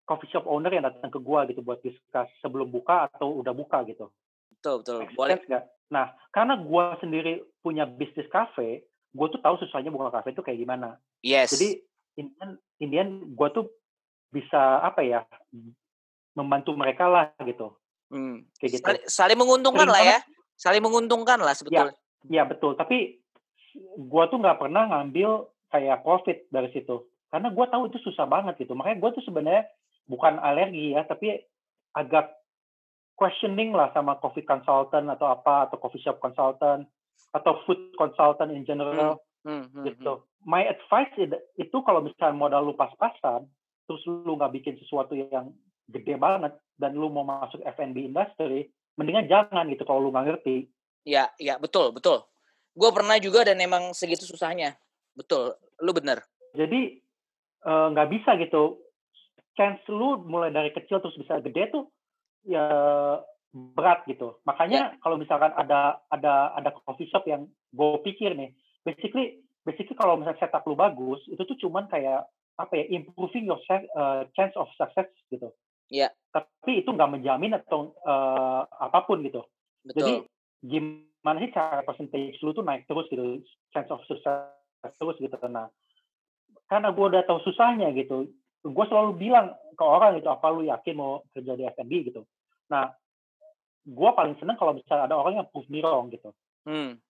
coffee 0.02 0.30
shop 0.34 0.50
owner 0.50 0.74
yang 0.74 0.82
datang 0.82 1.14
ke 1.14 1.22
gua 1.22 1.46
gitu 1.46 1.62
buat 1.62 1.78
diskus 1.86 2.26
sebelum 2.42 2.66
buka 2.66 3.06
atau 3.06 3.38
udah 3.38 3.54
buka 3.54 3.86
gitu. 3.86 4.10
Betul 4.50 4.82
betul. 4.82 5.06
Boleh. 5.14 5.38
gak? 5.46 5.70
nah 5.88 6.12
karena 6.34 6.58
gua 6.58 6.98
sendiri 7.00 7.40
punya 7.64 7.86
bisnis 7.86 8.28
cafe 8.28 8.84
gua 9.14 9.32
tuh 9.32 9.40
tahu 9.40 9.56
susahnya 9.62 9.94
buka 9.94 10.10
cafe 10.10 10.34
itu 10.34 10.42
kayak 10.42 10.58
gimana. 10.58 10.98
Yes. 11.22 11.54
Jadi 11.54 11.78
Indian 12.18 12.50
Indian 12.82 13.08
gua 13.38 13.54
tuh 13.54 13.70
bisa 14.28 14.82
apa 14.82 15.06
ya 15.06 15.22
membantu 16.34 16.74
mereka 16.74 17.06
lah 17.06 17.30
gitu. 17.46 17.78
Hmm. 18.08 18.48
kayak 18.56 18.80
gitu. 18.80 18.84
Saling, 18.88 19.04
saling 19.04 19.38
menguntungkan 19.38 19.84
Sering 19.84 19.92
lah 19.92 20.02
ya 20.16 20.18
saling 20.58 20.82
menguntungkan 20.82 21.38
lah 21.38 21.54
sebetulnya. 21.54 21.94
Ya, 22.26 22.42
ya 22.42 22.50
betul. 22.50 22.74
Tapi 22.74 23.22
gue 23.78 24.24
tuh 24.28 24.38
nggak 24.42 24.58
pernah 24.58 24.90
ngambil 24.90 25.46
kayak 25.70 26.02
profit 26.02 26.50
dari 26.50 26.68
situ. 26.74 27.06
Karena 27.30 27.54
gue 27.54 27.66
tahu 27.70 27.86
itu 27.86 28.02
susah 28.02 28.26
banget 28.26 28.58
gitu. 28.58 28.74
Makanya 28.74 28.98
gue 28.98 29.10
tuh 29.20 29.24
sebenarnya 29.24 29.70
bukan 30.10 30.40
alergi 30.42 30.98
ya, 30.98 31.06
tapi 31.06 31.38
agak 31.94 32.34
questioning 33.14 33.76
lah 33.76 33.92
sama 33.94 34.18
coffee 34.18 34.46
consultant 34.46 35.06
atau 35.12 35.30
apa, 35.30 35.68
atau 35.68 35.76
coffee 35.78 36.02
shop 36.02 36.18
consultant, 36.18 36.88
atau 37.36 37.52
food 37.68 37.94
consultant 37.94 38.50
in 38.50 38.64
general. 38.64 39.20
Hmm, 39.44 39.62
hmm, 39.62 39.64
hmm, 39.70 39.84
gitu. 39.92 40.12
Hmm. 40.18 40.26
My 40.48 40.64
advice 40.64 41.12
itu 41.60 41.76
kalau 41.84 42.00
misalnya 42.02 42.34
modal 42.34 42.66
lu 42.66 42.74
pas-pasan, 42.74 43.46
terus 43.84 44.02
lu 44.08 44.34
nggak 44.34 44.54
bikin 44.58 44.74
sesuatu 44.80 45.12
yang 45.12 45.52
gede 45.92 46.16
banget, 46.16 46.56
dan 46.80 46.96
lu 46.96 47.12
mau 47.12 47.26
masuk 47.26 47.60
F&B 47.60 48.08
industry, 48.08 48.72
mendingan 48.98 49.30
jangan 49.30 49.64
gitu 49.70 49.86
kalau 49.86 50.02
lu 50.02 50.10
nggak 50.10 50.26
ngerti. 50.34 50.66
Ya, 51.06 51.30
ya 51.38 51.56
betul, 51.56 51.94
betul. 51.94 52.26
Gue 52.74 52.90
pernah 52.90 53.16
juga 53.22 53.46
dan 53.46 53.62
emang 53.62 53.94
segitu 53.94 54.26
susahnya. 54.26 54.74
Betul, 55.14 55.54
lu 55.80 55.94
bener. 55.94 56.20
Jadi 56.52 57.00
eh, 57.64 57.86
nggak 57.94 58.08
uh, 58.08 58.12
bisa 58.12 58.34
gitu. 58.42 58.82
Chance 59.54 59.86
lu 59.90 60.22
mulai 60.22 60.54
dari 60.54 60.70
kecil 60.70 61.02
terus 61.02 61.18
bisa 61.18 61.38
gede 61.42 61.70
tuh 61.70 61.90
ya 62.46 62.66
berat 63.54 64.04
gitu. 64.06 64.38
Makanya 64.46 64.94
ya. 64.94 64.98
kalau 65.02 65.16
misalkan 65.18 65.50
ada 65.54 65.98
ada 66.12 66.54
ada 66.54 66.70
coffee 66.84 67.10
shop 67.10 67.26
yang 67.26 67.48
gue 67.74 67.98
pikir 68.06 68.34
nih 68.36 68.54
basically 68.86 69.42
basically 69.68 69.96
kalau 70.00 70.16
misalnya 70.16 70.40
setup 70.40 70.64
lu 70.64 70.72
bagus, 70.72 71.20
itu 71.28 71.42
tuh 71.44 71.58
cuman 71.68 71.84
kayak 71.92 72.24
apa 72.56 72.72
ya, 72.74 72.84
improving 72.90 73.44
your 73.44 73.60
uh, 73.94 74.24
chance 74.32 74.56
of 74.56 74.72
success 74.80 75.12
gitu. 75.28 75.52
Iya. 75.88 76.12
Tapi 76.32 76.84
itu 76.84 76.90
nggak 76.92 77.12
menjamin 77.18 77.56
atau 77.56 77.96
uh, 78.04 78.68
apa 78.68 79.08
pun 79.08 79.24
gitu. 79.24 79.44
Betul. 79.84 79.96
Jadi 79.96 80.12
gimana 80.64 81.38
sih 81.40 81.50
cara 81.52 81.80
percentage 81.84 82.38
lu 82.44 82.52
tuh 82.52 82.64
naik 82.64 82.84
terus 82.84 83.08
gitu, 83.08 83.40
chance 83.72 83.88
of 83.88 84.04
success 84.04 84.52
terus 85.00 85.16
gitu. 85.18 85.34
Nah, 85.48 85.72
karena 86.68 86.92
gue 86.92 87.04
udah 87.08 87.24
tahu 87.24 87.40
susahnya 87.48 87.90
gitu, 87.96 88.28
gue 88.62 88.84
selalu 88.90 89.16
bilang 89.16 89.56
ke 89.74 89.84
orang 89.84 90.20
gitu, 90.20 90.28
apa 90.28 90.46
lu 90.52 90.68
yakin 90.68 90.94
mau 90.98 91.24
kerja 91.32 91.56
di 91.56 91.64
F&B 91.64 91.92
gitu. 92.12 92.22
Nah, 92.68 92.92
gue 93.88 94.10
paling 94.12 94.36
seneng 94.36 94.60
kalau 94.60 94.76
misalnya 94.76 95.08
ada 95.08 95.16
orang 95.16 95.40
yang 95.40 95.48
prove 95.48 95.68
me 95.72 95.80
wrong 95.80 96.12
gitu. 96.12 96.36
Hmm. 96.68 97.00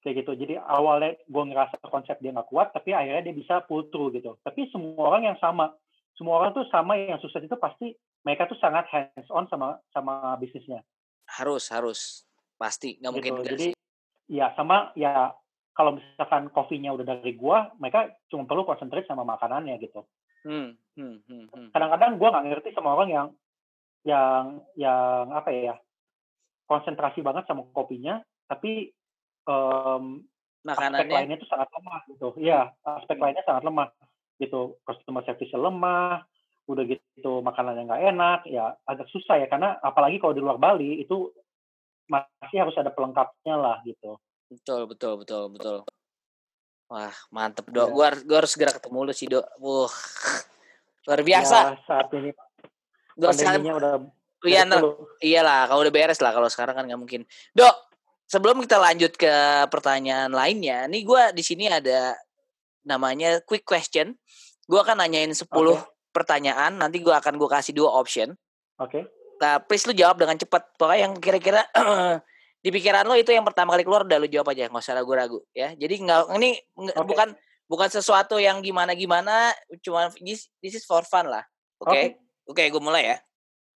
Kayak 0.00 0.24
gitu. 0.24 0.32
Jadi 0.32 0.54
awalnya 0.56 1.20
gue 1.28 1.42
ngerasa 1.52 1.76
konsep 1.84 2.16
dia 2.24 2.32
nggak 2.32 2.48
kuat, 2.48 2.72
tapi 2.72 2.96
akhirnya 2.96 3.28
dia 3.28 3.36
bisa 3.36 3.60
pull 3.68 3.92
through 3.92 4.16
gitu. 4.16 4.40
Tapi 4.40 4.72
semua 4.72 5.12
orang 5.12 5.28
yang 5.28 5.38
sama, 5.42 5.76
semua 6.20 6.36
orang 6.36 6.52
tuh 6.52 6.68
sama 6.68 7.00
yang 7.00 7.16
sukses 7.24 7.40
itu 7.40 7.56
pasti 7.56 7.96
mereka 8.28 8.44
tuh 8.44 8.60
sangat 8.60 8.84
hands 8.92 9.32
on 9.32 9.48
sama 9.48 9.80
sama 9.96 10.36
bisnisnya. 10.36 10.84
Harus, 11.24 11.72
harus. 11.72 12.28
Pasti, 12.60 13.00
nggak 13.00 13.12
mungkin 13.16 13.32
gitu. 13.40 13.48
Jadi 13.56 13.68
ya 14.28 14.52
sama 14.52 14.92
ya 14.92 15.32
kalau 15.72 15.96
misalkan 15.96 16.52
kopinya 16.52 16.92
udah 16.92 17.16
dari 17.16 17.32
gua, 17.32 17.72
mereka 17.80 18.12
cuma 18.28 18.44
perlu 18.44 18.68
konsentrasi 18.68 19.08
sama 19.08 19.24
makanannya 19.24 19.80
gitu. 19.80 20.04
Hmm, 20.44 20.76
hmm, 20.92 21.16
hmm, 21.24 21.44
hmm. 21.48 21.68
Kadang-kadang 21.72 22.20
gua 22.20 22.28
nggak 22.36 22.46
ngerti 22.52 22.68
sama 22.76 23.00
orang 23.00 23.08
yang 23.08 23.26
yang 24.04 24.44
yang 24.76 25.32
apa 25.32 25.48
ya 25.56 25.74
konsentrasi 26.68 27.24
banget 27.24 27.48
sama 27.48 27.64
kopinya, 27.72 28.20
tapi 28.44 28.92
aspek 29.48 30.68
Makanannya, 30.68 31.08
lainnya 31.16 31.36
itu 31.40 31.48
sangat 31.48 31.72
lemah 31.72 32.00
gitu. 32.12 32.28
Iya, 32.36 32.76
aspek 32.84 33.16
Hmm. 33.16 33.24
lainnya 33.24 33.44
sangat 33.48 33.64
lemah 33.64 33.88
gitu. 34.40 34.80
Customer 34.82 35.22
service 35.22 35.52
lemah, 35.52 36.24
udah 36.70 36.84
gitu 36.86 37.44
makanannya 37.44 37.86
nggak 37.86 38.04
enak, 38.14 38.40
ya 38.48 38.74
agak 38.86 39.10
susah 39.10 39.42
ya 39.42 39.46
karena 39.50 39.76
apalagi 39.82 40.16
kalau 40.22 40.32
di 40.32 40.40
luar 40.40 40.56
Bali 40.56 41.02
itu 41.02 41.30
masih 42.10 42.58
harus 42.58 42.74
ada 42.78 42.90
pelengkapnya 42.90 43.54
lah 43.54 43.76
gitu. 43.86 44.18
betul, 44.50 44.90
betul, 44.90 45.12
betul, 45.22 45.42
betul. 45.54 45.76
Wah, 46.90 47.14
mantep, 47.30 47.70
Dok. 47.70 47.86
Iya. 47.86 47.94
Gua, 47.94 48.04
harus- 48.10 48.24
gua 48.26 48.36
harus 48.42 48.50
segera 48.50 48.74
ketemu 48.74 48.98
lu 49.06 49.12
sih, 49.14 49.30
Dok. 49.30 49.46
Wuh, 49.62 49.86
luar 51.06 51.20
biasa. 51.22 51.56
Ya, 51.62 51.78
saat 51.86 52.10
ini 52.10 52.34
Gua 53.14 53.30
sekarang, 53.30 53.62
udah 53.62 53.94
iya, 54.48 54.64
iyalah, 55.22 55.70
kalau 55.70 55.86
udah 55.86 55.94
beres 55.94 56.18
lah. 56.18 56.34
Kalau 56.34 56.50
sekarang 56.50 56.74
kan 56.74 56.84
nggak 56.90 56.98
mungkin. 56.98 57.22
Dok, 57.54 57.76
sebelum 58.26 58.58
kita 58.58 58.82
lanjut 58.82 59.14
ke 59.14 59.30
pertanyaan 59.70 60.34
lainnya, 60.34 60.90
nih 60.90 61.06
gua 61.06 61.30
di 61.30 61.46
sini 61.46 61.70
ada 61.70 62.18
namanya 62.84 63.40
quick 63.44 63.64
question. 63.64 64.16
Gua 64.70 64.86
akan 64.86 65.02
nanyain 65.02 65.32
10 65.32 65.46
Oke. 65.46 65.82
pertanyaan. 66.14 66.78
Nanti 66.78 67.02
gua 67.02 67.18
akan 67.18 67.36
gua 67.36 67.60
kasih 67.60 67.74
dua 67.74 67.90
option. 67.94 68.34
Oke. 68.78 69.06
Nah, 69.40 69.56
please 69.60 69.88
lu 69.88 69.96
jawab 69.96 70.20
dengan 70.20 70.36
cepat. 70.36 70.76
Pokoknya 70.76 71.08
yang 71.08 71.14
kira-kira 71.16 71.64
di 72.64 72.68
pikiran 72.68 73.08
lo 73.08 73.16
itu 73.16 73.32
yang 73.32 73.44
pertama 73.44 73.72
kali 73.72 73.88
keluar 73.88 74.04
udah 74.04 74.20
lu 74.20 74.28
jawab 74.28 74.52
aja, 74.52 74.68
nggak 74.68 74.84
usah 74.84 74.96
ragu-ragu 75.00 75.40
ya. 75.56 75.72
Jadi 75.72 76.04
nggak 76.04 76.28
ini 76.36 76.60
Oke. 76.76 77.08
bukan 77.08 77.32
bukan 77.70 77.88
sesuatu 77.88 78.36
yang 78.36 78.60
gimana-gimana, 78.60 79.54
cuma 79.80 80.12
this, 80.20 80.50
this 80.60 80.76
is 80.76 80.84
for 80.84 81.00
fun 81.06 81.30
lah. 81.30 81.46
Oke. 81.80 82.20
Oke, 82.50 82.66
gue 82.66 82.82
mulai 82.82 83.14
ya. 83.14 83.16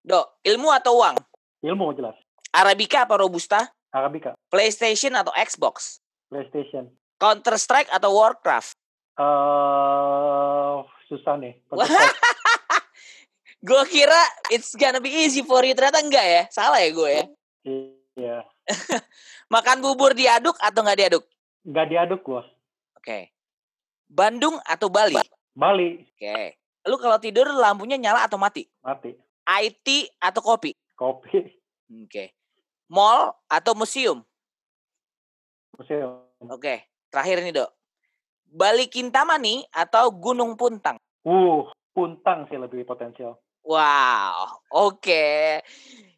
Dok, 0.04 0.42
ilmu 0.44 0.68
atau 0.74 1.00
uang? 1.00 1.16
Ilmu 1.62 1.94
jelas. 1.96 2.18
Arabica 2.52 3.08
atau 3.08 3.16
robusta? 3.22 3.70
Arabica, 3.94 4.34
PlayStation 4.50 5.14
atau 5.14 5.30
Xbox? 5.32 6.02
PlayStation. 6.26 6.90
Counter 7.16 7.54
Strike 7.54 7.88
atau 7.94 8.10
Warcraft? 8.18 8.74
Eh 9.18 10.74
susah 11.10 11.34
nih. 11.38 11.54
Gue 13.64 13.82
kira 13.88 14.20
it's 14.52 14.76
gonna 14.76 15.00
be 15.00 15.08
easy 15.08 15.40
for 15.40 15.64
you, 15.64 15.72
ternyata 15.72 16.04
enggak 16.04 16.26
ya? 16.26 16.42
Salah 16.52 16.84
ya 16.84 16.90
gue 16.92 17.10
ya? 17.10 17.24
Iya. 17.64 18.36
Makan 19.54 19.80
bubur 19.80 20.12
diaduk 20.12 20.56
atau 20.60 20.84
nggak 20.84 20.98
diaduk? 21.00 21.24
Nggak 21.64 21.86
diaduk 21.88 22.20
gua. 22.20 22.42
Oke. 23.00 23.32
Bandung 24.04 24.60
atau 24.68 24.92
Bali? 24.92 25.16
Bali 25.56 26.04
Oke. 26.04 26.60
Lu 26.84 27.00
kalau 27.00 27.16
tidur 27.16 27.48
lampunya 27.48 27.96
nyala 27.96 28.28
atau 28.28 28.36
mati? 28.36 28.68
mati. 28.84 29.16
IT 29.44 29.88
atau 30.20 30.40
kopi? 30.44 30.76
Kopi. 30.92 31.48
Oke. 32.04 32.36
Mall 32.92 33.32
atau 33.48 33.72
museum? 33.72 34.20
Museum. 35.80 36.20
Oke. 36.52 36.84
Terakhir 37.08 37.40
nih, 37.40 37.54
Dok. 37.56 37.70
Bali 38.54 38.86
Kintamani 38.86 39.66
atau 39.74 40.14
Gunung 40.14 40.54
Puntang? 40.54 40.94
Uh, 41.26 41.66
puntang 41.90 42.46
sih 42.46 42.54
lebih 42.54 42.86
potensial. 42.86 43.42
Wow. 43.66 44.62
Oke. 44.70 45.58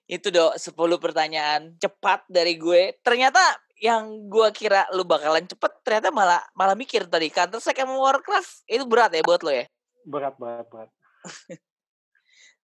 Itu, 0.04 0.28
Dok, 0.28 0.60
10 0.60 0.76
pertanyaan 1.00 1.72
cepat 1.80 2.28
dari 2.28 2.60
gue. 2.60 3.00
Ternyata 3.00 3.40
yang 3.80 4.28
gue 4.28 4.48
kira 4.52 4.84
lu 4.92 5.04
bakalan 5.04 5.44
cepet 5.44 5.68
ternyata 5.84 6.08
malah 6.08 6.40
malah 6.56 6.72
mikir 6.72 7.04
tadi 7.12 7.28
Counter 7.28 7.60
Strike 7.60 7.84
sama 7.84 7.92
Warcraft 8.00 8.64
itu 8.64 8.88
berat 8.88 9.12
ya 9.12 9.20
buat 9.20 9.40
lo 9.44 9.52
ya. 9.52 9.68
Berat, 10.08 10.34
berat, 10.40 10.64
berat. 10.72 10.90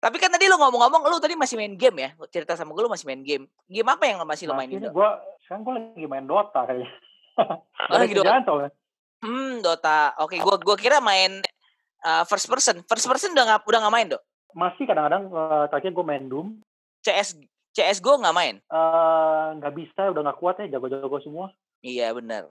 Tapi 0.04 0.16
kan 0.22 0.30
tadi 0.30 0.46
lu 0.46 0.56
ngomong-ngomong 0.62 1.10
lu 1.10 1.18
tadi 1.18 1.34
masih 1.34 1.58
main 1.58 1.74
game 1.74 1.98
ya. 1.98 2.10
Cerita 2.30 2.54
sama 2.54 2.78
gue 2.78 2.86
lu 2.86 2.94
masih 2.94 3.10
main 3.10 3.22
game. 3.26 3.50
Game 3.66 3.90
apa 3.90 4.06
yang 4.06 4.22
masih 4.22 4.46
lu 4.48 4.54
Masih 4.54 4.80
mainin, 4.80 4.94
gua 4.94 5.18
sekarang 5.44 5.62
gua 5.66 5.74
lagi 5.82 6.06
main 6.06 6.26
Dota 6.30 6.62
kayaknya. 6.66 6.90
Oh, 7.90 7.98
lagi 7.98 8.14
Dota. 8.14 8.38
soalnya. 8.46 8.70
Hmm, 9.20 9.60
Dota. 9.60 10.16
Oke, 10.20 10.40
gua 10.40 10.56
gua 10.56 10.78
kira 10.80 11.00
main 11.00 11.44
uh, 12.02 12.24
first 12.24 12.48
person. 12.48 12.80
First 12.88 13.06
person 13.06 13.36
udah 13.36 13.46
nggak 13.46 13.62
udah 13.68 13.80
nggak 13.84 13.96
main, 13.96 14.08
Dok. 14.08 14.24
Masih 14.50 14.90
kadang-kadang 14.90 15.30
eh, 15.30 15.66
terakhir 15.70 15.92
gue 15.94 16.02
main 16.02 16.26
Doom. 16.26 16.48
CS 17.06 17.38
CS 17.70 18.02
Go 18.02 18.18
nggak 18.18 18.34
main. 18.34 18.56
eh, 18.58 19.48
nggak 19.62 19.74
bisa, 19.78 20.10
udah 20.10 20.22
nggak 20.26 20.40
kuat 20.42 20.58
ya, 20.58 20.74
jago-jago 20.74 21.22
semua. 21.22 21.54
Iya, 21.80 22.10
benar. 22.12 22.50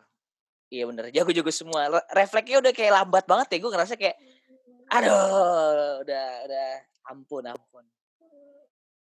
Iya 0.70 0.87
benar. 0.87 1.11
Jago-jago 1.11 1.50
semua. 1.50 1.90
Re- 1.90 2.09
Refleksnya 2.14 2.62
udah 2.62 2.70
kayak 2.70 2.92
lambat 2.94 3.24
banget 3.26 3.48
ya. 3.50 3.59
Gue 3.59 3.72
ngerasa 3.74 3.98
kayak 3.98 4.14
aduh, 4.88 6.00
udah 6.07 6.26
udah 6.46 6.68
ampun, 7.11 7.44
ampun. 7.44 7.85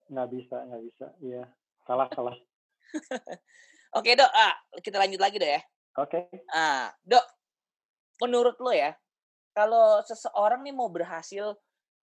Nggak 0.09 0.27
bisa, 0.33 0.57
nggak 0.67 0.81
bisa. 0.87 1.05
Iya, 1.21 1.43
salah, 1.85 2.07
salah. 2.15 2.33
Oke, 3.97 4.15
Dok. 4.15 4.31
Ah, 4.33 4.55
kita 4.81 4.97
lanjut 4.97 5.21
lagi, 5.21 5.37
Dok 5.37 5.51
ya. 5.53 5.61
Oke. 6.01 6.19
Ah, 6.49 6.89
Dok. 7.05 7.23
Menurut 8.17 8.57
lo 8.57 8.73
ya, 8.73 8.97
kalau 9.53 10.01
seseorang 10.05 10.65
nih 10.65 10.73
mau 10.73 10.89
berhasil 10.89 11.53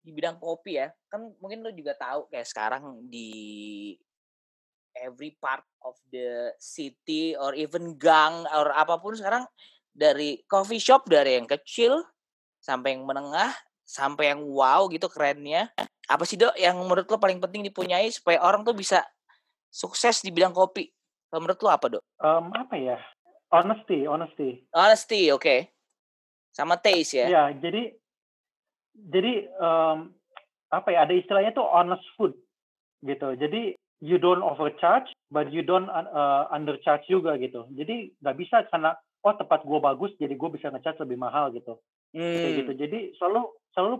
di 0.03 0.11
bidang 0.15 0.39
kopi 0.39 0.79
ya, 0.79 0.91
kan 1.11 1.31
mungkin 1.39 1.63
lo 1.63 1.71
juga 1.75 1.95
tahu 1.99 2.31
kayak 2.31 2.47
sekarang 2.47 3.03
di 3.11 3.95
every 4.97 5.35
part 5.37 5.63
of 5.85 5.93
the 6.09 6.51
city 6.57 7.37
or 7.37 7.53
even 7.53 7.99
gang 7.99 8.47
or 8.49 8.73
apa 8.73 8.97
pun 8.97 9.13
sekarang 9.13 9.45
dari 9.93 10.41
coffee 10.49 10.81
shop 10.81 11.05
dari 11.05 11.37
yang 11.37 11.45
kecil 11.45 12.01
sampai 12.61 12.97
yang 12.97 13.05
menengah 13.05 13.53
sampai 13.87 14.35
yang 14.35 14.43
wow 14.43 14.91
gitu 14.91 15.07
kerennya. 15.07 15.71
Apa 16.11 16.27
sih 16.27 16.35
Dok 16.35 16.55
yang 16.59 16.75
menurut 16.83 17.07
lo 17.07 17.17
paling 17.17 17.39
penting 17.39 17.63
dipunyai 17.63 18.11
supaya 18.11 18.43
orang 18.43 18.67
tuh 18.67 18.75
bisa 18.75 19.03
sukses 19.71 20.19
di 20.19 20.29
bidang 20.29 20.51
kopi? 20.51 20.91
Menurut 21.31 21.59
lo 21.63 21.69
apa, 21.71 21.87
Dok? 21.87 22.03
Em, 22.19 22.45
apa 22.51 22.75
ya? 22.75 22.99
Honesty, 23.47 24.03
honesty. 24.03 24.67
Honesty, 24.75 25.31
oke. 25.31 25.71
Sama 26.57 26.73
taste 26.81 27.21
ya. 27.21 27.29
Iya, 27.29 27.43
jadi 27.61 27.93
jadi 28.97 29.45
em, 29.45 30.09
apa 30.73 30.89
ya? 30.89 31.05
Ada 31.05 31.13
istilahnya 31.13 31.53
tuh 31.53 31.69
honest 31.69 32.01
food 32.17 32.33
gitu. 33.05 33.37
Jadi 33.37 33.77
you 34.01 34.17
don't 34.17 34.41
overcharge, 34.41 35.13
but 35.29 35.53
you 35.53 35.61
don't 35.61 35.85
uh, 35.93 36.49
undercharge 36.49 37.05
juga 37.05 37.37
gitu. 37.37 37.69
Jadi 37.77 38.09
nggak 38.25 38.37
bisa 38.41 38.65
karena 38.73 38.97
oh 39.21 39.37
tempat 39.37 39.61
gua 39.69 39.93
bagus, 39.93 40.17
jadi 40.17 40.33
gue 40.33 40.49
bisa 40.49 40.73
ngecharge 40.73 40.97
lebih 41.05 41.21
mahal 41.21 41.53
gitu. 41.53 41.77
Kayak 42.09 42.41
Hmm, 42.41 42.57
gitu. 42.65 42.71
Jadi 42.73 42.99
selalu 43.21 43.41
selalu 43.77 43.95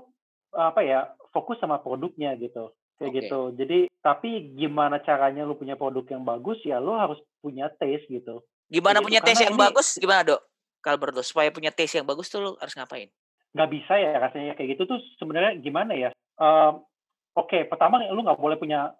apa 0.57 0.81
ya? 0.81 0.99
Fokus 1.29 1.61
sama 1.61 1.77
produknya 1.77 2.33
gitu. 2.41 2.73
Kayak 2.97 3.11
Oke. 3.13 3.17
gitu. 3.21 3.39
Jadi 3.53 3.79
tapi 4.01 4.29
gimana 4.57 4.97
caranya 5.05 5.45
lu 5.45 5.53
punya 5.53 5.77
produk 5.77 6.09
yang 6.09 6.25
bagus 6.25 6.57
ya 6.65 6.81
lu 6.81 6.97
harus 6.97 7.21
punya 7.37 7.69
taste 7.77 8.09
gitu. 8.09 8.41
Gimana 8.65 8.97
Kayak 8.97 9.05
punya 9.05 9.19
taste 9.21 9.45
yang 9.45 9.53
ini 9.53 9.61
bagus? 9.61 9.87
Gimana, 10.01 10.25
Dok? 10.25 10.41
Kalau 10.87 10.95
menurut 10.95 11.19
lo, 11.19 11.23
supaya 11.27 11.51
punya 11.51 11.75
taste 11.75 11.99
yang 11.99 12.07
bagus 12.07 12.31
tuh 12.31 12.39
lo 12.39 12.51
harus 12.63 12.71
ngapain? 12.79 13.11
nggak 13.47 13.73
bisa 13.73 13.97
ya 13.97 14.21
rasanya 14.21 14.53
kayak 14.53 14.77
gitu 14.77 14.85
tuh 14.85 14.99
sebenarnya 15.17 15.57
gimana 15.57 15.97
ya? 15.97 16.09
Em, 16.37 16.73
Oke, 17.37 17.69
pertama 17.69 18.01
lu 18.09 18.25
nggak 18.25 18.41
boleh 18.41 18.57
punya 18.57 18.97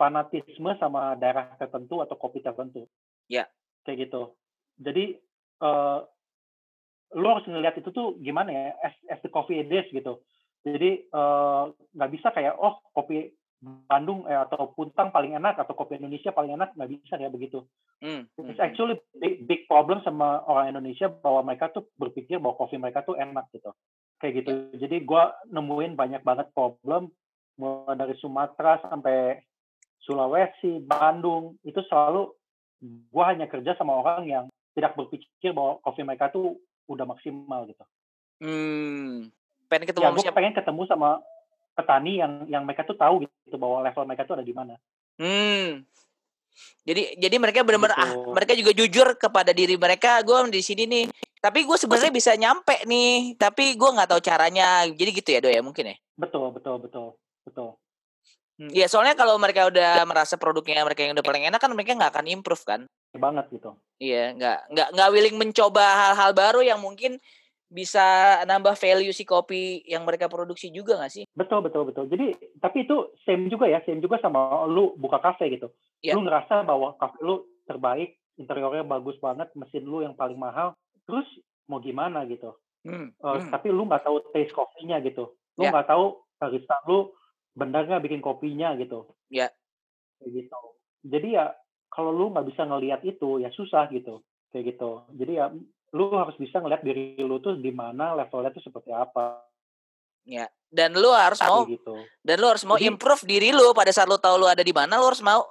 fanatisme 0.00 0.72
sama 0.80 1.12
daerah 1.20 1.52
tertentu 1.60 2.00
atau 2.00 2.16
kopi 2.16 2.40
tertentu. 2.40 2.88
Ya. 3.28 3.44
Kayak 3.84 4.08
gitu. 4.08 4.32
Jadi 4.80 5.20
eh 5.60 5.98
lu 7.16 7.26
harus 7.28 7.44
ngelihat 7.44 7.76
itu 7.76 7.92
tuh 7.92 8.16
gimana 8.24 8.48
ya? 8.48 8.64
As, 8.80 8.94
as 9.12 9.20
the 9.20 9.28
coffee 9.28 9.60
it 9.60 9.68
is 9.68 9.84
gitu. 9.92 10.24
Jadi 10.64 11.12
nggak 11.92 12.12
bisa 12.16 12.32
kayak 12.32 12.56
oh 12.56 12.80
kopi 12.96 13.36
Bandung 13.62 14.28
eh, 14.28 14.36
atau 14.36 14.70
Puntang 14.76 15.08
paling 15.10 15.32
enak 15.32 15.56
atau 15.56 15.72
kopi 15.72 15.96
Indonesia 15.96 16.30
paling 16.30 16.54
enak 16.54 16.76
nggak 16.76 16.90
bisa 16.92 17.16
kayak 17.16 17.32
begitu. 17.32 17.64
Hmm, 18.04 18.28
hmm, 18.28 18.52
It's 18.52 18.60
hmm. 18.60 18.66
actually 18.68 18.96
big, 19.16 19.48
big 19.48 19.64
problem 19.64 20.04
sama 20.04 20.44
orang 20.44 20.76
Indonesia 20.76 21.08
bahwa 21.08 21.40
mereka 21.48 21.72
tuh 21.72 21.88
berpikir 21.96 22.36
bahwa 22.36 22.60
kopi 22.60 22.76
mereka 22.76 23.00
tuh 23.02 23.16
enak 23.16 23.48
gitu. 23.56 23.72
Kayak 24.20 24.44
gitu. 24.44 24.52
Jadi 24.76 24.96
gua 25.08 25.32
nemuin 25.48 25.96
banyak 25.96 26.20
banget 26.20 26.52
problem 26.52 27.08
mulai 27.56 27.96
dari 27.96 28.12
Sumatera 28.20 28.76
sampai 28.84 29.40
Sulawesi, 30.04 30.84
Bandung 30.84 31.56
itu 31.64 31.80
selalu 31.88 32.28
gua 33.10 33.32
hanya 33.32 33.48
kerja 33.48 33.72
sama 33.80 33.96
orang 33.96 34.28
yang 34.28 34.44
tidak 34.76 34.92
berpikir 34.94 35.56
bahwa 35.56 35.80
kopi 35.80 36.04
mereka 36.04 36.28
tuh 36.28 36.60
udah 36.86 37.08
maksimal 37.08 37.64
gitu. 37.64 37.84
Hmm. 38.44 39.32
Pengen 39.66 39.88
ketemu 39.88 40.04
Ya, 40.04 40.08
sama 40.12 40.16
gue 40.20 40.24
siapa? 40.28 40.36
pengen 40.38 40.54
ketemu 40.54 40.82
sama 40.86 41.08
petani 41.76 42.24
yang 42.24 42.32
yang 42.48 42.62
mereka 42.64 42.88
tuh 42.88 42.96
tahu 42.96 43.28
gitu 43.28 43.56
bahwa 43.60 43.84
level 43.84 44.08
mereka 44.08 44.24
tuh 44.24 44.40
ada 44.40 44.44
di 44.46 44.56
mana. 44.56 44.74
Hmm. 45.20 45.84
Jadi 46.88 47.20
jadi 47.20 47.36
mereka 47.36 47.60
benar-benar 47.60 47.98
ah, 48.00 48.08
Gitu. 48.16 48.32
mereka 48.32 48.52
juga 48.56 48.72
jujur 48.72 49.08
kepada 49.20 49.52
diri 49.52 49.76
mereka. 49.76 50.24
Gue 50.24 50.40
di 50.48 50.64
sini 50.64 50.88
nih. 50.88 51.04
Tapi 51.36 51.68
gue 51.68 51.76
sebenarnya 51.76 52.12
bisa 52.14 52.32
nyampe 52.32 52.80
nih. 52.88 53.36
Tapi 53.36 53.76
gue 53.76 53.90
nggak 53.92 54.08
tahu 54.16 54.20
caranya. 54.24 54.88
Jadi 54.88 55.10
gitu 55.12 55.28
ya 55.36 55.40
do 55.44 55.52
ya 55.52 55.60
mungkin 55.60 55.92
ya. 55.92 55.96
Betul, 56.16 56.48
betul, 56.56 56.80
betul, 56.80 57.06
betul. 57.44 57.76
Hmm, 58.56 58.72
Iya 58.72 58.88
soalnya 58.88 59.12
kalau 59.12 59.36
mereka 59.36 59.68
udah 59.68 60.00
merasa 60.08 60.40
produknya 60.40 60.80
mereka 60.80 61.04
yang 61.04 61.12
udah 61.12 61.26
paling 61.28 61.44
enak 61.44 61.60
kan 61.60 61.68
mereka 61.76 61.92
nggak 61.92 62.12
akan 62.16 62.26
improve 62.32 62.64
kan. 62.64 62.80
Banget 63.12 63.52
gitu. 63.52 63.76
Iya 64.00 64.32
nggak 64.32 64.58
nggak 64.72 64.88
nggak 64.96 65.08
willing 65.12 65.36
mencoba 65.36 65.84
hal-hal 65.84 66.32
baru 66.32 66.64
yang 66.64 66.80
mungkin 66.80 67.20
bisa 67.76 68.00
nambah 68.48 68.72
value 68.72 69.12
si 69.12 69.28
kopi 69.28 69.84
yang 69.84 70.08
mereka 70.08 70.32
produksi 70.32 70.72
juga 70.72 70.96
nggak 70.96 71.12
sih? 71.12 71.24
Betul, 71.36 71.60
betul, 71.60 71.84
betul. 71.84 72.08
Jadi 72.08 72.32
tapi 72.56 72.88
itu 72.88 73.12
same 73.28 73.52
juga 73.52 73.68
ya, 73.68 73.84
same 73.84 74.00
juga 74.00 74.16
sama 74.24 74.64
lu 74.64 74.96
buka 74.96 75.20
kafe 75.20 75.52
gitu. 75.52 75.68
Iya. 76.00 76.16
Lu 76.16 76.24
ngerasa 76.24 76.64
bahwa 76.64 76.96
kafe 76.96 77.20
lu 77.20 77.44
terbaik, 77.68 78.16
interiornya 78.40 78.88
bagus 78.88 79.20
banget, 79.20 79.52
mesin 79.52 79.84
lu 79.84 80.00
yang 80.00 80.16
paling 80.16 80.40
mahal, 80.40 80.72
terus 81.04 81.28
mau 81.68 81.76
gimana 81.84 82.24
gitu. 82.24 82.56
Hmm, 82.86 83.12
Eh, 83.12 83.28
hmm. 83.44 83.52
Tapi 83.52 83.68
lu 83.68 83.84
nggak 83.84 84.08
tahu 84.08 84.16
taste 84.32 84.56
kopinya 84.56 84.96
gitu. 85.04 85.36
Lu 85.60 85.62
Ya. 85.66 85.74
nggak 85.74 85.90
tahu 85.92 86.16
barista 86.40 86.80
lu 86.88 87.12
benar 87.52 87.84
nggak 87.84 88.04
bikin 88.08 88.22
kopinya 88.24 88.72
gitu. 88.80 89.12
Ya. 89.28 89.52
Kayak 90.22 90.30
gitu. 90.32 90.60
Jadi 91.04 91.28
ya 91.36 91.52
kalau 91.92 92.14
lu 92.14 92.32
nggak 92.32 92.46
bisa 92.48 92.62
ngelihat 92.64 93.04
itu 93.04 93.42
ya 93.42 93.50
susah 93.52 93.90
gitu. 93.92 94.22
Kayak 94.54 94.78
gitu. 94.78 94.90
Jadi 95.18 95.32
ya 95.36 95.50
lu 95.94 96.10
harus 96.14 96.34
bisa 96.34 96.58
ngelihat 96.58 96.82
diri 96.82 97.14
lu 97.20 97.38
tuh 97.38 97.54
di 97.54 97.70
mana 97.70 98.16
levelnya 98.16 98.50
tuh 98.50 98.64
seperti 98.64 98.90
apa 98.90 99.44
Ya. 100.26 100.50
Dan 100.66 100.98
lu 100.98 101.14
harus 101.14 101.38
mau 101.38 101.62
gitu. 101.70 101.94
dan 102.26 102.42
lu 102.42 102.50
harus 102.50 102.66
mau 102.66 102.74
Jadi- 102.74 102.90
improve 102.90 103.22
diri 103.22 103.54
lu 103.54 103.70
pada 103.70 103.94
saat 103.94 104.10
lu 104.10 104.18
tahu 104.18 104.42
lu 104.42 104.50
ada 104.50 104.58
di 104.66 104.74
mana 104.74 104.98
lu 104.98 105.06
harus 105.06 105.22
mau 105.22 105.46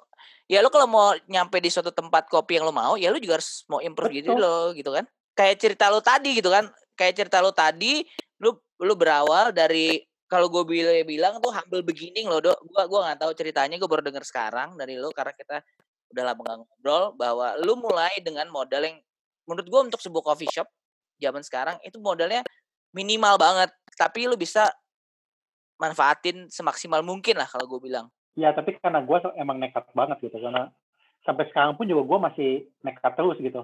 ya 0.51 0.59
lu 0.59 0.67
kalau 0.67 0.83
mau 0.85 1.15
nyampe 1.31 1.63
di 1.63 1.71
suatu 1.71 1.95
tempat 1.95 2.27
kopi 2.27 2.59
yang 2.59 2.67
lu 2.67 2.75
mau 2.75 2.99
ya 2.99 3.07
lu 3.07 3.17
juga 3.23 3.39
harus 3.39 3.63
mau 3.71 3.79
improve 3.79 4.11
diri 4.11 4.27
Betul. 4.27 4.43
lo 4.43 4.75
gitu 4.75 4.91
kan 4.91 5.07
kayak 5.31 5.55
cerita 5.63 5.87
lu 5.87 6.03
tadi 6.03 6.35
gitu 6.35 6.51
kan 6.51 6.67
kayak 6.99 7.15
cerita 7.15 7.39
lu 7.39 7.55
tadi 7.55 8.03
lu 8.43 8.51
lu 8.83 8.93
berawal 8.99 9.55
dari 9.55 10.03
kalau 10.27 10.51
gue 10.51 10.67
bilang 10.67 11.07
bilang 11.07 11.33
tuh 11.39 11.55
humble 11.55 11.79
beginning 11.81 12.27
loh 12.27 12.43
dok 12.43 12.59
gua 12.67 12.83
gua 12.91 12.99
nggak 13.09 13.19
tahu 13.23 13.31
ceritanya 13.31 13.79
gue 13.79 13.87
baru 13.87 14.03
dengar 14.03 14.27
sekarang 14.27 14.75
dari 14.75 14.99
lu 14.99 15.07
karena 15.15 15.31
kita 15.31 15.63
udah 16.11 16.23
lama 16.27 16.41
gak 16.43 16.57
ngobrol 16.59 17.03
bahwa 17.15 17.47
lu 17.63 17.73
mulai 17.79 18.11
dengan 18.19 18.51
modal 18.51 18.83
yang 18.83 18.99
menurut 19.45 19.67
gue 19.69 19.81
untuk 19.93 20.01
sebuah 20.01 20.33
coffee 20.33 20.51
shop 20.51 20.67
zaman 21.21 21.41
sekarang 21.41 21.77
itu 21.85 21.97
modalnya 22.01 22.43
minimal 22.91 23.39
banget 23.39 23.71
tapi 23.95 24.27
lu 24.27 24.35
bisa 24.35 24.67
manfaatin 25.79 26.47
semaksimal 26.51 27.01
mungkin 27.01 27.39
lah 27.39 27.47
kalau 27.47 27.65
gue 27.67 27.79
bilang 27.89 28.07
Ya 28.35 28.51
tapi 28.51 28.75
karena 28.83 28.99
gue 28.99 29.17
emang 29.39 29.57
nekat 29.63 29.87
banget 29.95 30.19
gitu 30.27 30.35
karena 30.43 30.67
sampai 31.23 31.47
sekarang 31.49 31.79
pun 31.79 31.87
juga 31.87 32.03
gue 32.03 32.19
masih 32.31 32.51
nekat 32.83 33.13
terus 33.17 33.39
gitu. 33.39 33.63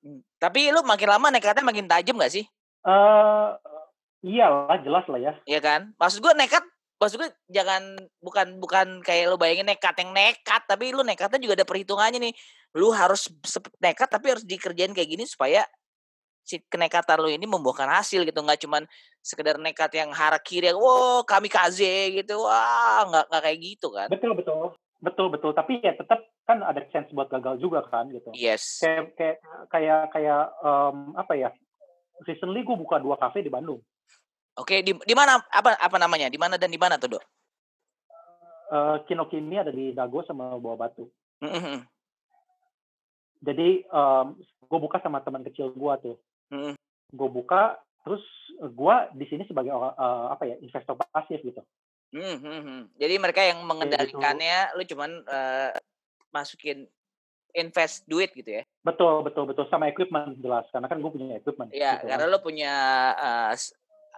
Hmm. 0.00 0.24
Tapi 0.40 0.72
lu 0.72 0.80
makin 0.80 1.12
lama 1.12 1.28
nekatnya 1.28 1.60
makin 1.60 1.84
tajam 1.84 2.16
gak 2.16 2.32
sih? 2.32 2.48
Eh 2.88 3.48
iyalah 4.24 4.80
jelas 4.80 5.04
lah 5.12 5.20
ya. 5.20 5.32
Iya 5.44 5.60
kan? 5.60 5.92
Maksud 6.00 6.24
gue 6.24 6.32
nekat, 6.40 6.64
maksud 7.00 7.16
gue 7.16 7.30
jangan 7.48 7.96
bukan 8.20 8.60
bukan 8.60 9.00
kayak 9.00 9.32
lu 9.32 9.40
bayangin 9.40 9.72
nekat 9.72 9.96
yang 10.04 10.12
nekat, 10.12 10.62
tapi 10.68 10.92
lu 10.92 11.00
nekatnya 11.00 11.40
juga 11.40 11.64
ada 11.64 11.66
perhitungannya 11.66 12.20
nih. 12.28 12.34
Lu 12.76 12.92
harus 12.92 13.32
nekat 13.80 14.12
tapi 14.12 14.36
harus 14.36 14.44
dikerjain 14.44 14.92
kayak 14.92 15.08
gini 15.08 15.24
supaya 15.24 15.64
si 16.44 16.60
kenekatan 16.68 17.24
lu 17.24 17.32
ini 17.32 17.48
membuahkan 17.48 17.88
hasil 17.88 18.28
gitu, 18.28 18.38
nggak 18.44 18.60
cuman 18.68 18.84
sekedar 19.24 19.56
nekat 19.56 19.92
yang 19.96 20.12
hara 20.12 20.36
kiri, 20.36 20.72
wow 20.76 21.24
kami 21.24 21.48
kaze 21.48 22.12
gitu, 22.12 22.44
wah 22.44 23.08
nggak 23.08 23.24
nggak 23.32 23.42
kayak 23.48 23.58
gitu 23.64 23.88
kan? 23.88 24.08
Betul 24.12 24.36
betul 24.36 24.76
betul 25.00 25.26
betul. 25.32 25.50
Tapi 25.56 25.80
ya 25.80 25.96
tetap 25.96 26.20
kan 26.44 26.60
ada 26.60 26.84
chance 26.92 27.08
buat 27.16 27.32
gagal 27.32 27.62
juga 27.62 27.86
kan 27.88 28.12
gitu. 28.12 28.28
Yes. 28.36 28.84
Kayak 28.84 29.16
kayak 29.16 29.36
kayak 29.72 30.02
kayak 30.12 30.42
em, 30.60 30.96
apa 31.16 31.32
ya? 31.38 31.50
Recently 32.28 32.60
gue 32.60 32.76
buka 32.76 33.00
dua 33.00 33.16
kafe 33.16 33.40
di 33.40 33.48
Bandung. 33.48 33.80
Oke, 34.60 34.84
di 34.84 34.92
di 34.92 35.14
mana 35.16 35.40
apa 35.48 35.80
apa 35.80 35.96
namanya? 35.96 36.28
Di 36.28 36.36
mana 36.36 36.60
dan 36.60 36.68
di 36.68 36.76
mana 36.76 37.00
tuh, 37.00 37.16
Dok? 37.16 37.24
Eh 38.70 38.96
Kinokini 39.08 39.56
ada 39.56 39.72
di 39.72 39.90
Dago 39.96 40.20
sama 40.22 40.54
Bawah 40.60 40.76
Batu. 40.76 41.08
Mm-mm. 41.40 41.80
Jadi 43.40 43.88
gue 44.70 44.78
buka 44.78 45.00
sama 45.00 45.24
teman 45.24 45.42
kecil 45.48 45.72
gue 45.72 45.94
tuh. 46.04 46.16
Mm-mm. 46.52 46.76
Gue 47.10 47.28
buka 47.32 47.80
terus 48.04 48.22
gue 48.60 48.96
di 49.16 49.24
sini 49.26 49.48
sebagai 49.48 49.72
orang 49.72 49.96
eh, 49.96 50.26
apa 50.36 50.42
ya 50.44 50.56
investor 50.60 50.94
pasif 50.94 51.40
gitu. 51.40 51.64
Hmm, 52.10 52.36
hmm, 52.42 52.60
hmm. 52.62 52.82
Jadi 52.98 53.14
mereka 53.22 53.40
yang 53.46 53.62
mengendalikannya, 53.62 54.74
lu 54.74 54.82
cuman 54.82 55.10
eh, 55.24 55.70
masukin 56.34 56.84
invest 57.54 58.06
duit 58.06 58.30
gitu 58.34 58.60
ya? 58.60 58.62
Betul, 58.86 59.26
betul, 59.26 59.46
betul. 59.50 59.66
Sama 59.70 59.90
equipment 59.90 60.38
jelas. 60.38 60.66
Karena 60.70 60.86
kan 60.86 60.98
gue 61.02 61.10
punya 61.10 61.38
equipment. 61.38 61.70
Iya, 61.74 61.98
gitu 61.98 62.06
karena 62.10 62.26
kan. 62.26 62.32
lu 62.34 62.38
punya 62.38 62.74
eh, 63.18 63.50
s- 63.58 63.74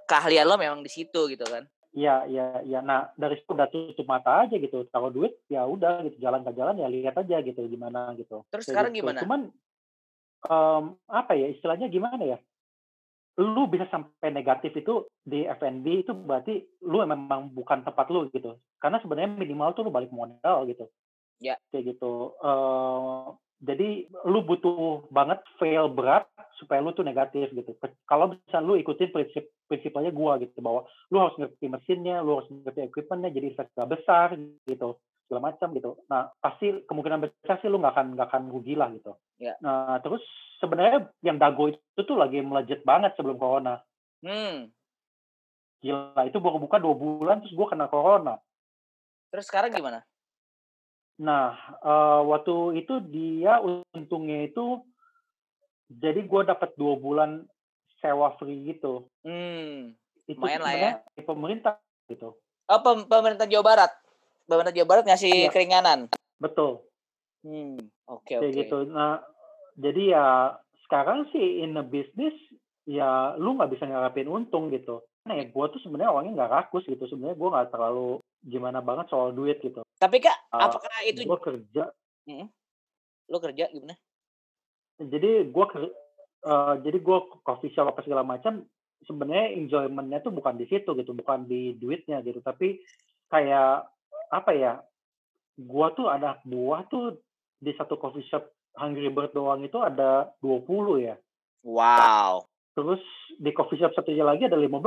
keahlian 0.08 0.46
lo 0.48 0.56
memang 0.60 0.80
di 0.84 0.90
situ 0.92 1.30
gitu 1.30 1.44
kan? 1.46 1.64
Iya, 1.92 2.24
iya, 2.24 2.46
iya. 2.64 2.80
Nah, 2.80 3.12
dari 3.20 3.36
situ 3.36 3.52
udah 3.52 3.68
tutup 3.68 4.08
mata 4.08 4.48
aja 4.48 4.56
gitu. 4.56 4.88
Taruh 4.88 5.12
duit, 5.12 5.36
ya 5.52 5.68
udah 5.68 6.00
gitu. 6.08 6.24
Jalan 6.24 6.40
ke 6.40 6.56
jalan, 6.56 6.80
ya 6.80 6.88
lihat 6.88 7.20
aja 7.20 7.44
gitu. 7.44 7.60
Gimana 7.68 8.16
gitu. 8.16 8.48
Terus 8.48 8.64
Kayak 8.64 8.72
sekarang 8.72 8.92
gitu. 8.96 9.00
gimana? 9.04 9.20
Cuman, 9.20 9.40
em, 10.48 10.84
apa 11.04 11.32
ya, 11.36 11.46
istilahnya 11.52 11.86
gimana 11.92 12.24
ya? 12.24 12.38
Lu 13.40 13.68
bisa 13.68 13.88
sampai 13.92 14.32
negatif 14.32 14.72
itu 14.76 15.08
di 15.24 15.44
F&B 15.44 16.04
itu 16.04 16.12
berarti 16.16 16.64
lu 16.84 17.00
memang 17.04 17.52
bukan 17.52 17.84
tempat 17.84 18.08
lu 18.08 18.28
gitu. 18.32 18.56
Karena 18.80 18.96
sebenarnya 19.04 19.36
minimal 19.36 19.76
tuh 19.76 19.84
lu 19.84 19.92
balik 19.92 20.12
modal 20.12 20.64
gitu. 20.68 20.88
Ya. 21.44 21.60
Kayak 21.72 21.96
gitu. 21.96 22.32
Eh, 22.40 23.24
jadi 23.62 24.10
lu 24.26 24.42
butuh 24.42 25.06
banget 25.14 25.38
fail 25.62 25.86
berat 25.86 26.26
supaya 26.58 26.82
lu 26.82 26.90
tuh 26.90 27.06
negatif 27.06 27.46
gitu. 27.54 27.78
Kalau 28.10 28.34
misalnya 28.34 28.66
lu 28.66 28.74
ikutin 28.74 29.14
prinsip 29.14 29.54
prinsipnya 29.70 30.10
gua 30.10 30.42
gitu 30.42 30.58
bahwa 30.58 30.82
lu 31.14 31.22
harus 31.22 31.38
ngerti 31.38 31.70
mesinnya, 31.70 32.18
lu 32.26 32.42
harus 32.42 32.50
ngerti 32.50 32.90
equipmentnya, 32.90 33.30
jadi 33.30 33.54
investor 33.54 33.86
besar 33.86 34.34
gitu 34.66 34.98
segala 35.30 35.54
macam 35.54 35.68
gitu. 35.78 35.90
Nah 36.10 36.34
pasti 36.42 36.82
kemungkinan 36.90 37.22
besar 37.22 37.62
sih 37.62 37.70
lu 37.70 37.78
nggak 37.78 37.94
akan 37.94 38.06
nggak 38.18 38.28
akan 38.34 38.42
rugi 38.50 38.74
lah 38.74 38.90
gitu. 38.90 39.14
Ya. 39.38 39.54
Nah 39.62 40.02
terus 40.02 40.26
sebenarnya 40.58 41.14
yang 41.22 41.38
dago 41.38 41.70
itu 41.70 42.00
tuh 42.02 42.18
lagi 42.18 42.42
melejit 42.42 42.82
banget 42.82 43.14
sebelum 43.14 43.38
corona. 43.38 43.78
Hmm. 44.26 44.74
Gila 45.82 46.26
itu 46.26 46.38
baru 46.42 46.58
buka 46.58 46.82
dua 46.82 46.98
bulan 46.98 47.46
terus 47.46 47.54
gua 47.54 47.70
kena 47.70 47.86
corona. 47.86 48.42
Terus 49.30 49.46
sekarang 49.46 49.70
gimana? 49.70 50.02
Nah 51.22 51.54
eh, 51.78 52.20
waktu 52.26 52.82
itu 52.82 52.98
dia 53.06 53.62
untungnya 53.94 54.50
itu 54.50 54.82
jadi 55.86 56.18
gua 56.26 56.42
dapat 56.42 56.74
dua 56.74 56.98
bulan 56.98 57.46
sewa 58.02 58.34
free 58.36 58.74
gitu. 58.74 59.06
Hmm. 59.22 59.94
Itu 60.26 60.42
Lumayan 60.42 60.60
lah 60.66 60.74
ya. 60.74 60.90
pemerintah 61.22 61.78
gitu. 62.10 62.34
Oh, 62.66 62.80
pem- 62.82 63.06
pemerintah 63.06 63.46
Jawa 63.46 63.64
Barat. 63.64 63.92
Pemerintah 64.46 64.74
Jawa 64.74 64.88
Barat 64.88 65.04
ngasih 65.06 65.46
Iya. 65.46 65.50
keringanan. 65.54 66.10
Betul. 66.42 66.82
Hmm. 67.42 67.78
Oke, 68.06 68.38
kayak 68.38 68.54
oke. 68.54 68.58
gitu. 68.58 68.76
Nah, 68.90 69.22
jadi 69.78 70.02
ya 70.14 70.26
sekarang 70.86 71.26
sih 71.34 71.62
in 71.62 71.78
a 71.78 71.84
business 71.84 72.34
ya 72.86 73.34
lu 73.38 73.54
nggak 73.58 73.74
bisa 73.78 73.86
ngarapin 73.86 74.30
untung 74.30 74.70
gitu. 74.70 75.02
Nah, 75.26 75.38
ya 75.38 75.46
gue 75.46 75.64
tuh 75.70 75.80
sebenarnya 75.82 76.10
orangnya 76.10 76.42
nggak 76.42 76.52
rakus 76.54 76.86
gitu. 76.86 77.02
Sebenarnya 77.06 77.38
gue 77.38 77.48
nggak 77.54 77.70
terlalu 77.70 78.21
gimana 78.42 78.82
banget 78.82 79.06
soal 79.08 79.30
duit 79.30 79.62
gitu. 79.62 79.82
Tapi 79.96 80.18
Kak, 80.18 80.50
Uh, 80.52 80.68
apakah 80.68 80.98
itu 81.06 81.24
Gue 81.24 81.40
kerja, 81.40 81.84
lu 83.30 83.38
kerja 83.38 83.64
gimana? 83.72 83.96
jadi 85.02 85.50
gue 85.50 85.66
uh, 86.46 86.74
jadi 86.78 86.98
gue 87.02 87.18
coffee 87.42 87.72
shop 87.74 87.90
apa 87.94 88.02
segala 88.04 88.22
macam. 88.26 88.66
Sebenarnya 89.02 89.58
enjoymentnya 89.58 90.22
tuh 90.22 90.30
bukan 90.30 90.54
di 90.54 90.66
situ 90.70 90.94
gitu, 90.94 91.10
bukan 91.10 91.48
di 91.50 91.74
duitnya 91.74 92.22
gitu. 92.22 92.38
Tapi 92.38 92.78
kayak 93.30 93.90
apa 94.30 94.50
ya? 94.54 94.78
Gue 95.58 95.88
tuh 95.98 96.06
ada 96.06 96.38
buah 96.46 96.86
tuh 96.86 97.18
di 97.58 97.74
satu 97.74 97.98
coffee 97.98 98.26
shop 98.30 98.46
Hungry 98.78 99.10
Bird 99.10 99.34
doang 99.34 99.62
itu 99.66 99.76
ada 99.82 100.30
20 100.40 101.02
ya. 101.02 101.16
Wow. 101.66 102.46
Terus 102.78 103.02
di 103.36 103.50
coffee 103.50 103.78
shop 103.82 103.92
satunya 103.94 104.22
lagi 104.22 104.46
ada 104.46 104.56
15. 104.56 104.80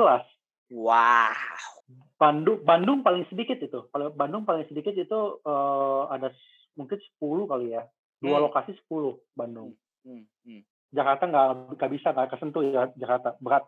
Wow. 0.71 1.74
Bandung 2.15 2.63
Bandung 2.63 2.99
paling 3.03 3.27
sedikit 3.27 3.59
itu. 3.59 3.91
Kalau 3.91 4.07
Bandung 4.11 4.47
paling 4.47 4.63
sedikit 4.67 4.95
itu 4.95 5.19
eh, 5.43 6.01
ada 6.09 6.31
mungkin 6.75 6.99
10 7.19 7.47
kali 7.47 7.75
ya. 7.75 7.83
Dua 8.19 8.39
Hmm. 8.39 8.45
lokasi 8.47 8.71
10 8.87 9.19
Bandung. 9.35 9.75
Hmm, 10.07 10.23
hmm. 10.47 10.61
Jakarta 10.95 11.27
nggak 11.27 11.47
nggak 11.75 11.91
bisa 11.91 12.07
nggak 12.15 12.29
kesentuh 12.31 12.63
ya 12.63 12.87
Jakarta 12.95 13.35
berat 13.39 13.67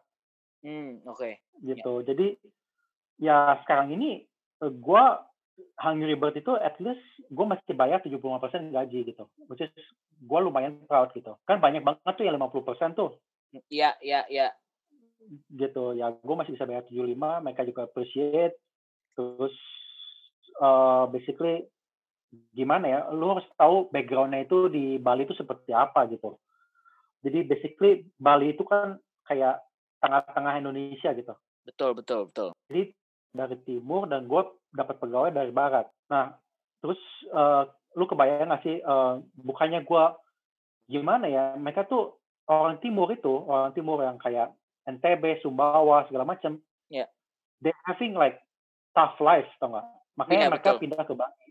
Hmm, 0.64 1.04
oke. 1.06 1.38
gitu. 1.62 2.02
Jadi 2.02 2.40
ya 3.20 3.60
sekarang 3.66 3.92
ini 3.92 4.24
eh, 4.64 4.72
gua 4.80 5.22
Hungry 5.82 6.14
Bird 6.14 6.38
itu 6.38 6.54
at 6.54 6.78
least 6.78 7.02
gue 7.34 7.42
masih 7.42 7.74
bayar 7.74 7.98
75% 8.06 8.70
gaji 8.70 9.10
gitu. 9.10 9.26
Which 9.50 9.66
is 9.66 9.74
gue 10.22 10.40
lumayan 10.40 10.86
proud 10.86 11.10
gitu. 11.18 11.34
Kan 11.50 11.58
banyak 11.58 11.82
banget 11.82 12.14
tuh 12.14 12.26
yang 12.26 12.38
50% 12.38 12.94
tuh 12.94 13.18
Iya, 13.66 13.98
iya, 14.04 14.22
iya. 14.30 14.48
Gitu. 15.52 15.94
Ya 15.98 16.14
gue 16.14 16.36
masih 16.36 16.56
bisa 16.56 16.66
bayar 16.68 16.86
75, 16.88 17.44
mereka 17.44 17.62
juga 17.68 17.86
appreciate. 17.86 18.56
Terus 19.18 19.56
eh, 20.62 21.04
basically 21.12 21.68
gimana 22.52 22.86
ya, 22.86 23.00
lu 23.16 23.38
harus 23.38 23.48
tahu 23.56 23.88
backgroundnya 23.90 24.44
itu 24.44 24.68
di 24.68 25.00
Bali 25.00 25.24
itu 25.24 25.36
seperti 25.38 25.72
apa 25.72 26.08
gitu. 26.12 26.36
Jadi 27.24 27.40
basically 27.48 28.06
Bali 28.20 28.54
itu 28.54 28.64
kan 28.68 29.00
kayak 29.28 29.64
tengah-tengah 30.04 30.54
Indonesia 30.60 31.12
gitu. 31.16 31.34
Betul, 31.68 31.92
betul, 31.98 32.32
betul. 32.32 32.50
Jadi 32.72 32.94
dari 33.36 33.58
timur 33.68 34.08
dan 34.08 34.26
gue 34.26 34.42
dapat 34.72 34.96
pegawai 34.98 35.32
dari 35.34 35.52
barat. 35.52 35.88
Nah, 36.12 36.36
terus 36.80 37.00
eh, 37.28 37.64
lu 37.98 38.06
kebayang 38.06 38.50
nggak 38.50 38.64
sih, 38.64 38.78
eh, 38.80 39.14
bukannya 39.42 39.84
gue 39.84 40.04
gimana 40.88 41.26
ya, 41.28 41.46
mereka 41.60 41.84
tuh 41.84 42.16
orang 42.48 42.80
timur 42.80 43.12
itu, 43.12 43.44
orang 43.44 43.76
timur 43.76 44.00
yang 44.00 44.16
kayak 44.16 44.56
NTB, 44.88 45.44
Sumbawa, 45.44 46.08
segala 46.08 46.24
macam, 46.24 46.58
Ya. 46.88 47.06
they 47.60 47.76
having 47.84 48.16
like 48.16 48.40
tough 48.96 49.20
life, 49.20 49.48
tau 49.60 49.76
nggak? 49.76 49.88
Makanya 50.16 50.48
Iya, 50.48 50.50
mereka 50.50 50.70
betul. 50.74 50.82
pindah 50.88 51.04
ke 51.04 51.14
Bali. 51.14 51.48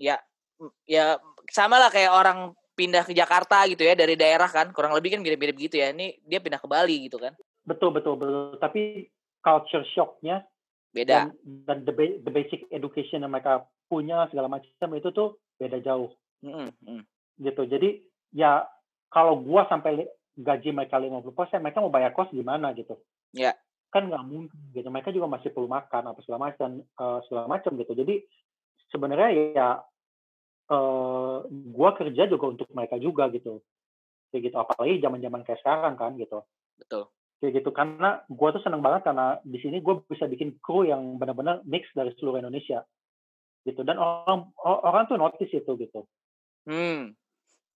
Ya, 0.00 0.16
mm, 0.58 0.72
ya 0.88 1.04
sama 1.52 1.76
lah 1.78 1.92
kayak 1.92 2.10
orang 2.10 2.56
pindah 2.74 3.04
ke 3.04 3.12
Jakarta 3.12 3.66
gitu 3.68 3.84
ya 3.84 3.94
dari 3.94 4.16
daerah 4.16 4.48
kan, 4.48 4.72
kurang 4.72 4.96
lebih 4.96 5.14
kan 5.14 5.20
mirip-mirip 5.22 5.54
gitu 5.58 5.78
ya. 5.78 5.92
Ini 5.92 6.18
dia 6.24 6.40
pindah 6.40 6.58
ke 6.58 6.66
Bali 6.70 7.10
gitu 7.10 7.20
kan. 7.20 7.36
Betul, 7.66 7.92
betul, 7.92 8.16
betul. 8.16 8.56
Tapi 8.58 9.06
culture 9.44 9.84
shocknya 9.92 10.42
Beda. 10.90 11.28
dan, 11.28 11.36
dan 11.68 11.78
the, 11.84 11.92
the 12.24 12.32
basic 12.32 12.64
education 12.72 13.22
yang 13.22 13.30
mereka 13.30 13.68
punya 13.86 14.26
segala 14.32 14.48
macam 14.48 14.88
itu 14.96 15.08
tuh 15.12 15.36
beda 15.60 15.78
jauh. 15.84 16.10
Mm, 16.40 16.70
mm. 16.86 17.02
gitu. 17.42 17.62
Jadi 17.66 18.02
ya 18.32 18.64
kalau 19.10 19.38
gua 19.42 19.66
sampai 19.66 20.06
gaji 20.38 20.70
mereka 20.70 21.02
50%, 21.02 21.58
mereka 21.60 21.82
mau 21.82 21.90
bayar 21.90 22.14
kos 22.14 22.30
gimana 22.30 22.70
gitu. 22.78 22.94
Ya. 23.34 23.58
Kan 23.90 24.06
nggak 24.08 24.24
mungkin 24.24 24.58
gitu. 24.72 24.88
Mereka 24.88 25.10
juga 25.10 25.26
masih 25.26 25.50
perlu 25.50 25.66
makan 25.66 26.14
apa 26.14 26.20
segala 26.22 26.52
macam 26.52 26.70
eh, 26.80 27.18
segala 27.26 27.46
macam 27.50 27.74
gitu. 27.74 27.92
Jadi 27.98 28.14
sebenarnya 28.94 29.28
ya 29.52 29.68
eh 30.68 31.36
gua 31.72 31.90
kerja 31.96 32.28
juga 32.28 32.46
untuk 32.52 32.68
mereka 32.76 33.00
juga 33.00 33.26
gitu. 33.32 33.60
Kayak 34.30 34.42
gitu 34.52 34.56
apalagi 34.60 35.00
zaman-zaman 35.00 35.40
kayak 35.44 35.60
sekarang 35.64 35.94
kan 35.96 36.14
gitu. 36.20 36.44
Betul. 36.76 37.08
Kayak 37.40 37.52
gitu 37.64 37.70
karena 37.72 38.20
gua 38.28 38.52
tuh 38.52 38.62
seneng 38.62 38.84
banget 38.84 39.08
karena 39.08 39.40
di 39.42 39.58
sini 39.58 39.80
gua 39.80 40.04
bisa 40.04 40.28
bikin 40.28 40.60
kru 40.60 40.84
yang 40.84 41.16
benar-benar 41.16 41.64
mix 41.64 41.88
dari 41.96 42.12
seluruh 42.20 42.38
Indonesia. 42.44 42.84
Gitu 43.64 43.80
dan 43.84 43.96
orang 43.98 44.52
orang 44.64 45.04
tuh 45.08 45.16
notice 45.18 45.50
itu 45.52 45.72
gitu 45.76 46.04
Hmm. 46.68 47.16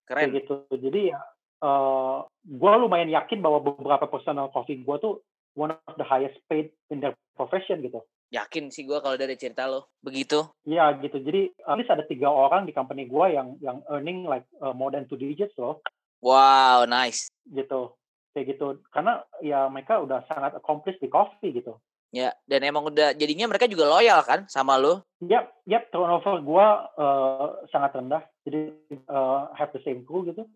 kayak 0.05 0.29
Keren. 0.29 0.37
gitu. 0.37 0.55
Jadi 0.69 1.01
ya 1.17 1.21
eh 1.63 2.19
gue 2.43 2.73
lumayan 2.83 3.11
yakin 3.11 3.39
bahwa 3.39 3.63
beberapa 3.63 4.11
personal 4.11 4.51
coffee 4.51 4.83
gue 4.83 4.97
tuh 4.99 5.23
one 5.55 5.71
of 5.71 5.95
the 6.01 6.07
highest 6.07 6.37
paid 6.51 6.75
in 6.91 6.99
their 6.99 7.15
profession 7.39 7.81
gitu. 7.85 8.03
Yakin 8.33 8.73
sih 8.73 8.89
gua 8.89 9.05
kalau 9.05 9.21
dari 9.21 9.37
cerita 9.37 9.69
lo 9.69 9.93
begitu. 10.01 10.41
Iya 10.65 10.97
gitu. 11.05 11.21
Jadi 11.21 11.53
at 11.69 11.77
least 11.77 11.93
ada 11.93 12.05
tiga 12.09 12.33
orang 12.33 12.65
di 12.65 12.73
company 12.73 13.05
gue 13.05 13.27
yang 13.37 13.61
yang 13.61 13.85
earning 13.93 14.25
like 14.25 14.49
uh, 14.65 14.73
more 14.73 14.89
than 14.89 15.05
two 15.05 15.21
digits 15.21 15.53
loh 15.61 15.85
Wow, 16.23 16.87
nice. 16.87 17.29
gitu. 17.51 17.99
Kayak 18.33 18.57
gitu. 18.57 18.67
Karena 18.95 19.21
ya 19.43 19.67
mereka 19.67 19.99
udah 20.01 20.23
sangat 20.31 20.55
accomplished 20.55 21.03
di 21.03 21.11
coffee 21.11 21.51
gitu. 21.51 21.77
Ya, 22.13 22.31
dan 22.45 22.63
emang 22.63 22.87
udah 22.93 23.17
jadinya 23.17 23.49
mereka 23.49 23.67
juga 23.67 23.89
loyal 23.89 24.21
kan 24.23 24.45
sama 24.47 24.77
lo. 24.77 25.03
Yap, 25.25 25.49
yap 25.65 25.89
turnover 25.91 26.45
gue 26.45 26.67
uh, 27.01 27.49
sangat 27.75 27.99
rendah. 27.99 28.23
Jadi 28.47 28.71
uh, 29.11 29.51
have 29.57 29.75
the 29.75 29.83
same 29.83 30.07
crew 30.07 30.23
gitu. 30.29 30.47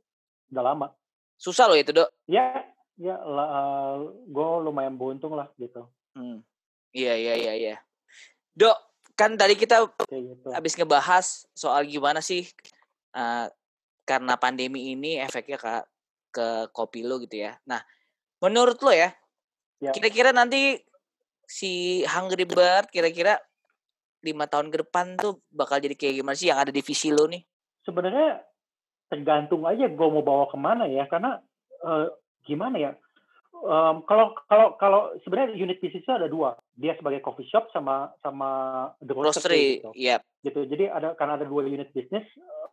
Udah 0.53 0.62
lama. 0.62 0.86
Susah 1.36 1.68
loh 1.68 1.76
itu, 1.76 1.92
Dok. 1.92 2.09
Ya, 2.30 2.64
ya 2.97 3.16
gue 4.26 4.49
lumayan 4.64 4.97
beruntung 4.97 5.36
lah 5.36 5.51
gitu. 5.61 5.86
Hmm. 6.16 6.40
Iya, 6.97 7.14
iya, 7.14 7.34
iya, 7.36 7.53
iya. 7.55 7.76
Dok, 8.57 8.76
kan 9.16 9.36
tadi 9.36 9.57
kita 9.57 9.84
gitu. 10.09 10.49
habis 10.53 10.72
ngebahas 10.76 11.44
soal 11.53 11.84
gimana 11.84 12.24
sih 12.24 12.49
uh, 13.12 13.49
karena 14.09 14.36
pandemi 14.40 14.97
ini 14.97 15.20
efeknya 15.20 15.61
ke 15.61 15.72
ke 16.32 16.47
kopi 16.72 17.05
lo 17.05 17.20
gitu 17.20 17.44
ya. 17.44 17.57
Nah, 17.68 17.84
menurut 18.40 18.80
lo 18.80 18.92
ya, 18.92 19.12
Ya. 19.76 19.92
kira-kira 19.92 20.32
nanti 20.32 20.80
si 21.44 22.01
Hungry 22.09 22.49
Bird 22.49 22.88
kira-kira 22.88 23.36
lima 24.24 24.49
tahun 24.49 24.72
ke 24.72 24.88
depan 24.88 25.20
tuh 25.20 25.38
bakal 25.53 25.78
jadi 25.78 25.92
kayak 25.92 26.24
gimana 26.24 26.32
sih 26.32 26.49
yang 26.49 26.59
ada 26.59 26.72
di 26.72 26.80
visi 26.80 27.12
lo 27.12 27.28
nih? 27.28 27.44
sebenarnya 27.86 28.42
tergantung 29.07 29.62
aja 29.64 29.86
gue 29.86 30.07
mau 30.11 30.22
bawa 30.22 30.50
ke 30.50 30.57
mana 30.59 30.84
ya 30.90 31.07
karena 31.07 31.38
eh, 31.84 32.07
gimana 32.46 32.76
ya 32.78 32.92
Em, 33.57 34.04
kalau 34.04 34.36
kalau 34.52 34.76
kalau 34.76 35.00
sebenarnya 35.24 35.57
unit 35.57 35.80
bisnis 35.80 36.04
itu 36.04 36.12
ada 36.12 36.28
dua 36.28 36.61
dia 36.76 36.92
sebagai 37.00 37.24
coffee 37.24 37.48
shop 37.48 37.72
sama 37.72 38.12
sama 38.20 38.48
the 39.00 39.16
roastery 39.16 39.32
Roastery, 39.32 39.64
gitu. 39.80 39.90
iya. 39.96 40.20
gitu 40.44 40.68
jadi 40.68 40.92
ada 40.92 41.16
karena 41.16 41.40
ada 41.40 41.48
dua 41.48 41.64
unit 41.64 41.88
bisnis 41.96 42.26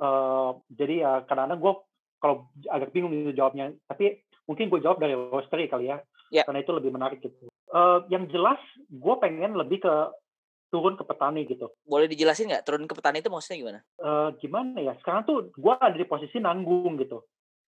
eh, 0.04 0.50
jadi 0.76 0.94
ya 1.08 1.12
kadang-kadang 1.24 1.60
gue 1.64 1.74
kalau 2.20 2.36
agak 2.68 2.92
bingung 2.92 3.16
gitu 3.16 3.32
jawabnya 3.32 3.72
tapi 3.88 4.20
mungkin 4.44 4.68
gue 4.68 4.84
jawab 4.84 5.00
dari 5.00 5.16
roastery 5.16 5.72
kali 5.72 5.88
ya 5.88 6.04
Ya. 6.34 6.42
karena 6.50 6.66
itu 6.66 6.74
lebih 6.74 6.90
menarik 6.90 7.22
gitu 7.22 7.48
Eh, 7.74 8.00
yang 8.14 8.30
jelas 8.30 8.62
gue 8.86 9.16
pengen 9.18 9.58
lebih 9.58 9.82
ke 9.82 9.94
turun 10.74 10.98
ke 10.98 11.06
petani 11.06 11.46
gitu 11.46 11.70
Boleh 11.86 12.10
dijelasin 12.10 12.50
nggak 12.50 12.66
turun 12.66 12.90
ke 12.90 12.98
petani 12.98 13.22
itu 13.22 13.30
maksudnya 13.30 13.62
gimana? 13.62 13.80
Eh, 14.02 14.30
gimana 14.42 14.78
ya 14.82 14.94
sekarang 15.06 15.22
tuh 15.30 15.54
gue 15.54 15.74
ada 15.78 15.94
di 15.94 16.10
posisi 16.10 16.42
nanggung 16.42 16.98
gitu 16.98 17.22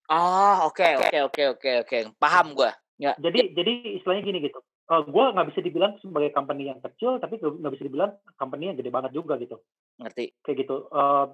Ah, 0.06 0.66
oke, 0.70 0.86
oke, 1.02 1.18
oke, 1.30 1.44
oke, 1.58 1.72
oke. 1.82 1.98
Paham 2.22 2.54
gua. 2.54 2.70
Ya. 2.96 3.12
jadi 3.20 3.52
jadi 3.52 4.00
istilahnya 4.00 4.24
gini 4.24 4.40
gitu 4.50 4.64
Eh, 4.86 5.02
gue 5.02 5.24
nggak 5.34 5.50
bisa 5.50 5.60
dibilang 5.66 5.98
sebagai 5.98 6.30
company 6.30 6.70
yang 6.70 6.78
kecil 6.78 7.18
tapi 7.18 7.42
nggak 7.42 7.74
bisa 7.74 7.90
dibilang 7.90 8.22
company 8.38 8.70
yang 8.70 8.78
gede 8.78 8.94
banget 8.94 9.18
juga 9.18 9.34
gitu 9.42 9.58
Ngerti. 9.98 10.38
kayak 10.46 10.58
gitu 10.62 10.86
Eh, 10.94 11.26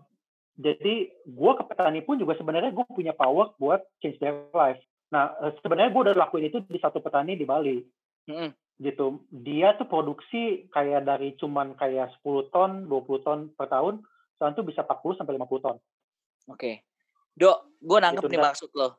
jadi 0.56 0.96
gue 1.28 1.52
ke 1.60 1.64
petani 1.68 2.00
pun 2.00 2.16
juga 2.16 2.40
sebenarnya 2.40 2.72
gue 2.72 2.86
punya 2.88 3.12
power 3.12 3.52
buat 3.60 3.84
change 4.00 4.18
their 4.24 4.48
life 4.56 4.80
nah 5.12 5.36
sebenarnya 5.60 5.92
gue 5.92 6.02
udah 6.08 6.16
lakuin 6.16 6.48
itu 6.48 6.64
di 6.64 6.80
satu 6.80 7.04
petani 7.04 7.36
di 7.36 7.44
Bali 7.44 7.84
Mm-mm. 8.32 8.56
Gitu 8.82 9.06
dia 9.30 9.78
tuh 9.78 9.86
produksi 9.86 10.42
kayak 10.68 11.06
dari 11.06 11.38
cuman 11.38 11.78
kayak 11.78 12.10
10 12.20 12.50
ton 12.50 12.72
20 12.86 13.22
ton 13.22 13.40
per 13.54 13.70
tahun 13.70 14.02
sekarang 14.36 14.54
tuh 14.54 14.66
bisa 14.66 14.82
40 14.82 15.16
sampai 15.16 15.38
50 15.38 15.62
ton 15.62 15.78
Oke. 16.50 16.82
Dok, 17.32 17.80
gue 17.80 17.98
nangkep 18.02 18.26
Gitu, 18.26 18.34
nih 18.34 18.42
maksud 18.42 18.70
lo. 18.74 18.98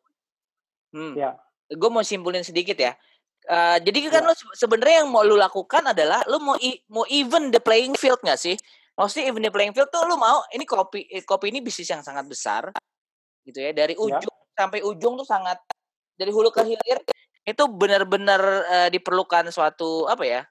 Hmm. 0.89 1.13
Ya. 1.13 1.35
Gue 1.69 1.91
mau 1.91 2.01
simpulin 2.01 2.41
sedikit 2.41 2.79
ya. 2.79 2.95
Eh, 3.43 3.77
jadi 3.83 3.99
kan 4.09 4.23
Ya. 4.23 4.29
lo 4.31 4.33
se- 4.33 4.57
sebenarnya 4.57 5.03
yang 5.03 5.11
mau 5.11 5.21
lu 5.21 5.35
lakukan 5.35 5.83
adalah 5.85 6.23
lo 6.25 6.39
mau 6.39 6.55
i- 6.57 6.81
mau 6.87 7.03
even 7.11 7.51
the 7.51 7.59
playing 7.59 7.93
field 7.93 8.23
nggak 8.23 8.39
sih? 8.39 8.55
Maksudnya 8.95 9.27
even 9.27 9.43
the 9.43 9.51
playing 9.51 9.75
field 9.75 9.91
tuh 9.91 10.07
lo 10.07 10.15
mau 10.15 10.47
ini 10.49 10.63
kopi 10.63 11.11
eh, 11.11 11.27
kopi 11.27 11.51
ini 11.51 11.59
bisnis 11.59 11.91
yang 11.91 12.01
sangat 12.01 12.25
besar 12.25 12.71
gitu 13.43 13.59
ya 13.59 13.75
dari 13.75 13.93
Ya. 13.93 14.01
ujung 14.01 14.37
sampai 14.55 14.81
ujung 14.81 15.19
tuh 15.19 15.27
sangat 15.27 15.59
dari 16.15 16.31
hulu 16.31 16.49
ke 16.49 16.63
hilir 16.63 16.99
itu 17.43 17.65
benar-benar 17.67 18.43
eh, 18.71 18.89
diperlukan 18.95 19.51
suatu 19.51 20.07
apa 20.07 20.25
ya 20.27 20.43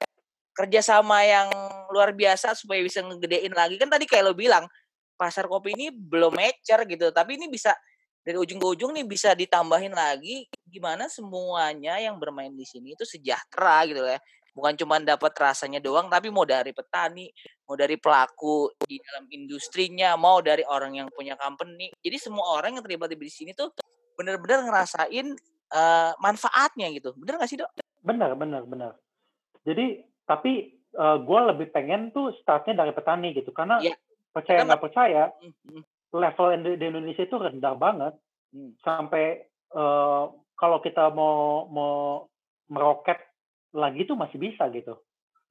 kerjasama 0.51 1.23
yang 1.23 1.47
luar 1.89 2.11
biasa 2.11 2.53
supaya 2.53 2.83
bisa 2.83 2.99
ngegedein 2.99 3.55
lagi. 3.55 3.79
Kan 3.79 3.87
tadi 3.87 4.03
kayak 4.03 4.31
lo 4.31 4.33
bilang 4.35 4.67
pasar 5.15 5.47
kopi 5.47 5.77
ini 5.77 5.93
belum 5.93 6.33
mature 6.33 6.81
gitu 6.89 7.13
tapi 7.13 7.37
ini 7.37 7.45
bisa 7.45 7.77
dari 8.25 8.37
ujung 8.41 8.57
ke 8.57 8.67
ujung 8.73 8.91
nih 8.93 9.05
bisa 9.05 9.37
ditambahin 9.37 9.93
lagi 9.93 10.49
gimana 10.65 11.05
semuanya 11.09 11.97
yang 12.01 12.17
bermain 12.17 12.53
di 12.53 12.65
sini 12.65 12.93
itu 12.93 13.05
sejahtera 13.07 13.85
gitu 13.87 14.03
ya. 14.05 14.19
Bukan 14.51 14.75
cuma 14.75 14.99
dapat 14.99 15.31
rasanya 15.39 15.79
doang 15.79 16.11
tapi 16.11 16.27
mau 16.27 16.43
dari 16.43 16.75
petani 16.75 17.31
mau 17.65 17.79
dari 17.79 17.95
pelaku 17.95 18.75
di 18.83 18.99
dalam 18.99 19.25
industrinya 19.31 20.19
mau 20.19 20.43
dari 20.43 20.61
orang 20.67 20.99
yang 20.99 21.07
punya 21.09 21.39
company. 21.39 21.87
Jadi 22.03 22.17
semua 22.19 22.59
orang 22.59 22.77
yang 22.77 22.83
terlibat 22.83 23.09
di 23.15 23.31
sini 23.31 23.55
tuh 23.55 23.71
benar-benar 24.19 24.67
ngerasain 24.67 25.33
eh, 25.71 26.11
manfaatnya 26.19 26.91
gitu. 26.91 27.15
Bener 27.15 27.39
gak 27.39 27.49
sih 27.49 27.59
dok? 27.59 27.71
Benar 28.01 28.33
benar 28.35 28.65
benar 28.65 28.93
jadi 29.61 30.01
tapi 30.25 30.73
gue 30.99 31.39
lebih 31.47 31.71
pengen 31.71 32.11
tuh 32.11 32.35
startnya 32.43 32.83
dari 32.83 32.91
petani 32.91 33.31
gitu. 33.31 33.55
Karena 33.55 33.79
Iya. 33.79 33.95
percaya 34.35 34.67
nggak 34.67 34.83
percaya 34.83 35.23
Hmm, 35.39 35.55
hmm, 35.71 35.83
level 36.11 36.47
di, 36.67 36.71
di 36.75 36.85
Indonesia 36.91 37.23
itu 37.23 37.37
rendah 37.39 37.75
banget. 37.79 38.13
Hmm. 38.51 38.75
sampai 38.83 39.47
eh, 39.71 40.23
kalau 40.59 40.77
kita 40.83 41.07
mau 41.15 41.63
mau 41.71 42.27
meroket 42.67 43.15
lagi 43.71 44.03
tuh 44.03 44.19
masih 44.19 44.35
bisa 44.35 44.67
gitu. 44.75 44.99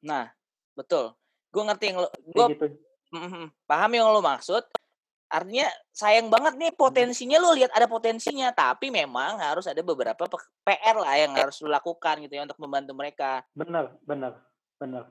Nah 0.04 0.28
betul. 0.76 1.16
Gue 1.48 1.64
ngerti 1.64 1.84
yang 1.88 2.04
lo 2.04 2.08
gue 2.12 2.44
gitu. 2.52 2.66
Mhm, 3.16 3.48
paham 3.64 3.90
yang 3.96 4.12
lo 4.12 4.20
maksud 4.20 4.60
Artinya 5.30 5.70
sayang 5.94 6.26
banget 6.26 6.58
nih 6.58 6.74
potensinya 6.74 7.38
lu 7.38 7.54
lihat 7.54 7.70
ada 7.70 7.86
potensinya, 7.86 8.50
tapi 8.50 8.90
memang 8.90 9.38
harus 9.38 9.70
ada 9.70 9.78
beberapa 9.78 10.26
PR 10.66 10.96
lah 10.98 11.14
yang 11.14 11.38
harus 11.38 11.62
lu 11.62 11.70
lakukan 11.70 12.18
gitu 12.26 12.34
ya 12.34 12.42
untuk 12.42 12.58
membantu 12.58 12.98
mereka. 12.98 13.46
Bener, 13.54 13.94
bener, 14.02 14.34
bener. 14.82 15.06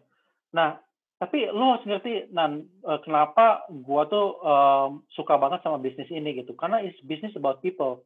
Nah, 0.51 0.75
tapi 1.23 1.47
lu 1.47 1.71
harus 1.71 1.87
ngerti, 1.87 2.35
Nan, 2.35 2.67
uh, 2.83 2.99
kenapa 2.99 3.63
gua 3.71 4.11
tuh 4.11 4.43
um, 4.43 5.07
suka 5.15 5.39
banget 5.39 5.63
sama 5.63 5.79
bisnis 5.79 6.11
ini 6.11 6.35
gitu. 6.35 6.51
Karena 6.51 6.83
it's 6.83 6.99
business 7.07 7.31
about 7.39 7.63
people. 7.63 8.03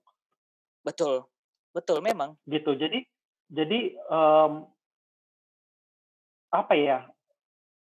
Betul, 0.85 1.25
betul 1.73 1.97
memang. 2.05 2.37
Gitu. 2.45 2.77
Jadi, 2.77 3.09
jadi 3.49 3.97
um, 4.05 4.69
apa 6.53 6.73
ya? 6.77 7.09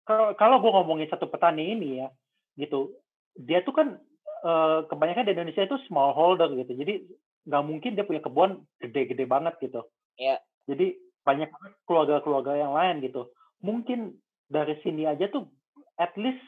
Kalau 0.02 0.34
kalau 0.34 0.62
gue 0.62 0.70
ngomongin 0.70 1.10
satu 1.10 1.30
petani 1.30 1.78
ini 1.78 2.02
ya, 2.02 2.10
gitu, 2.58 2.94
dia 3.34 3.62
tuh 3.66 3.74
kan 3.74 3.88
uh, 4.42 4.84
kebanyakan 4.90 5.24
di 5.28 5.32
Indonesia 5.32 5.62
itu 5.64 5.76
smallholder 5.88 6.52
gitu. 6.58 6.72
Jadi 6.76 6.94
nggak 7.46 7.64
mungkin 7.64 7.94
dia 7.94 8.04
punya 8.04 8.20
kebun 8.20 8.66
gede-gede 8.82 9.24
banget 9.24 9.54
gitu. 9.62 9.86
Ya. 10.18 10.42
Jadi 10.66 10.98
banyak 11.22 11.50
keluarga-keluarga 11.86 12.58
yang 12.58 12.74
lain 12.74 13.02
gitu. 13.06 13.30
Mungkin 13.62 14.18
dari 14.46 14.78
sini 14.82 15.06
aja 15.06 15.26
tuh 15.30 15.46
at 15.98 16.14
least 16.18 16.42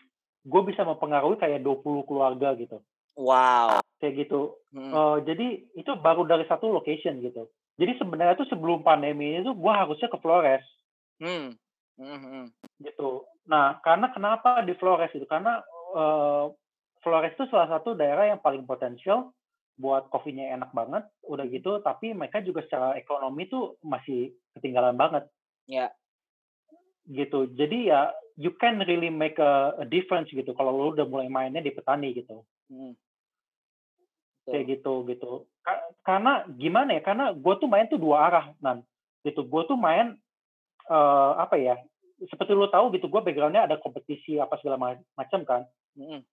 gue 0.46 0.62
bisa 0.66 0.86
mempengaruhi 0.86 1.38
kayak 1.38 1.62
20 1.62 2.08
keluarga 2.08 2.54
gitu. 2.58 2.78
Wow. 3.18 3.82
Kayak 3.98 4.26
gitu. 4.26 4.58
Hmm. 4.70 4.92
Uh, 4.94 5.16
jadi 5.26 5.66
itu 5.74 5.90
baru 5.98 6.22
dari 6.26 6.46
satu 6.46 6.70
location 6.70 7.18
gitu. 7.18 7.50
Jadi 7.78 7.98
sebenarnya 7.98 8.38
tuh 8.38 8.48
sebelum 8.50 8.82
pandemi 8.82 9.38
itu 9.38 9.54
gue 9.54 9.72
harusnya 9.74 10.10
ke 10.10 10.18
Flores. 10.22 10.64
Hmm. 11.18 11.54
Hmm. 11.98 12.18
hmm. 12.22 12.44
Gitu. 12.78 13.26
Nah, 13.50 13.82
karena 13.82 14.14
kenapa 14.14 14.62
di 14.62 14.74
Flores 14.78 15.10
itu? 15.14 15.26
Karena 15.26 15.58
uh, 15.94 16.50
Flores 17.02 17.34
itu 17.34 17.46
salah 17.50 17.68
satu 17.70 17.94
daerah 17.94 18.30
yang 18.30 18.40
paling 18.42 18.66
potensial 18.66 19.32
buat 19.78 20.10
kopinya 20.10 20.42
enak 20.58 20.74
banget, 20.74 21.06
udah 21.22 21.46
gitu, 21.46 21.78
tapi 21.86 22.10
mereka 22.10 22.42
juga 22.42 22.66
secara 22.66 22.98
ekonomi 22.98 23.46
tuh 23.46 23.78
masih 23.86 24.34
ketinggalan 24.58 24.98
banget. 24.98 25.30
Ya. 25.70 25.94
Gitu. 27.06 27.54
Jadi 27.54 27.94
ya 27.94 28.10
you 28.34 28.50
can 28.58 28.82
really 28.82 29.08
make 29.08 29.38
a, 29.38 29.78
a 29.78 29.86
difference 29.86 30.28
gitu 30.34 30.50
kalau 30.58 30.74
lu 30.74 30.98
udah 30.98 31.06
mulai 31.06 31.30
mainnya 31.30 31.62
di 31.62 31.70
petani 31.70 32.10
gitu. 32.10 32.42
Hmm. 32.66 32.98
Kayak 34.50 34.82
gitu 34.82 35.06
gitu. 35.06 35.46
Ka 35.62 35.78
karena 36.02 36.42
gimana 36.58 36.98
ya? 36.98 37.02
Karena 37.06 37.30
gue 37.30 37.54
tuh 37.62 37.70
main 37.70 37.86
tuh 37.86 38.02
dua 38.02 38.26
arah, 38.26 38.46
nan. 38.58 38.82
Gitu. 39.22 39.46
Gue 39.46 39.62
tuh 39.70 39.78
main 39.78 40.18
uh, 40.90 41.32
apa 41.38 41.54
ya? 41.54 41.78
Seperti 42.18 42.50
lu 42.50 42.66
tahu 42.66 42.90
gitu, 42.98 43.06
gue 43.06 43.22
backgroundnya 43.22 43.70
ada 43.70 43.78
kompetisi 43.78 44.42
apa 44.42 44.58
segala 44.58 44.98
macam 45.14 45.40
kan. 45.46 45.62
Hmm 45.94 46.26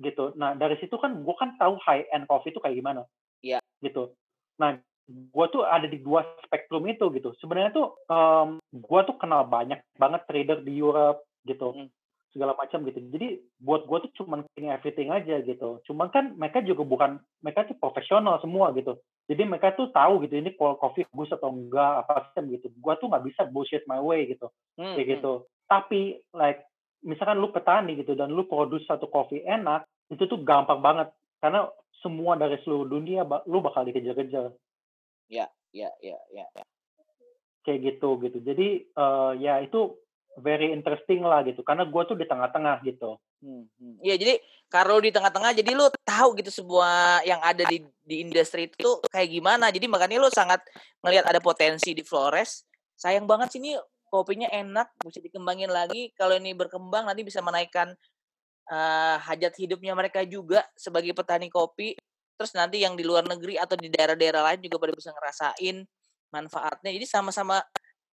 gitu. 0.00 0.36
Nah 0.36 0.52
dari 0.54 0.76
situ 0.78 0.94
kan 1.00 1.24
gue 1.24 1.34
kan 1.36 1.56
tahu 1.56 1.80
high 1.80 2.04
end 2.12 2.28
coffee 2.28 2.52
itu 2.52 2.60
kayak 2.60 2.76
gimana. 2.76 3.02
Iya. 3.40 3.58
Gitu. 3.80 4.12
Nah 4.60 4.76
gue 5.06 5.46
tuh 5.54 5.62
ada 5.62 5.86
di 5.86 6.02
dua 6.02 6.26
spektrum 6.44 6.84
itu 6.90 7.08
gitu. 7.14 7.32
Sebenarnya 7.38 7.72
tuh 7.72 7.96
um, 8.10 8.58
gue 8.74 9.00
tuh 9.06 9.16
kenal 9.16 9.46
banyak 9.46 9.80
banget 9.96 10.22
trader 10.26 10.58
di 10.60 10.76
Europe 10.76 11.24
gitu. 11.46 11.72
Hmm. 11.72 11.90
segala 12.36 12.52
macam 12.52 12.84
gitu. 12.84 13.00
Jadi 13.00 13.40
buat 13.64 13.88
gue 13.88 13.96
tuh 14.04 14.12
cuman 14.20 14.44
ini 14.60 14.68
everything 14.68 15.08
aja 15.08 15.40
gitu. 15.40 15.80
Cuman 15.88 16.12
kan 16.12 16.36
mereka 16.36 16.60
juga 16.60 16.84
bukan 16.84 17.16
mereka 17.40 17.64
tuh 17.64 17.80
profesional 17.80 18.36
semua 18.44 18.76
gitu. 18.76 19.00
Jadi 19.24 19.48
mereka 19.48 19.72
tuh 19.72 19.88
tahu 19.88 20.20
gitu 20.20 20.36
ini 20.36 20.52
coffee 20.52 21.08
bagus 21.08 21.32
atau 21.32 21.48
enggak 21.48 22.04
apa 22.04 22.28
macam 22.28 22.44
gitu. 22.52 22.68
Gue 22.76 22.92
tuh 23.00 23.08
nggak 23.08 23.24
bisa 23.24 23.48
bullshit 23.48 23.88
my 23.88 24.04
way 24.04 24.28
gitu. 24.28 24.52
Hmm. 24.76 25.00
Kayak 25.00 25.16
gitu. 25.16 25.32
Hmm. 25.32 25.46
Tapi 25.64 26.20
like 26.36 26.60
misalkan 27.02 27.40
lu 27.40 27.52
petani 27.52 27.98
gitu 27.98 28.16
dan 28.16 28.32
lu 28.32 28.46
produce 28.48 28.86
satu 28.86 29.10
kopi 29.10 29.42
enak, 29.44 29.84
itu 30.12 30.24
tuh 30.24 30.40
gampang 30.40 30.80
banget 30.80 31.08
karena 31.42 31.68
semua 32.00 32.38
dari 32.38 32.56
seluruh 32.62 32.86
dunia 32.86 33.26
lu 33.48 33.58
bakal 33.60 33.84
dikejar-kejar. 33.88 34.54
Ya, 35.26 35.50
ya, 35.74 35.90
ya, 35.98 36.16
ya. 36.30 36.46
Kayak 37.66 37.98
gitu 37.98 38.22
gitu. 38.22 38.38
Jadi 38.46 38.86
uh, 38.94 39.34
ya 39.34 39.58
itu 39.58 39.98
very 40.36 40.70
interesting 40.70 41.24
lah 41.24 41.40
gitu 41.42 41.64
karena 41.64 41.88
gue 41.88 42.02
tuh 42.04 42.16
di 42.16 42.28
tengah-tengah 42.28 42.84
gitu. 42.84 43.16
Hmm, 43.40 43.66
hmm. 43.80 44.04
Iya 44.04 44.14
jadi 44.20 44.34
kalau 44.68 45.00
di 45.00 45.10
tengah-tengah 45.10 45.56
jadi 45.56 45.70
lu 45.72 45.88
tahu 46.04 46.36
gitu 46.36 46.50
semua 46.52 47.20
yang 47.24 47.40
ada 47.40 47.64
di 47.66 47.80
di 48.04 48.22
industri 48.22 48.68
itu 48.68 49.00
kayak 49.10 49.32
gimana. 49.32 49.72
Jadi 49.72 49.86
makanya 49.88 50.20
lu 50.20 50.30
sangat 50.30 50.60
melihat 51.00 51.26
ada 51.26 51.40
potensi 51.40 51.96
di 51.96 52.04
Flores. 52.04 52.62
Sayang 52.96 53.24
banget 53.24 53.56
sih 53.56 53.60
ini 53.60 53.76
kopinya 54.16 54.48
enak, 54.48 54.96
bisa 55.04 55.20
dikembangin 55.20 55.68
lagi. 55.68 56.10
Kalau 56.16 56.36
ini 56.40 56.56
berkembang 56.56 57.04
nanti 57.04 57.22
bisa 57.22 57.44
menaikkan 57.44 57.92
uh, 58.72 59.16
hajat 59.20 59.52
hidupnya 59.60 59.92
mereka 59.92 60.24
juga 60.24 60.64
sebagai 60.72 61.12
petani 61.12 61.52
kopi. 61.52 61.92
Terus 62.36 62.52
nanti 62.56 62.84
yang 62.84 62.96
di 62.96 63.04
luar 63.04 63.24
negeri 63.24 63.56
atau 63.56 63.76
di 63.76 63.88
daerah-daerah 63.88 64.44
lain 64.52 64.60
juga 64.64 64.76
pada 64.80 64.92
bisa 64.96 65.10
ngerasain 65.12 65.76
manfaatnya. 66.32 66.90
Jadi 66.92 67.06
sama-sama 67.08 67.60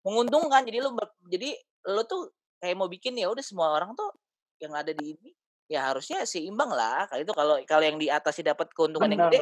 menguntungkan. 0.06 0.66
Jadi 0.66 0.78
lo 0.82 0.94
jadi 1.30 1.54
lo 1.90 2.06
tuh 2.06 2.34
kayak 2.62 2.76
mau 2.78 2.90
bikin 2.90 3.18
ya 3.18 3.30
udah 3.30 3.42
semua 3.42 3.74
orang 3.74 3.98
tuh 3.98 4.14
yang 4.62 4.78
ada 4.78 4.94
di 4.94 5.18
ini 5.18 5.34
ya 5.66 5.90
harusnya 5.90 6.28
seimbang 6.28 6.70
lah. 6.70 7.10
Kalau 7.10 7.22
itu 7.24 7.34
kalau 7.34 7.56
kalau 7.66 7.84
yang 7.88 7.98
di 7.98 8.12
atas 8.12 8.38
dapat 8.44 8.70
keuntungan 8.76 9.10
Benar. 9.10 9.32
yang 9.32 9.42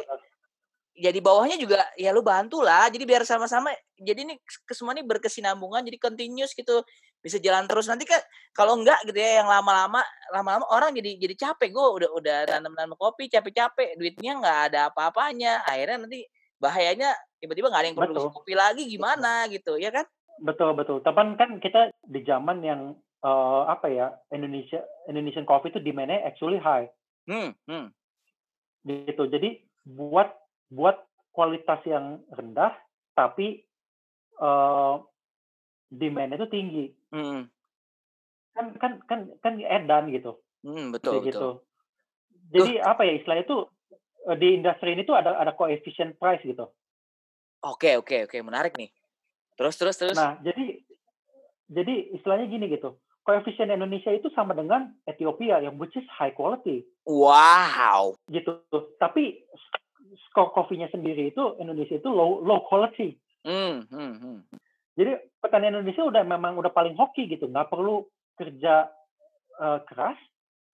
di 1.08 1.24
bawahnya 1.24 1.56
juga 1.56 1.80
ya 1.96 2.12
lu 2.12 2.20
bantu 2.20 2.60
lah 2.60 2.92
jadi 2.92 3.08
biar 3.08 3.24
sama-sama 3.24 3.72
jadi 4.00 4.24
ini 4.24 4.34
kesemua 4.64 4.96
ini 4.96 5.04
berkesinambungan 5.04 5.84
jadi 5.84 5.98
continuous 6.00 6.56
gitu. 6.56 6.80
Bisa 7.20 7.36
jalan 7.36 7.68
terus. 7.68 7.84
Nanti 7.84 8.08
kan 8.08 8.16
kalau 8.56 8.80
enggak 8.80 8.96
gitu 9.04 9.20
ya 9.20 9.44
yang 9.44 9.48
lama-lama 9.48 10.00
lama-lama 10.32 10.64
orang 10.72 10.96
jadi 10.96 11.20
jadi 11.20 11.34
capek. 11.36 11.68
Gue 11.68 11.86
udah 12.00 12.10
udah 12.16 12.38
tanam-tanam 12.48 12.96
kopi 12.96 13.28
capek-capek 13.28 14.00
duitnya 14.00 14.40
nggak 14.40 14.58
ada 14.72 14.80
apa-apanya. 14.88 15.60
Akhirnya 15.68 16.08
nanti 16.08 16.24
bahayanya 16.56 17.12
tiba-tiba 17.36 17.68
nggak 17.68 17.82
ada 17.84 17.88
yang 17.92 17.98
produksi 18.00 18.24
betul. 18.24 18.36
kopi 18.40 18.52
lagi 18.56 18.82
gimana 18.88 19.44
betul. 19.44 19.54
gitu 19.60 19.72
ya 19.76 19.90
kan? 19.92 20.06
Betul 20.40 20.70
betul. 20.72 20.98
Tapi 21.04 21.20
kan 21.36 21.50
kita 21.60 21.92
di 22.08 22.20
zaman 22.24 22.64
yang 22.64 22.96
uh, 23.20 23.68
apa 23.68 23.92
ya 23.92 24.16
Indonesia 24.32 24.80
Indonesian 25.12 25.44
coffee 25.44 25.76
itu 25.76 25.80
demandnya 25.84 26.24
actually 26.24 26.56
high. 26.56 26.88
Hmm, 27.28 27.52
hmm. 27.68 27.92
gitu. 28.88 29.28
Jadi 29.28 29.60
buat 29.84 30.39
buat 30.70 30.96
kualitas 31.34 31.82
yang 31.84 32.22
rendah 32.30 32.74
tapi 33.14 33.66
uh, 34.38 35.02
demand 35.90 36.38
itu 36.38 36.46
tinggi. 36.46 36.84
Hmm. 37.10 37.50
Kan 38.54 38.66
kan 38.78 38.92
kan 39.04 39.20
kan 39.42 39.58
edan 39.58 40.14
gitu. 40.14 40.38
Hmm, 40.62 40.94
betul, 40.94 41.20
gitu. 41.26 41.60
Jadi 42.50 42.78
Tuh. 42.78 42.86
apa 42.86 43.02
ya 43.06 43.12
istilah 43.18 43.38
itu 43.42 43.56
eh, 44.26 44.36
di 44.38 44.58
industri 44.58 44.94
ini 44.94 45.06
tuh 45.06 45.18
ada 45.18 45.38
ada 45.38 45.54
coefficient 45.54 46.18
price 46.18 46.42
gitu. 46.42 46.70
Oke, 47.60 47.98
oke, 48.00 48.26
oke, 48.26 48.36
menarik 48.40 48.74
nih. 48.78 48.90
Terus 49.54 49.76
terus 49.76 49.96
terus. 50.00 50.16
Nah, 50.16 50.40
jadi 50.40 50.80
jadi 51.70 52.16
istilahnya 52.16 52.50
gini 52.50 52.66
gitu. 52.72 52.96
Koefisien 53.20 53.68
Indonesia 53.68 54.10
itu 54.10 54.32
sama 54.32 54.56
dengan 54.56 54.96
Ethiopia 55.04 55.60
yang 55.60 55.76
which 55.76 55.94
is 55.94 56.08
high 56.08 56.32
quality. 56.32 56.88
Wow. 57.04 58.16
Gitu. 58.32 58.64
Tapi 58.96 59.44
kopinya 60.34 60.88
sendiri 60.90 61.30
itu 61.30 61.58
Indonesia 61.58 61.96
itu 61.98 62.08
low 62.10 62.42
low 62.42 62.64
quality. 62.66 63.18
Hmm, 63.46 63.86
hmm, 63.88 64.14
hmm. 64.20 64.38
Jadi 64.98 65.16
petani 65.40 65.72
Indonesia 65.72 66.04
udah 66.04 66.22
memang 66.26 66.58
udah 66.60 66.72
paling 66.74 66.98
hoki 66.98 67.30
gitu, 67.30 67.48
nggak 67.48 67.72
perlu 67.72 68.04
kerja 68.36 68.90
uh, 69.56 69.80
keras, 69.86 70.18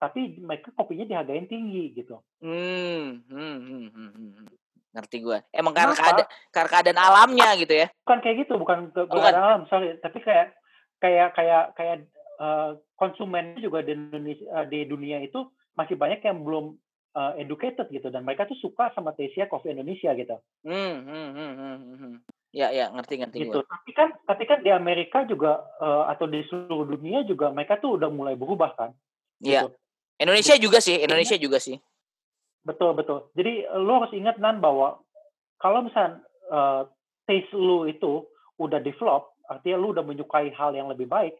tapi 0.02 0.40
mereka 0.42 0.74
kopinya 0.74 1.06
dihargain 1.06 1.46
tinggi 1.46 1.94
gitu. 1.94 2.18
Hmm, 2.42 3.22
hmm, 3.28 3.58
hmm, 3.62 3.86
hmm, 3.92 4.10
hmm. 4.12 4.48
ngerti 4.96 5.16
gue. 5.22 5.38
Emang 5.52 5.76
karena 5.76 5.92
keadaan, 5.92 6.28
karena 6.50 6.70
keadaan 6.72 7.00
alamnya 7.00 7.48
gitu 7.60 7.74
ya? 7.76 7.86
Bukan 8.02 8.18
kayak 8.24 8.36
gitu, 8.46 8.54
bukan 8.56 8.90
ke, 8.90 9.00
bukan 9.06 9.34
alam, 9.36 9.60
sorry, 9.68 9.94
tapi 10.00 10.18
kayak 10.24 10.56
kayak 10.98 11.36
kayak 11.36 11.64
kayak 11.76 11.96
uh, 12.40 12.80
konsumen 12.96 13.60
juga 13.60 13.84
di 13.84 13.92
Indonesia 13.92 14.46
uh, 14.52 14.64
di 14.64 14.88
dunia 14.88 15.20
itu 15.20 15.44
masih 15.76 15.94
banyak 16.00 16.24
yang 16.24 16.40
belum 16.40 16.80
uh, 17.16 17.32
educated 17.40 17.88
gitu 17.88 18.12
dan 18.12 18.22
mereka 18.28 18.44
tuh 18.44 18.58
suka 18.60 18.92
sama 18.92 19.16
Tesia 19.16 19.48
Coffee 19.48 19.72
Indonesia 19.72 20.12
gitu. 20.12 20.36
Hmm, 20.68 20.96
hmm, 21.08 21.28
hmm, 21.32 21.52
hmm, 21.56 21.78
hmm. 21.96 22.14
Ya, 22.52 22.72
ya, 22.72 22.92
ngerti, 22.92 23.20
ngerti. 23.20 23.36
Gitu. 23.48 23.58
Gue. 23.60 23.64
Tapi 23.64 23.90
kan, 23.96 24.08
tapi 24.28 24.44
kan 24.44 24.60
di 24.60 24.70
Amerika 24.72 25.24
juga 25.24 25.64
uh, 25.80 26.08
atau 26.12 26.28
di 26.28 26.44
seluruh 26.46 26.88
dunia 26.88 27.24
juga 27.24 27.48
mereka 27.52 27.80
tuh 27.80 27.96
udah 27.96 28.08
mulai 28.12 28.36
berubah 28.36 28.76
kan. 28.76 28.90
Iya. 29.40 29.66
Gitu. 29.66 29.70
Indonesia 30.16 30.54
juga 30.56 30.78
sih, 30.80 30.96
Indonesia 30.96 31.36
juga 31.36 31.60
sih. 31.60 31.76
Betul, 32.64 32.96
betul. 32.96 33.28
Jadi 33.36 33.68
lo 33.76 34.00
harus 34.00 34.12
ingat 34.16 34.40
nan 34.40 34.64
bahwa 34.64 35.04
kalau 35.60 35.84
misalnya 35.84 36.24
uh, 36.48 36.88
taste 37.28 37.52
lu 37.52 37.84
itu 37.84 38.24
udah 38.56 38.80
develop, 38.80 39.36
artinya 39.44 39.76
lu 39.76 39.92
udah 39.92 40.04
menyukai 40.04 40.48
hal 40.56 40.72
yang 40.72 40.88
lebih 40.88 41.04
baik, 41.04 41.36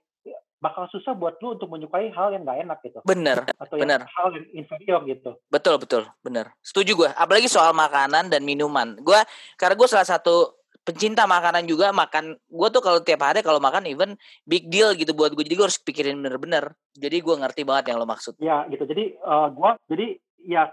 bakal 0.57 0.89
susah 0.89 1.13
buat 1.13 1.37
lu 1.45 1.55
untuk 1.57 1.69
menyukai 1.69 2.09
hal 2.13 2.33
yang 2.33 2.43
gak 2.49 2.61
enak 2.65 2.79
gitu. 2.85 2.99
Bener. 3.05 3.45
Atau 3.61 3.77
bener. 3.77 4.05
Yang, 4.05 4.15
hal 4.17 4.29
yang 4.33 4.47
inferior 4.57 5.01
gitu. 5.05 5.31
Betul 5.53 5.77
betul 5.77 6.03
bener. 6.25 6.53
Setuju 6.65 6.93
gue. 7.07 7.11
Apalagi 7.13 7.49
soal 7.49 7.77
makanan 7.77 8.33
dan 8.33 8.43
minuman. 8.43 8.97
Gue 9.01 9.21
karena 9.61 9.75
gue 9.77 9.89
salah 9.89 10.09
satu 10.09 10.57
pencinta 10.87 11.27
makanan 11.27 11.67
juga 11.67 11.91
makan 11.91 12.39
gue 12.39 12.69
tuh 12.71 12.79
kalau 12.79 13.03
tiap 13.03 13.19
hari 13.27 13.43
kalau 13.43 13.59
makan 13.59 13.91
even 13.91 14.15
big 14.47 14.71
deal 14.71 14.95
gitu 14.95 15.11
buat 15.19 15.35
gue 15.35 15.43
jadi 15.43 15.59
gue 15.59 15.67
harus 15.67 15.83
pikirin 15.83 16.15
bener-bener 16.15 16.79
jadi 16.95 17.19
gue 17.27 17.35
ngerti 17.43 17.67
banget 17.67 17.91
yang 17.91 17.99
lo 17.99 18.07
maksud 18.07 18.39
ya 18.39 18.63
gitu 18.71 18.87
jadi 18.87 19.19
uh, 19.19 19.51
gue 19.51 19.71
jadi 19.91 20.07
ya 20.47 20.71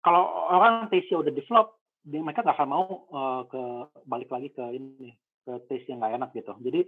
kalau 0.00 0.48
orang 0.48 0.88
taste 0.88 1.12
udah 1.12 1.32
develop, 1.32 1.76
dia, 2.04 2.20
mereka 2.24 2.40
nggak 2.40 2.56
akan 2.56 2.68
mau 2.68 2.84
uh, 3.12 3.42
ke 3.44 3.62
balik 4.08 4.32
lagi 4.32 4.48
ke 4.48 4.64
ini 4.72 5.12
ke 5.44 5.52
taste 5.68 5.88
yang 5.92 6.00
nggak 6.00 6.16
enak 6.16 6.30
gitu. 6.32 6.52
Jadi 6.64 6.80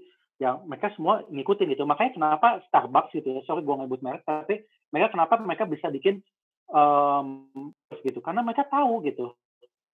ya 0.42 0.58
mereka 0.66 0.90
semua 0.98 1.22
ngikutin 1.30 1.70
gitu. 1.78 1.86
Makanya 1.86 2.18
kenapa 2.18 2.58
Starbucks 2.66 3.14
gitu 3.14 3.38
ya, 3.38 3.40
sorry 3.46 3.62
gue 3.62 3.78
ngebut 3.78 4.02
merek, 4.02 4.26
tapi 4.26 4.66
mereka 4.90 5.14
kenapa 5.14 5.38
mereka 5.38 5.64
bisa 5.70 5.86
bikin 5.86 6.18
um, 6.74 7.46
gitu, 8.02 8.18
karena 8.18 8.42
mereka 8.42 8.66
tahu 8.66 9.06
gitu. 9.06 9.30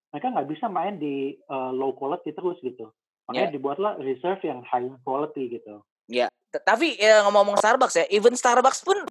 Mereka 0.08 0.32
nggak 0.32 0.48
bisa 0.48 0.72
main 0.72 0.96
di 0.96 1.36
uh, 1.52 1.68
low 1.68 1.92
quality 1.92 2.32
terus 2.32 2.56
gitu. 2.64 2.88
Makanya 3.28 3.52
yeah. 3.52 3.54
dibuatlah 3.54 3.92
reserve 4.00 4.40
yang 4.40 4.64
high 4.64 4.88
quality 5.04 5.60
gitu. 5.60 5.84
Ya, 6.08 6.32
tapi 6.64 6.96
ya, 6.96 7.20
ngomong-ngomong 7.28 7.60
Starbucks 7.60 8.00
ya, 8.00 8.04
even 8.08 8.32
Starbucks 8.32 8.80
pun 8.80 9.04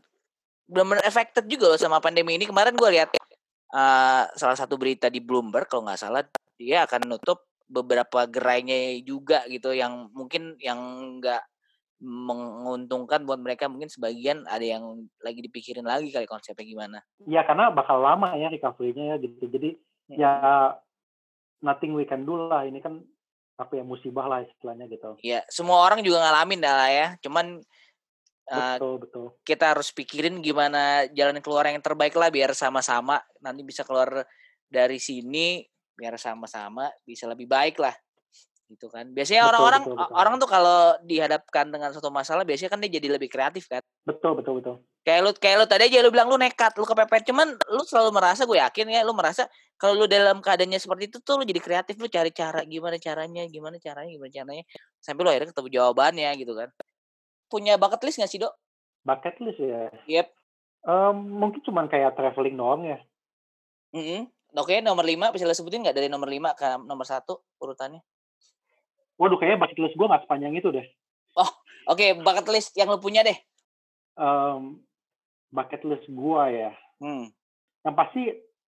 benar-benar 0.67 1.05
affected 1.05 1.45
juga 1.45 1.71
loh 1.71 1.79
sama 1.79 2.01
pandemi 2.01 2.35
ini. 2.35 2.49
Kemarin 2.49 2.73
gue 2.73 2.89
lihat 2.97 3.13
uh, 3.71 4.25
salah 4.35 4.57
satu 4.57 4.75
berita 4.75 5.07
di 5.07 5.21
Bloomberg 5.23 5.69
kalau 5.69 5.85
nggak 5.85 6.01
salah 6.01 6.25
dia 6.57 6.83
akan 6.83 7.13
nutup 7.13 7.47
beberapa 7.68 8.24
gerainya 8.28 8.99
juga 9.03 9.43
gitu 9.51 9.76
yang 9.76 10.07
mungkin 10.15 10.55
yang 10.63 10.80
nggak 11.20 11.43
menguntungkan 11.97 13.26
buat 13.26 13.41
mereka 13.41 13.65
mungkin 13.65 13.89
sebagian 13.89 14.45
ada 14.45 14.61
yang 14.61 15.09
lagi 15.18 15.41
dipikirin 15.41 15.86
lagi 15.86 16.13
kali 16.13 16.30
konsepnya 16.30 16.65
gimana? 16.65 16.99
Ya 17.26 17.41
karena 17.43 17.74
bakal 17.74 17.99
lama 17.99 18.38
ya 18.38 18.53
recovery-nya 18.53 19.13
ya 19.13 19.15
gitu. 19.18 19.49
Jadi 19.49 19.70
hmm. 20.13 20.18
ya 20.18 20.34
nothing 21.65 21.97
we 21.97 22.05
can 22.05 22.24
do 22.24 22.38
lah. 22.38 22.70
Ini 22.70 22.80
kan 22.80 23.01
apa 23.57 23.74
ya 23.74 23.84
musibah 23.84 24.30
lah 24.30 24.45
istilahnya 24.45 24.86
gitu. 24.86 25.18
Iya, 25.26 25.41
semua 25.49 25.82
orang 25.82 26.05
juga 26.05 26.22
ngalamin 26.22 26.61
dah 26.61 26.76
lah 26.78 26.91
ya. 26.93 27.07
Cuman 27.26 27.65
betul 28.47 28.95
uh, 28.95 28.97
betul 29.03 29.26
kita 29.43 29.76
harus 29.76 29.91
pikirin 29.91 30.39
gimana 30.39 31.03
jalan 31.11 31.43
keluar 31.43 31.68
yang 31.68 31.84
terbaik 31.84 32.15
lah 32.15 32.32
biar 32.32 32.55
sama-sama 32.55 33.20
nanti 33.43 33.59
bisa 33.59 33.84
keluar 33.84 34.24
dari 34.72 35.03
sini 35.03 35.68
biar 35.98 36.14
sama-sama 36.22 36.88
bisa 37.04 37.26
lebih 37.26 37.50
baik 37.50 37.82
lah 37.82 37.93
gitu 38.68 38.91
kan 38.91 39.08
biasanya 39.16 39.48
orang-orang 39.48 39.84
orang 40.12 40.34
tuh 40.43 40.50
kalau 40.52 41.00
dihadapkan 41.08 41.72
dengan 41.72 41.89
suatu 41.95 42.12
masalah 42.12 42.43
biasanya 42.43 42.76
kan 42.76 42.84
dia 42.84 43.00
jadi 43.00 43.16
lebih 43.16 43.32
kreatif 43.32 43.66
kan 43.72 43.80
betul 44.04 44.36
betul 44.36 44.60
betul 44.60 44.76
kayak 45.08 45.24
lu 45.24 45.32
kayak 45.39 45.56
lu 45.64 45.66
tadi 45.66 45.88
aja 45.88 46.04
lu 46.04 46.12
bilang 46.12 46.28
lu 46.28 46.36
nekat 46.36 46.76
lu 46.76 46.84
kepepet 46.84 47.32
cuman 47.32 47.56
lu 47.72 47.82
selalu 47.88 48.12
merasa 48.12 48.43
gue 48.43 48.60
yakin 48.60 48.91
ya 48.91 49.08
lu 49.08 49.16
merasa 49.16 49.48
kalau 49.80 49.95
lu 49.95 50.06
dalam 50.06 50.43
keadaannya 50.43 50.84
seperti 50.84 51.08
itu 51.08 51.24
tuh 51.24 51.39
lu 51.39 51.48
jadi 51.48 51.64
kreatif 51.64 51.95
lu 51.95 52.12
cari 52.12 52.36
cara 52.36 52.60
gimana 52.68 53.00
caranya 53.00 53.48
gimana 53.48 53.80
caranya 53.80 54.12
gimana 54.12 54.32
caranya 54.36 54.64
sampai 55.00 55.22
lu 55.24 55.30
akhirnya 55.32 55.56
ketemu 55.56 55.70
jawabannya 55.72 56.30
gitu 56.36 56.52
kan 56.52 56.68
punya 57.48 57.80
bucket 57.80 58.04
list 58.04 58.20
gak 58.20 58.32
sih, 58.32 58.39
Dok? 58.39 58.54
Bucket 59.08 59.36
list 59.39 59.60
ya? 59.60 59.88
Yep. 60.06 60.28
Um, 60.88 61.16
mungkin 61.39 61.64
cuma 61.64 61.88
kayak 61.88 62.16
traveling 62.16 62.56
doang 62.56 62.84
ya. 62.88 63.00
Mm 63.95 64.04
-hmm. 64.04 64.22
Oke, 64.58 64.74
okay, 64.74 64.78
nomor 64.82 65.05
lima 65.05 65.30
bisa 65.30 65.45
lo 65.45 65.53
sebutin 65.53 65.86
nggak 65.86 65.93
dari 65.93 66.10
nomor 66.10 66.26
lima 66.26 66.58
ke 66.58 66.82
nomor 66.82 67.05
satu 67.05 67.45
urutannya? 67.62 68.01
Waduh, 69.18 69.38
kayaknya 69.38 69.62
bucket 69.62 69.80
list 69.82 69.97
gue 69.97 70.08
gak 70.10 70.24
sepanjang 70.26 70.53
itu 70.53 70.70
deh. 70.70 70.86
Oh, 71.38 71.49
oke. 71.89 71.97
Okay. 71.97 72.10
Bucket 72.18 72.47
list 72.53 72.74
yang 72.78 72.89
lo 72.89 73.01
punya 73.01 73.26
deh. 73.26 73.38
Um, 74.18 74.82
bucket 75.49 75.82
list 75.86 76.05
gue 76.10 76.43
ya. 76.53 76.74
Hmm. 77.01 77.30
Yang 77.86 77.95
pasti 77.97 78.22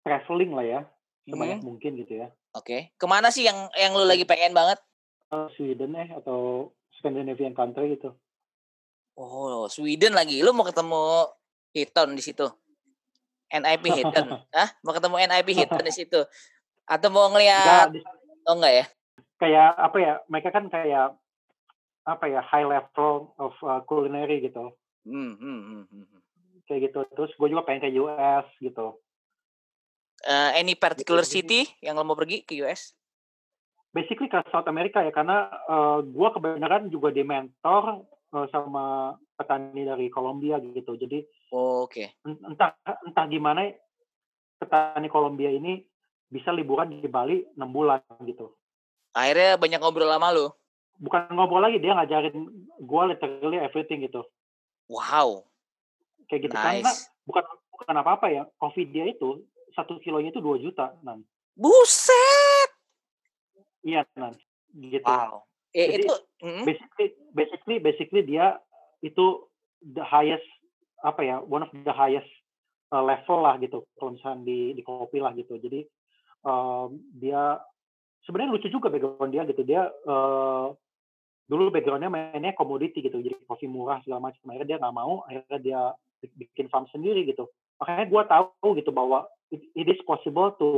traveling 0.03 0.53
lah 0.55 0.67
ya. 0.67 0.81
Sebanyak 1.27 1.63
hmm. 1.63 1.67
mungkin 1.67 1.99
gitu 1.99 2.27
ya. 2.27 2.29
Oke. 2.55 2.67
Okay. 2.67 2.81
Ke 2.99 3.07
mana 3.07 3.31
sih 3.31 3.47
yang 3.47 3.71
yang 3.79 3.95
lo 3.95 4.03
lagi 4.03 4.27
pengen 4.27 4.51
banget? 4.55 4.83
Uh, 5.31 5.47
Sweden 5.55 5.95
ya, 5.95 6.11
atau 6.19 6.71
Scandinavian 6.99 7.55
country 7.55 7.95
gitu. 7.99 8.15
Oh, 9.15 9.71
Sweden 9.71 10.19
lagi. 10.19 10.43
Lu 10.43 10.51
mau 10.51 10.67
ketemu 10.67 11.31
Hitton 11.71 12.19
di 12.19 12.23
situ? 12.23 12.51
NIP 13.53 13.85
Hitton. 14.01 14.27
Hah? 14.57 14.69
Mau 14.81 14.97
ketemu 14.97 15.17
NIP 15.21 15.49
Hitton 15.53 15.85
di 15.85 15.93
situ? 15.93 16.21
Atau 16.89 17.13
mau 17.13 17.29
ngeliat 17.29 17.93
enggak, 17.93 18.09
Oh 18.49 18.57
enggak 18.59 18.75
ya? 18.75 18.85
Kayak 19.39 19.71
apa 19.77 19.97
ya? 20.01 20.13
Mereka 20.27 20.49
kan 20.51 20.65
kayak 20.73 21.07
apa 22.09 22.25
ya? 22.27 22.41
High 22.41 22.67
level 22.67 23.37
of 23.37 23.55
uh, 23.63 23.85
culinary 23.85 24.43
gitu. 24.43 24.73
Hmm, 25.05 25.37
hmm, 25.37 25.61
hmm, 25.63 25.85
hmm, 25.87 26.05
hmm. 26.09 26.21
Kayak 26.67 26.91
gitu. 26.91 27.01
Terus 27.13 27.31
gue 27.37 27.49
juga 27.53 27.63
pengen 27.69 27.87
ke 27.87 27.91
US 28.01 28.47
gitu. 28.59 28.97
Uh, 30.23 30.51
any 30.55 30.79
particular 30.79 31.27
gitu. 31.27 31.43
city 31.43 31.61
yang 31.83 31.99
lo 31.99 32.07
mau 32.07 32.15
pergi 32.15 32.47
ke 32.47 32.55
US? 32.63 32.95
Basically 33.93 34.31
ke 34.31 34.41
South 34.49 34.65
America 34.71 35.05
ya, 35.05 35.13
karena 35.13 35.53
uh, 35.69 36.01
gue 36.01 36.29
kebenaran 36.33 36.89
juga 36.89 37.13
di 37.13 37.21
mentor 37.27 38.07
uh, 38.33 38.47
sama 38.49 39.15
petani 39.37 39.85
dari 39.85 40.09
Kolombia 40.09 40.57
gitu. 40.63 40.97
Jadi 40.97 41.21
oh, 41.53 41.87
oke. 41.87 41.93
Okay. 41.93 42.07
Entah 42.25 42.75
entah 43.07 43.25
gimana 43.29 43.71
petani 44.57 45.09
Kolombia 45.13 45.53
ini 45.53 45.85
bisa 46.33 46.49
liburan 46.49 46.89
di 46.89 47.05
Bali 47.07 47.45
enam 47.55 47.71
bulan 47.71 48.01
gitu. 48.25 48.57
Akhirnya 49.13 49.61
banyak 49.61 49.81
ngobrol 49.85 50.09
sama 50.09 50.33
lu. 50.33 50.49
Bukan 50.97 51.29
ngobrol 51.37 51.61
lagi, 51.61 51.77
dia 51.77 51.93
ngajarin 51.93 52.37
gue 52.81 53.03
literally 53.13 53.61
everything 53.61 54.01
gitu. 54.09 54.25
Wow. 54.89 55.45
Kayak 56.33 56.49
gitu 56.49 56.57
nice. 56.57 56.65
karena 56.65 56.93
bukan 57.29 57.45
bukan 57.77 57.95
apa-apa 58.01 58.27
ya. 58.33 58.43
Kopi 58.57 58.89
dia 58.89 59.05
itu 59.13 59.45
satu 59.77 60.01
kilonya 60.01 60.33
itu 60.33 60.41
dua 60.41 60.57
juta, 60.57 60.97
nan. 61.05 61.21
Buset. 61.53 62.71
Iya, 63.85 64.09
nan. 64.17 64.33
Gitu. 64.73 65.05
Wow. 65.05 65.45
Eh, 65.73 65.89
Jadi, 65.89 66.05
itu 66.05 66.15
mm. 66.45 66.65
basically 66.69 67.09
basically 67.33 67.77
basically 67.81 68.23
dia 68.25 68.61
itu 69.01 69.49
the 69.81 70.05
highest 70.05 70.45
apa 71.03 71.21
ya 71.27 71.37
one 71.43 71.67
of 71.67 71.71
the 71.75 71.95
highest 71.95 72.31
uh, 72.95 73.03
level 73.03 73.43
lah 73.43 73.59
gitu 73.59 73.85
kalau 73.99 74.15
misalnya 74.15 74.47
di 74.47 74.73
di 74.79 74.83
kopi 74.87 75.19
lah 75.19 75.35
gitu. 75.35 75.59
Jadi 75.59 75.83
um, 76.47 76.99
dia 77.19 77.59
sebenarnya 78.23 78.55
lucu 78.55 78.69
juga 78.71 78.89
background 78.89 79.35
dia 79.35 79.43
gitu. 79.47 79.63
Dia 79.67 79.91
uh, 80.07 80.71
dulu 81.51 81.75
backgroundnya 81.75 82.09
mainnya 82.09 82.57
komoditi 82.57 83.03
gitu, 83.05 83.19
jadi 83.19 83.35
kopi 83.45 83.67
murah 83.69 84.01
segala 84.07 84.31
macam. 84.31 84.41
Akhirnya 84.49 84.69
dia 84.77 84.81
nggak 84.81 84.97
mau, 84.97 85.27
akhirnya 85.27 85.59
dia 85.61 85.81
bikin 86.39 86.71
farm 86.71 86.87
sendiri 86.95 87.27
gitu. 87.27 87.51
Makanya 87.83 88.07
gue 88.07 88.23
tahu 88.31 88.69
gitu 88.79 88.95
bahwa 88.95 89.27
it, 89.51 89.61
it 89.75 89.91
is 89.91 89.99
possible 90.07 90.55
to 90.57 90.71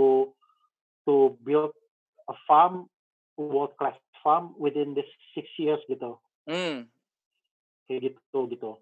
to 1.05 1.37
build 1.45 1.77
a 2.33 2.35
farm 2.49 2.89
world 3.37 3.77
class 3.77 3.95
farm 4.25 4.57
within 4.57 4.97
this 4.97 5.07
six 5.37 5.45
years 5.61 5.79
gitu. 5.85 6.16
Hmm. 6.49 6.89
Kayak 7.85 8.16
gitu 8.16 8.39
gitu. 8.49 8.81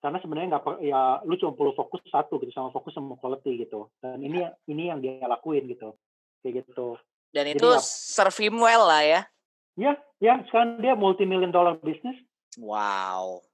Karena 0.00 0.16
sebenarnya 0.24 0.56
nggak 0.56 0.80
ya 0.80 1.20
lu 1.28 1.36
cuma 1.36 1.52
perlu 1.52 1.76
fokus 1.76 2.00
satu 2.08 2.40
gitu 2.40 2.52
sama 2.56 2.72
fokus 2.72 2.96
sama 2.96 3.20
quality 3.20 3.68
gitu. 3.68 3.92
Dan 4.00 4.24
ini 4.24 4.48
ini 4.64 4.88
yang 4.88 5.04
dia 5.04 5.20
lakuin 5.28 5.68
gitu. 5.68 5.92
Kayak 6.40 6.64
gitu. 6.64 6.96
Dan 7.30 7.46
Jadi 7.46 7.60
itu 7.60 7.68
ya, 7.68 7.80
serve 7.84 8.38
him 8.40 8.56
well 8.58 8.88
lah 8.88 9.04
ya. 9.04 9.20
Ya, 9.78 9.92
ya 10.18 10.40
sekarang 10.48 10.80
dia 10.80 10.96
multi 10.96 11.28
million 11.28 11.52
dollar 11.52 11.76
business. 11.78 12.16
Wow. 12.56 13.44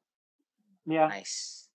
Ya. 0.87 1.11
Nice. 1.11 1.67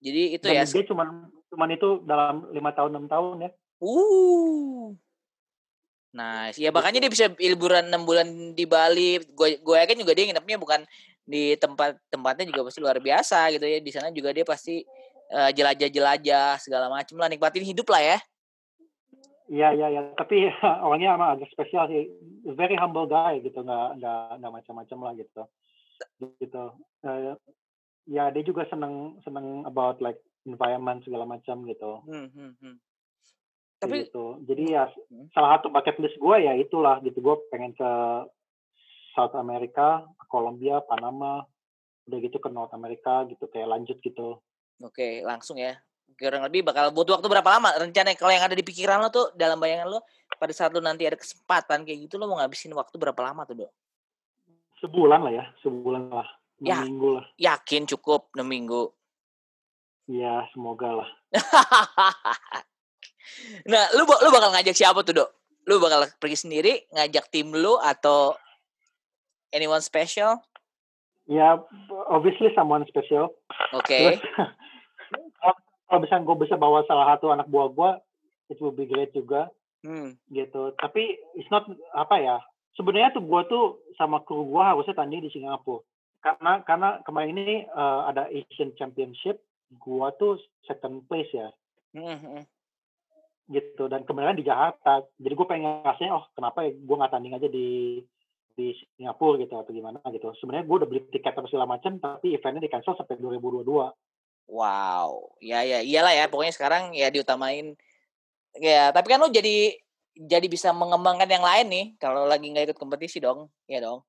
Jadi 0.00 0.40
itu 0.40 0.46
Dan 0.48 0.56
ya. 0.58 0.64
Dia 0.64 0.84
cuma 0.88 1.04
cuman 1.52 1.68
itu 1.70 1.88
dalam 2.08 2.48
lima 2.50 2.72
tahun 2.72 2.96
enam 2.96 3.06
tahun 3.06 3.46
ya. 3.46 3.50
Uh. 3.84 4.96
Nice. 6.16 6.56
Ya 6.56 6.72
makanya 6.72 7.04
dia 7.04 7.12
bisa 7.12 7.28
liburan 7.36 7.92
enam 7.92 8.08
bulan 8.08 8.56
di 8.56 8.64
Bali. 8.64 9.20
Gue 9.36 9.60
gue 9.60 9.76
yakin 9.76 10.00
juga 10.00 10.16
dia 10.16 10.32
nginepnya 10.32 10.56
bukan 10.56 10.80
di 11.26 11.58
tempat 11.58 11.98
tempatnya 12.06 12.46
juga 12.46 12.70
pasti 12.70 12.78
luar 12.78 13.02
biasa 13.02 13.50
gitu 13.52 13.66
ya. 13.66 13.78
Di 13.82 13.92
sana 13.92 14.08
juga 14.14 14.30
dia 14.30 14.46
pasti 14.46 14.80
uh, 15.34 15.50
jelajah-jelajah 15.50 16.62
segala 16.62 16.86
macam 16.86 17.18
lah 17.18 17.28
nikmatin 17.28 17.66
hidup 17.66 17.90
lah 17.90 18.00
ya. 18.00 18.18
Iya 19.50 19.68
iya 19.74 19.86
iya. 19.90 20.02
Tapi 20.14 20.46
orangnya 20.86 21.18
emang 21.18 21.36
agak 21.36 21.50
spesial 21.50 21.90
sih. 21.90 22.06
Very 22.54 22.78
humble 22.78 23.10
guy 23.10 23.42
gitu. 23.42 23.60
Nggak 23.60 23.98
nggak 23.98 24.26
nggak 24.40 24.52
macam-macam 24.62 24.98
lah 25.02 25.12
gitu. 25.18 25.42
Gitu. 26.38 26.64
Uh, 27.02 27.34
ya 28.06 28.30
dia 28.30 28.42
juga 28.46 28.62
seneng 28.70 29.18
seneng 29.26 29.66
about 29.66 29.98
like 29.98 30.22
environment 30.46 31.02
segala 31.02 31.26
macam 31.26 31.66
gitu. 31.66 32.06
Hmm, 32.06 32.30
hmm, 32.30 32.54
hmm 32.62 32.76
tapi 33.76 34.08
gitu. 34.08 34.40
jadi 34.48 34.62
ya 34.72 34.84
hmm. 34.88 35.28
salah 35.36 35.60
satu 35.60 35.68
bucket 35.68 36.00
list 36.00 36.16
gue 36.16 36.36
ya 36.40 36.56
itulah 36.56 36.96
gitu 37.04 37.20
gue 37.20 37.36
pengen 37.52 37.76
ke 37.76 37.90
South 39.16 39.32
America 39.34 40.04
Colombia 40.28 40.84
Panama 40.84 41.40
udah 42.06 42.18
gitu 42.20 42.36
ke 42.36 42.52
North 42.52 42.70
America 42.76 43.24
gitu 43.26 43.48
kayak 43.48 43.72
lanjut 43.72 43.96
gitu. 44.04 44.38
Oke 44.84 45.24
langsung 45.24 45.56
ya. 45.56 45.80
Kurang 46.20 46.44
lebih 46.44 46.62
bakal 46.62 46.92
butuh 46.92 47.18
waktu 47.18 47.28
berapa 47.32 47.48
lama 47.58 47.72
rencana 47.80 48.14
kalau 48.14 48.30
yang 48.30 48.44
ada 48.44 48.54
di 48.54 48.62
pikiran 48.62 49.00
lo 49.00 49.08
tuh 49.08 49.32
dalam 49.34 49.58
bayangan 49.58 49.88
lo 49.88 50.04
pada 50.36 50.52
saat 50.52 50.70
lo 50.76 50.84
nanti 50.84 51.08
ada 51.08 51.16
kesempatan 51.16 51.82
kayak 51.82 52.06
gitu 52.06 52.20
lo 52.20 52.28
mau 52.28 52.38
ngabisin 52.38 52.76
waktu 52.76 52.94
berapa 53.00 53.20
lama 53.24 53.48
tuh 53.48 53.64
dok? 53.64 53.72
Sebulan 54.84 55.24
lah 55.24 55.32
ya 55.32 55.44
sebulan 55.64 56.12
lah. 56.12 56.28
Ya, 56.56 56.80
minggu 56.84 57.20
lah. 57.20 57.24
yakin 57.36 57.84
cukup 57.84 58.32
enam 58.36 58.48
minggu. 58.48 58.88
Iya, 60.08 60.46
semoga 60.54 61.04
lah. 61.04 61.08
Nah, 63.66 63.84
lu 63.94 64.06
lu 64.06 64.28
bakal 64.30 64.50
ngajak 64.54 64.76
siapa 64.76 65.02
tuh, 65.02 65.14
Dok? 65.22 65.30
Lu 65.66 65.82
bakal 65.82 66.06
pergi 66.22 66.46
sendiri, 66.46 66.86
ngajak 66.94 67.26
tim 67.34 67.50
lu 67.50 67.74
atau 67.78 68.38
anyone 69.52 69.82
special? 69.82 70.42
Ya, 71.26 71.58
obviously 72.06 72.54
someone 72.54 72.86
special. 72.86 73.34
Oke. 73.74 73.90
Okay. 73.90 74.20
kalau 75.86 76.02
bisa 76.02 76.18
gue 76.18 76.36
bisa 76.42 76.56
bawa 76.58 76.82
salah 76.86 77.14
satu 77.14 77.30
anak 77.30 77.46
buah 77.46 77.70
gue 77.70 77.90
it 78.50 78.58
will 78.58 78.74
be 78.74 78.86
great 78.86 79.10
juga 79.14 79.50
Hmm. 79.86 80.18
gitu 80.34 80.74
tapi 80.82 81.14
it's 81.38 81.46
not 81.52 81.62
apa 81.94 82.18
ya 82.18 82.36
sebenarnya 82.74 83.14
tuh 83.14 83.22
gue 83.22 83.42
tuh 83.46 83.64
sama 83.94 84.18
kru 84.26 84.42
gue 84.50 84.58
harusnya 84.58 84.98
tanding 84.98 85.22
di 85.22 85.30
Singapura 85.30 85.84
karena 86.26 86.58
karena 86.66 86.88
kemarin 87.06 87.38
ini 87.38 87.70
eh, 87.70 88.00
ada 88.10 88.26
Asian 88.26 88.74
Championship 88.74 89.38
gue 89.78 90.08
tuh 90.18 90.42
second 90.66 91.06
place 91.06 91.30
ya 91.30 91.54
Hmm, 91.94 92.42
gitu 93.46 93.86
dan 93.86 94.02
kemarin 94.02 94.34
di 94.34 94.42
Jakarta 94.42 95.06
jadi 95.22 95.34
gue 95.38 95.46
pengen 95.46 95.86
ngasih 95.86 96.10
oh 96.10 96.26
kenapa 96.34 96.66
ya 96.66 96.74
gue 96.74 96.96
nggak 96.98 97.12
tanding 97.14 97.36
aja 97.38 97.46
di 97.46 98.02
di 98.56 98.72
Singapura 98.96 99.36
gitu 99.38 99.52
atau 99.54 99.68
gimana 99.70 100.00
gitu 100.08 100.32
sebenarnya 100.40 100.64
gue 100.64 100.76
udah 100.80 100.88
beli 100.88 101.00
tiket 101.12 101.36
apa 101.36 101.44
segala 101.46 101.68
macam 101.68 102.00
tapi 102.00 102.32
eventnya 102.32 102.64
di 102.64 102.72
cancel 102.72 102.96
sampai 102.96 103.20
2022 103.20 103.68
Wow, 104.46 105.34
ya 105.42 105.66
ya 105.66 105.82
iyalah 105.82 106.14
ya. 106.14 106.30
Pokoknya 106.30 106.54
sekarang 106.54 106.94
ya 106.94 107.10
diutamain. 107.10 107.74
Ya, 108.54 108.94
tapi 108.94 109.10
kan 109.10 109.18
lu 109.18 109.26
jadi 109.26 109.74
jadi 110.14 110.46
bisa 110.46 110.70
mengembangkan 110.70 111.26
yang 111.26 111.42
lain 111.42 111.66
nih. 111.66 111.86
Kalau 111.98 112.30
lagi 112.30 112.46
nggak 112.54 112.70
ikut 112.70 112.78
kompetisi 112.78 113.18
dong, 113.18 113.50
ya 113.66 113.82
dong. 113.82 114.06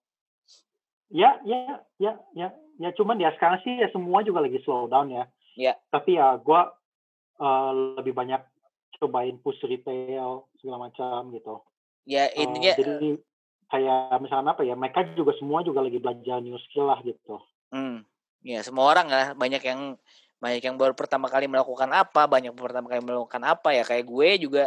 ya 1.10 1.42
ya 1.42 1.82
ya 1.98 2.14
ya 2.36 2.48
ya 2.78 2.90
cuman 2.94 3.18
ya 3.18 3.34
sekarang 3.40 3.64
sih 3.64 3.82
ya 3.82 3.88
semua 3.90 4.22
juga 4.22 4.44
lagi 4.44 4.60
slow 4.62 4.86
down 4.86 5.08
ya 5.10 5.26
Ya. 5.58 5.74
tapi 5.90 6.20
ya 6.20 6.38
gue 6.38 6.62
eh, 7.42 7.72
lebih 7.98 8.14
banyak 8.14 8.44
cobain 9.02 9.42
push 9.42 9.58
retail 9.66 10.46
segala 10.62 10.86
macam 10.86 11.32
gitu 11.34 11.64
Ya 12.06 12.28
Eh, 12.30 12.44
intinya, 12.46 12.76
jadi 12.78 13.18
kayak 13.68 14.20
misalnya 14.24 14.56
apa 14.56 14.64
ya 14.64 14.76
mereka 14.80 15.04
juga 15.16 15.36
semua 15.36 15.64
juga 15.64 15.84
lagi 15.84 16.00
belajar 16.00 16.40
new 16.40 16.56
skill 16.68 16.88
lah 16.88 17.00
gitu 17.04 17.36
hmm, 17.76 18.04
ya 18.48 18.64
semua 18.64 18.88
orang 18.88 19.08
lah 19.12 19.28
banyak 19.36 19.60
yang 19.64 20.00
banyak 20.38 20.62
yang 20.62 20.78
baru 20.78 20.94
pertama 20.94 21.26
kali 21.28 21.50
melakukan 21.50 21.90
apa, 21.90 22.30
banyak 22.30 22.54
yang 22.54 22.58
pertama 22.58 22.86
kali 22.90 23.02
melakukan 23.02 23.42
apa 23.42 23.74
ya. 23.74 23.82
Kayak 23.82 24.06
gue 24.06 24.30
juga, 24.46 24.64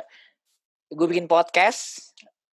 gue 0.91 1.07
bikin 1.07 1.31
podcast 1.31 2.11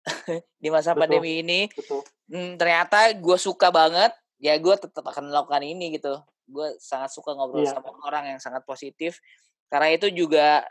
di 0.63 0.69
masa 0.73 0.97
Betul. 0.97 1.01
pandemi 1.21 1.45
ini. 1.45 1.69
gitu 1.73 2.01
Hmm, 2.33 2.57
ternyata 2.57 3.13
gue 3.13 3.37
suka 3.37 3.69
banget. 3.69 4.17
Ya 4.41 4.57
gue 4.57 4.75
tetap 4.81 5.05
akan 5.05 5.29
melakukan 5.29 5.61
ini 5.61 6.01
gitu. 6.01 6.17
Gue 6.49 6.73
sangat 6.81 7.13
suka 7.13 7.37
ngobrol 7.37 7.61
Iya. 7.61 7.77
sama 7.77 7.93
orang 8.09 8.33
yang 8.33 8.41
sangat 8.41 8.65
positif. 8.65 9.21
Karena 9.69 9.93
itu 9.93 10.09
juga 10.09 10.65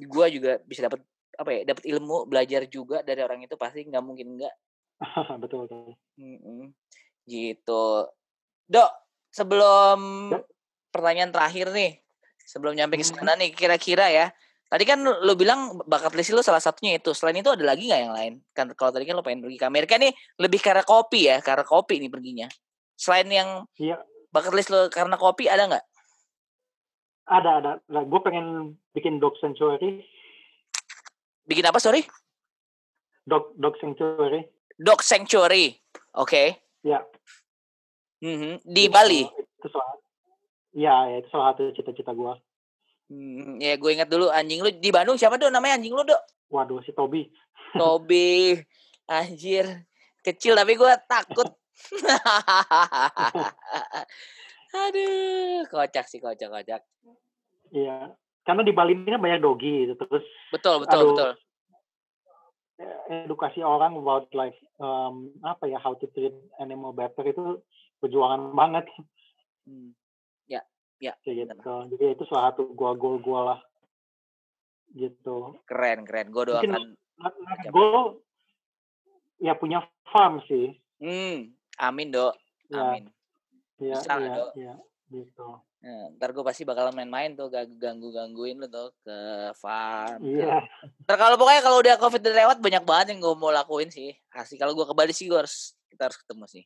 gue 0.00 0.26
juga 0.32 0.56
bisa 0.64 0.88
dapat 0.88 1.04
apa 1.36 1.50
ya 1.52 1.60
dapat 1.68 1.84
ilmu 1.88 2.28
belajar 2.28 2.64
juga 2.68 3.04
dari 3.04 3.20
orang 3.20 3.44
itu 3.44 3.56
pasti 3.56 3.88
nggak 3.88 4.04
mungkin 4.04 4.40
nggak 4.40 4.54
betul 5.42 5.66
betul. 5.66 5.98
Mm-mm. 6.18 6.70
gitu. 7.26 8.06
Dok 8.66 8.90
sebelum 9.30 10.30
Ya. 10.34 10.40
pertanyaan 10.90 11.30
terakhir 11.30 11.70
nih 11.72 12.02
sebelum 12.42 12.76
nyampe 12.76 12.98
ke 13.00 13.06
sana 13.06 13.34
nih 13.38 13.54
kira-kira 13.54 14.10
ya. 14.10 14.26
Tadi 14.72 14.88
kan 14.88 15.04
lu 15.04 15.12
lu 15.20 15.36
bilang 15.36 15.76
bakat 15.84 16.16
list 16.16 16.32
lu 16.32 16.40
salah 16.40 16.60
satunya 16.60 16.96
itu. 16.96 17.12
Selain 17.12 17.36
itu 17.36 17.52
ada 17.52 17.60
lagi 17.60 17.92
nggak 17.92 18.00
yang 18.00 18.14
lain? 18.16 18.32
Kan 18.56 18.72
kalau 18.72 18.88
tadi 18.88 19.04
kan 19.04 19.14
lu 19.16 19.24
pengen 19.24 19.44
pergi 19.44 19.58
ke 19.60 19.66
Amerika 19.68 19.94
nih 20.00 20.12
lebih 20.40 20.60
karena 20.64 20.80
kopi 20.80 21.28
ya 21.28 21.44
karena 21.44 21.64
kopi 21.64 22.00
nih 22.00 22.08
perginya. 22.08 22.48
Selain 22.96 23.28
yang 23.28 23.68
iya. 23.76 24.00
bakat 24.32 24.52
list 24.56 24.72
lu 24.72 24.88
karena 24.88 25.20
kopi 25.20 25.44
ada 25.48 25.68
nggak? 25.68 25.84
Ada 27.28 27.50
ada. 27.62 27.72
Nah, 27.92 28.02
gue 28.02 28.20
pengen 28.24 28.76
bikin 28.96 29.20
dog 29.20 29.36
sanctuary. 29.38 30.02
Bikin 31.44 31.68
apa 31.68 31.78
sorry? 31.78 32.02
Dog 33.28 33.54
dog 33.60 33.76
sanctuary 33.78 34.48
dog 34.82 35.00
sanctuary. 35.00 35.78
Oke. 36.18 36.58
Ya. 36.82 37.06
Mhm. 38.22 38.62
di 38.66 38.86
Gitu. 38.86 38.92
Bali. 38.92 39.22
Itu 39.22 39.68
salah 39.70 39.94
ya, 40.74 40.94
ya 41.10 41.16
itu 41.22 41.28
salah 41.30 41.54
satu 41.54 41.70
cita-cita 41.74 42.14
gue 42.14 42.34
Hmm, 43.12 43.60
ya 43.60 43.76
gue 43.76 43.90
ingat 43.92 44.08
dulu 44.08 44.32
anjing 44.32 44.64
lu. 44.64 44.72
Di 44.72 44.88
Bandung 44.88 45.20
siapa 45.20 45.36
dok? 45.36 45.52
Namanya 45.52 45.76
anjing 45.76 45.92
lu 45.92 46.00
dok? 46.00 46.16
Waduh 46.48 46.80
si 46.80 46.96
Toby. 46.96 47.28
Tobi 47.80 48.56
anjir. 49.04 49.84
Kecil 50.24 50.56
tapi 50.56 50.80
gue 50.80 50.92
takut. 51.04 51.44
Aduh 54.88 55.68
kocak 55.68 56.08
sih 56.08 56.24
kocak 56.24 56.48
kocak. 56.48 56.80
Iya. 57.68 58.16
Karena 58.48 58.64
di 58.64 58.72
Bali 58.72 58.96
ini 58.96 59.12
kan 59.12 59.20
banyak 59.20 59.44
doggy 59.44 59.86
gitu 59.86 59.94
terus 60.02 60.24
betul 60.50 60.82
betul 60.82 60.98
Aduh. 60.98 61.08
betul 61.12 61.30
edukasi 63.08 63.60
orang 63.64 63.98
about 63.98 64.28
like 64.34 64.56
um, 64.78 65.30
apa 65.42 65.68
ya 65.68 65.78
how 65.78 65.94
to 65.96 66.06
treat 66.12 66.32
animal 66.58 66.92
better 66.94 67.24
itu 67.26 67.60
perjuangan 68.02 68.52
banget. 68.52 68.86
Hmm, 69.66 69.94
kayak 71.22 71.50
gitu. 71.50 71.74
jadi 71.98 72.04
itu 72.14 72.24
salah 72.30 72.54
satu 72.54 72.74
gua 72.74 72.94
goal 72.94 73.18
gua 73.22 73.40
lah. 73.54 73.60
Gitu. 74.92 75.56
Keren 75.66 76.04
keren. 76.04 76.28
Mungkin- 76.30 76.72
doakan 76.74 76.84
not 77.18 77.34
goal 77.70 78.22
ya 79.42 79.54
punya 79.58 79.82
farm 80.10 80.42
sih. 80.46 80.74
Hmm 81.02 81.54
amin 81.78 82.14
dok. 82.14 82.34
Ya 82.70 82.80
amin. 82.94 83.04
Ya 83.82 83.98
Bisa 83.98 84.14
ya, 84.18 84.34
Dok. 84.38 84.50
ya 84.54 84.74
gitu 85.12 85.48
Nah, 85.82 86.14
ntar 86.14 86.30
gue 86.30 86.46
pasti 86.46 86.62
bakal 86.62 86.94
main-main 86.94 87.34
tuh 87.34 87.50
ganggu 87.50 88.14
gangguin 88.14 88.54
lu 88.62 88.70
tuh 88.70 88.94
ke 89.02 89.50
farm 89.58 90.22
iya 90.22 90.62
Ntar 91.02 91.16
kalau 91.18 91.34
pokoknya 91.34 91.58
kalau 91.58 91.82
udah 91.82 91.94
covid 91.98 92.22
udah 92.22 92.38
lewat 92.46 92.58
banyak 92.62 92.84
banget 92.86 93.06
yang 93.10 93.18
gue 93.18 93.34
mau 93.34 93.50
lakuin 93.50 93.90
sih. 93.90 94.14
Asli 94.30 94.62
kalau 94.62 94.78
gue 94.78 94.86
ke 94.86 94.94
Bali 94.94 95.10
sih 95.10 95.26
gue 95.26 95.34
harus 95.34 95.74
kita 95.90 96.06
harus 96.06 96.18
ketemu 96.22 96.44
sih. 96.46 96.64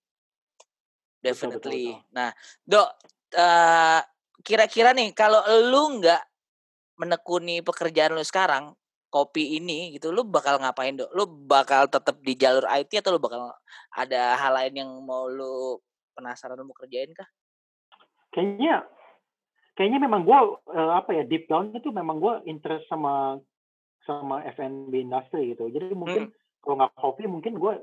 betul, 1.24 1.32
Definitely. 1.32 1.96
betul. 1.96 2.12
Nah, 2.12 2.28
dok, 2.68 2.88
eh, 3.32 4.00
kira-kira 4.44 4.92
nih 4.92 5.16
kalau 5.16 5.40
lu 5.64 5.96
nggak 5.96 6.22
menekuni 7.00 7.64
pekerjaan 7.64 8.12
lu 8.12 8.22
sekarang 8.22 8.76
kopi 9.08 9.56
ini 9.56 9.96
gitu, 9.96 10.12
lu 10.12 10.28
bakal 10.28 10.60
ngapain 10.60 10.92
dok? 10.92 11.08
Lu 11.16 11.24
bakal 11.24 11.88
tetap 11.88 12.20
di 12.20 12.36
jalur 12.36 12.68
IT 12.68 13.00
atau 13.00 13.16
lu 13.16 13.20
bakal 13.24 13.48
ada 13.96 14.36
hal 14.36 14.52
lain 14.60 14.84
yang 14.84 14.90
mau 15.00 15.24
lu 15.24 15.80
penasaran 16.12 16.60
lu 16.60 16.68
mau 16.68 16.76
kerjain 16.76 17.16
kah? 17.16 17.26
kayaknya 18.36 18.84
kayaknya 19.76 20.00
memang 20.02 20.24
gua 20.24 20.56
eh, 20.72 20.92
apa 20.96 21.10
ya 21.12 21.22
deep 21.22 21.46
down 21.46 21.70
itu 21.70 21.92
memang 21.92 22.16
gua 22.18 22.40
interest 22.44 22.88
sama 22.88 23.38
sama 24.02 24.42
F&B 24.50 24.92
industry 24.96 25.52
gitu 25.54 25.68
jadi 25.68 25.92
mungkin 25.92 26.30
kalau 26.60 26.80
nggak 26.80 26.92
kopi 26.96 27.28
mungkin 27.28 27.54
gua 27.54 27.78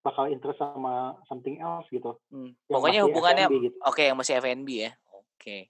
bakal 0.00 0.28
interest 0.28 0.60
sama 0.60 1.16
something 1.24 1.60
else 1.60 1.88
gitu 1.88 2.16
Hmm. 2.28 2.52
yang 2.68 2.76
Pokoknya 2.76 3.00
hubungannya 3.08 3.46
gitu. 3.48 3.76
oke 3.80 4.02
yang 4.02 4.16
masih 4.16 4.36
F&B 4.36 4.68
ya. 4.84 4.92
Oke. 5.12 5.68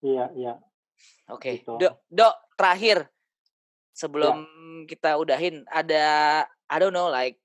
iya 0.00 0.28
iya 0.36 0.54
Oke, 1.26 1.58
Gitu. 1.58 1.74
dok, 1.74 2.06
dok 2.06 2.34
terakhir 2.54 3.08
sebelum 3.90 4.46
kita 4.86 5.18
udahin 5.18 5.66
ada 5.66 6.04
I 6.70 6.76
don't 6.78 6.94
know 6.94 7.10
like 7.10 7.40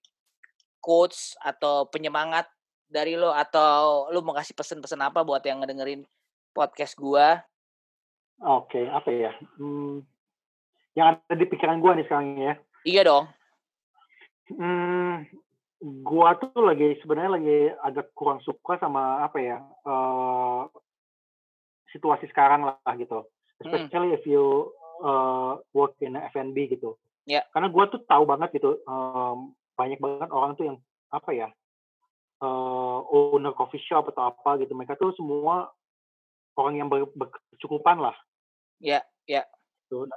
quotes 0.80 1.34
atau 1.40 1.88
penyemangat 1.88 2.46
dari 2.86 3.18
lo 3.18 3.34
atau 3.34 4.08
lo 4.10 4.22
mau 4.22 4.36
kasih 4.38 4.54
pesan-pesan 4.54 5.02
apa 5.02 5.22
buat 5.24 5.42
yang 5.44 5.62
ngedengerin 5.62 6.06
podcast 6.52 6.94
gua? 6.96 7.42
Oke 8.40 8.82
apa 8.88 9.10
ya 9.12 9.32
hmm, 9.60 10.04
yang 10.96 11.20
ada 11.20 11.36
di 11.36 11.46
pikiran 11.48 11.80
gua 11.80 11.96
nih 11.96 12.08
sekarang 12.08 12.40
ya 12.40 12.56
Iya 12.88 13.02
dong. 13.04 13.26
Hmm, 14.56 15.28
gua 16.04 16.40
tuh 16.40 16.64
lagi 16.64 16.96
sebenarnya 17.04 17.32
lagi 17.36 17.58
agak 17.84 18.16
kurang 18.16 18.40
suka 18.42 18.80
sama 18.80 19.24
apa 19.24 19.38
ya 19.40 19.58
eh, 19.62 20.62
situasi 21.92 22.32
sekarang 22.32 22.66
lah 22.66 22.94
gitu. 22.96 23.28
Especially 23.60 24.16
if 24.16 24.24
you 24.24 24.72
uh, 25.04 25.60
work 25.76 26.00
in 26.00 26.16
F&B 26.16 26.72
gitu. 26.72 26.96
Ya. 27.28 27.44
Karena 27.52 27.68
gua 27.68 27.92
tuh 27.92 28.00
tahu 28.08 28.24
banget 28.24 28.56
gitu 28.56 28.80
em, 28.88 29.52
banyak 29.76 30.00
banget 30.00 30.30
orang 30.32 30.56
tuh 30.56 30.66
yang 30.72 30.78
apa 31.12 31.30
ya 31.36 31.48
eh, 32.40 33.00
owner 33.12 33.52
coffee 33.52 33.84
shop 33.84 34.08
atau 34.16 34.32
apa 34.32 34.64
gitu. 34.64 34.72
Mereka 34.72 34.96
tuh 34.96 35.12
semua 35.20 35.68
orang 36.56 36.80
yang 36.80 36.88
ber- 36.88 37.12
berkecukupan 37.12 38.00
lah. 38.00 38.16
Ya, 38.80 39.04
ya. 39.28 39.44
Gitu. 39.88 40.08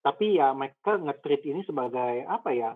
Tapi 0.00 0.40
ya 0.40 0.56
mereka 0.56 0.96
nge-treat 0.96 1.44
ini 1.44 1.60
sebagai 1.66 2.24
apa 2.24 2.54
ya 2.54 2.72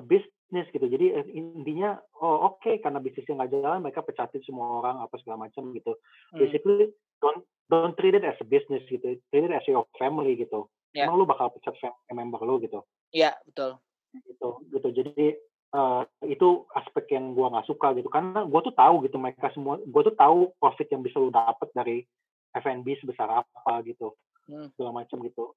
bisnis 0.00 0.68
gitu. 0.74 0.84
Jadi 0.84 1.06
eh, 1.16 1.26
intinya 1.32 1.96
oh 2.20 2.52
oke 2.52 2.82
karena 2.82 3.00
bisnisnya 3.00 3.40
nggak 3.40 3.52
jalan 3.56 3.80
mereka 3.80 4.04
pecatin 4.04 4.42
semua 4.44 4.84
orang 4.84 5.00
apa 5.00 5.16
segala 5.22 5.48
macam 5.48 5.72
gitu. 5.72 5.96
Hmm. 6.34 6.38
Basically 6.42 6.92
don't 7.24 7.46
don't 7.72 7.96
treat 7.96 8.18
it 8.18 8.26
as 8.26 8.36
a 8.42 8.46
business 8.46 8.84
gitu. 8.90 9.16
Treat 9.32 9.48
it 9.48 9.54
as 9.54 9.64
your 9.64 9.88
family 9.96 10.36
gitu. 10.36 10.68
Ya. 10.92 11.08
Emang 11.08 11.24
lu 11.24 11.24
bakal 11.24 11.48
pecat 11.56 11.72
family 11.80 12.12
member 12.12 12.42
lu 12.44 12.60
gitu. 12.60 12.84
Iya, 13.16 13.32
betul. 13.48 13.80
Gitu 14.12 14.48
gitu. 14.76 14.88
Jadi 14.92 15.26
eh, 15.72 16.02
itu 16.28 16.48
aspek 16.76 17.16
yang 17.16 17.32
gua 17.32 17.48
nggak 17.48 17.68
suka 17.68 17.96
gitu 17.96 18.12
karena 18.12 18.44
gua 18.44 18.60
tuh 18.60 18.76
tahu 18.76 19.08
gitu 19.08 19.16
mereka 19.16 19.48
semua 19.56 19.80
gua 19.88 20.02
tuh 20.04 20.16
tahu 20.16 20.52
profit 20.60 20.88
yang 20.92 21.00
bisa 21.00 21.16
lu 21.16 21.32
dapat 21.32 21.68
dari 21.72 22.04
F&B 22.52 22.84
sebesar 23.00 23.40
apa 23.40 23.80
gitu 23.88 24.12
Hmm. 24.42 24.68
segala 24.74 25.02
macam 25.02 25.22
gitu 25.22 25.54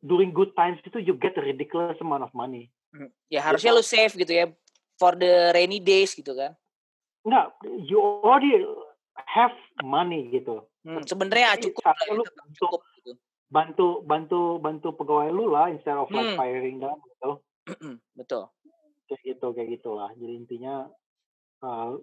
during 0.00 0.30
good 0.30 0.54
times 0.54 0.78
itu 0.80 0.96
you 0.98 1.12
get 1.14 1.36
a 1.36 1.42
ridiculous 1.42 1.98
amount 2.00 2.22
of 2.22 2.32
money 2.32 2.70
Hmm. 2.90 3.06
Ya 3.30 3.38
harusnya 3.38 3.70
lu 3.70 3.86
save 3.86 4.10
gitu 4.18 4.34
ya 4.34 4.50
for 4.98 5.14
the 5.14 5.54
rainy 5.54 5.78
days 5.78 6.10
gitu 6.10 6.34
kan. 6.34 6.58
Enggak, 7.22 7.54
you 7.86 8.02
already 8.02 8.66
have 9.30 9.54
money 9.78 10.26
gitu. 10.34 10.66
Hmm, 10.82 10.98
sebenarnya 11.06 11.54
cukup 11.62 11.86
lah 11.86 11.94
ya, 12.02 12.18
lu 12.18 12.24
cukup 12.50 12.82
gitu. 12.98 13.14
bantu 13.46 14.02
bantu 14.02 14.58
bantu 14.58 14.88
pegawai 14.98 15.30
lu 15.30 15.54
lah 15.54 15.70
instead 15.70 15.94
of 15.94 16.10
like 16.10 16.34
Hmm. 16.34 16.38
firing 16.38 16.82
them 16.82 16.98
gitu 16.98 17.30
Betul. 18.18 18.50
kayak 19.06 19.22
gitu 19.22 19.46
kayak 19.54 19.68
gitulah 19.78 20.10
jadi 20.18 20.32
intinya 20.34 20.74
uh, 21.62 21.94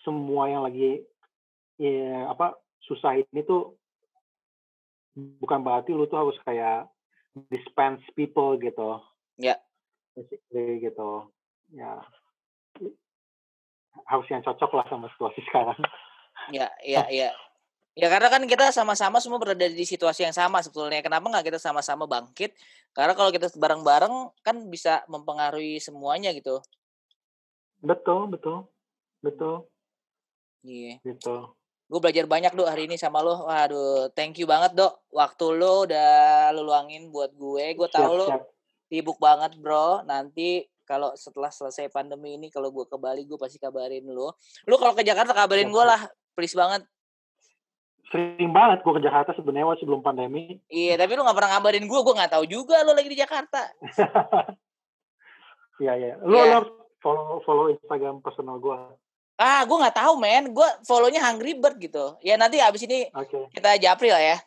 semua 0.00 0.48
yang 0.48 0.64
lagi 0.64 1.04
ya 1.76 2.32
apa 2.32 2.56
susah 2.88 3.20
ini 3.20 3.40
tuh 3.44 3.76
bukan 5.16 5.64
berarti 5.64 5.96
lu 5.96 6.04
tuh 6.04 6.20
harus 6.20 6.36
kayak 6.44 6.86
dispense 7.48 8.04
people 8.12 8.60
gitu 8.60 9.00
Ya. 9.40 9.56
basically 10.12 10.80
gitu 10.80 11.28
ya 11.72 12.00
harus 14.06 14.26
yang 14.28 14.44
cocok 14.44 14.70
lah 14.76 14.86
sama 14.88 15.08
situasi 15.16 15.40
sekarang 15.48 15.80
Ya, 16.52 16.70
ya, 16.84 17.08
ya. 17.10 17.32
Ya 17.96 18.12
karena 18.12 18.28
kan 18.28 18.44
kita 18.44 18.68
sama-sama 18.70 19.18
semua 19.24 19.40
berada 19.40 19.66
di 19.66 19.82
situasi 19.88 20.28
yang 20.28 20.36
sama 20.36 20.60
sebetulnya. 20.60 21.00
Kenapa 21.00 21.32
nggak 21.32 21.48
kita 21.48 21.56
sama-sama 21.58 22.04
bangkit? 22.04 22.52
Karena 22.92 23.16
kalau 23.16 23.32
kita 23.32 23.48
bareng-bareng 23.56 24.36
kan 24.44 24.68
bisa 24.68 25.00
mempengaruhi 25.08 25.80
semuanya 25.80 26.30
gitu. 26.36 26.60
betul 27.80 28.28
betul 28.28 28.68
betul 29.24 29.64
Iya. 30.62 31.00
gitu 31.02 31.56
Gue 31.86 32.00
belajar 32.02 32.26
banyak 32.26 32.52
dok 32.58 32.66
hari 32.66 32.90
ini 32.90 32.98
sama 32.98 33.22
lo. 33.22 33.46
Waduh, 33.46 34.10
thank 34.18 34.42
you 34.42 34.46
banget 34.46 34.74
dok. 34.74 35.06
Waktu 35.14 35.44
lo 35.54 35.86
udah 35.86 36.50
lu 36.50 36.66
luangin 36.66 37.14
buat 37.14 37.30
gue. 37.38 37.78
Gue 37.78 37.88
tahu 37.90 38.12
lo 38.18 38.26
sibuk 38.90 39.22
banget 39.22 39.54
bro. 39.58 40.02
Nanti 40.02 40.66
kalau 40.82 41.14
setelah 41.14 41.50
selesai 41.50 41.90
pandemi 41.90 42.34
ini 42.34 42.50
kalau 42.50 42.74
gue 42.74 42.86
ke 42.86 42.98
Bali 42.98 43.22
gue 43.22 43.38
pasti 43.38 43.62
kabarin 43.62 44.06
lo. 44.10 44.34
Lo 44.66 44.74
kalau 44.82 44.98
ke 44.98 45.06
Jakarta 45.06 45.30
kabarin 45.30 45.70
gue 45.70 45.84
lah, 45.86 46.00
please 46.34 46.54
banget. 46.54 46.82
sering 48.06 48.54
banget 48.54 48.86
gue 48.86 48.92
ke 48.94 49.02
Jakarta 49.02 49.34
sebenarnya 49.34 49.82
sebelum 49.82 49.98
pandemi 49.98 50.62
Iya, 50.70 50.94
tapi 50.94 51.18
lo 51.18 51.26
nggak 51.26 51.38
pernah 51.42 51.58
ngabarin 51.58 51.90
gue. 51.90 52.00
Gue 52.06 52.14
nggak 52.14 52.32
tahu 52.38 52.44
juga 52.46 52.86
lo 52.86 52.94
lagi 52.94 53.10
di 53.10 53.18
Jakarta. 53.18 53.66
Iya 55.76 55.92
iya. 56.00 56.14
Lu 56.24 56.36
harus 56.40 56.72
follow 57.04 57.44
follow 57.44 57.68
Instagram 57.68 58.24
personal 58.24 58.56
gua. 58.60 58.96
Ah, 59.36 59.60
gue 59.62 59.76
nggak 59.76 59.96
tahu 59.96 60.16
men. 60.16 60.48
Gue 60.50 60.64
follownya 60.82 61.20
Hungry 61.22 61.52
Bird 61.54 61.76
gitu. 61.76 62.16
Ya 62.20 62.34
nanti 62.34 62.56
abis 62.56 62.84
ini 62.84 63.04
Oke, 63.12 63.52
kita 63.52 63.76
japri 63.76 64.08
lah 64.08 64.18
ya. 64.18 64.38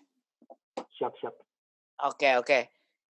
siap 0.97 1.13
siap. 1.17 1.33
Oke 2.01 2.35
oke. 2.35 2.59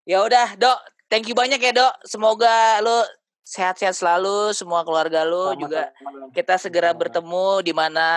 Ya 0.03 0.19
udah 0.19 0.55
dok. 0.55 0.75
Thank 1.07 1.25
you 1.25 1.35
banyak 1.35 1.57
ya 1.57 1.71
dok. 1.71 1.93
Semoga 2.03 2.81
lo 2.81 3.01
sehat-sehat 3.41 3.95
selalu. 3.95 4.51
Semua 4.51 4.83
keluarga 4.83 5.23
lo 5.23 5.55
juga 5.55 5.89
Sama-sama. 5.95 6.33
kita 6.35 6.55
segera 6.57 6.91
Sama-sama. 6.91 6.99
bertemu 6.99 7.45
di 7.63 7.73
mana 7.73 8.07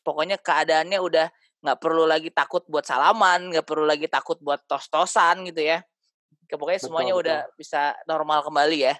pokoknya 0.00 0.36
keadaannya 0.36 0.98
udah 0.98 1.26
nggak 1.60 1.78
perlu 1.80 2.04
lagi 2.04 2.28
takut 2.28 2.60
buat 2.66 2.84
salaman, 2.84 3.48
nggak 3.48 3.64
perlu 3.64 3.84
lagi 3.84 4.04
takut 4.04 4.36
buat 4.38 4.60
tos-tosan 4.64 5.44
gitu 5.44 5.60
ya. 5.60 5.80
Pokoknya 6.46 6.76
Betul, 6.76 6.88
semuanya 6.88 7.12
betul. 7.12 7.22
udah 7.24 7.38
bisa 7.56 7.82
normal 8.04 8.44
kembali 8.44 8.78
ya. 8.82 8.94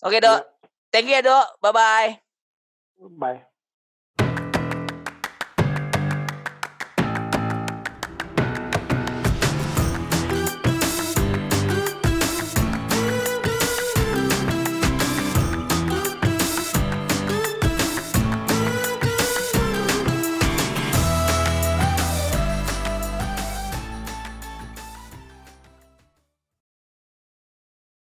Oke 0.00 0.16
Iya. 0.16 0.24
dok. 0.24 0.40
Thank 0.90 1.08
you 1.08 1.14
ya 1.14 1.22
dok. 1.22 1.46
Bye 1.58 1.72
bye. 1.72 2.23
Bye. 3.00 3.42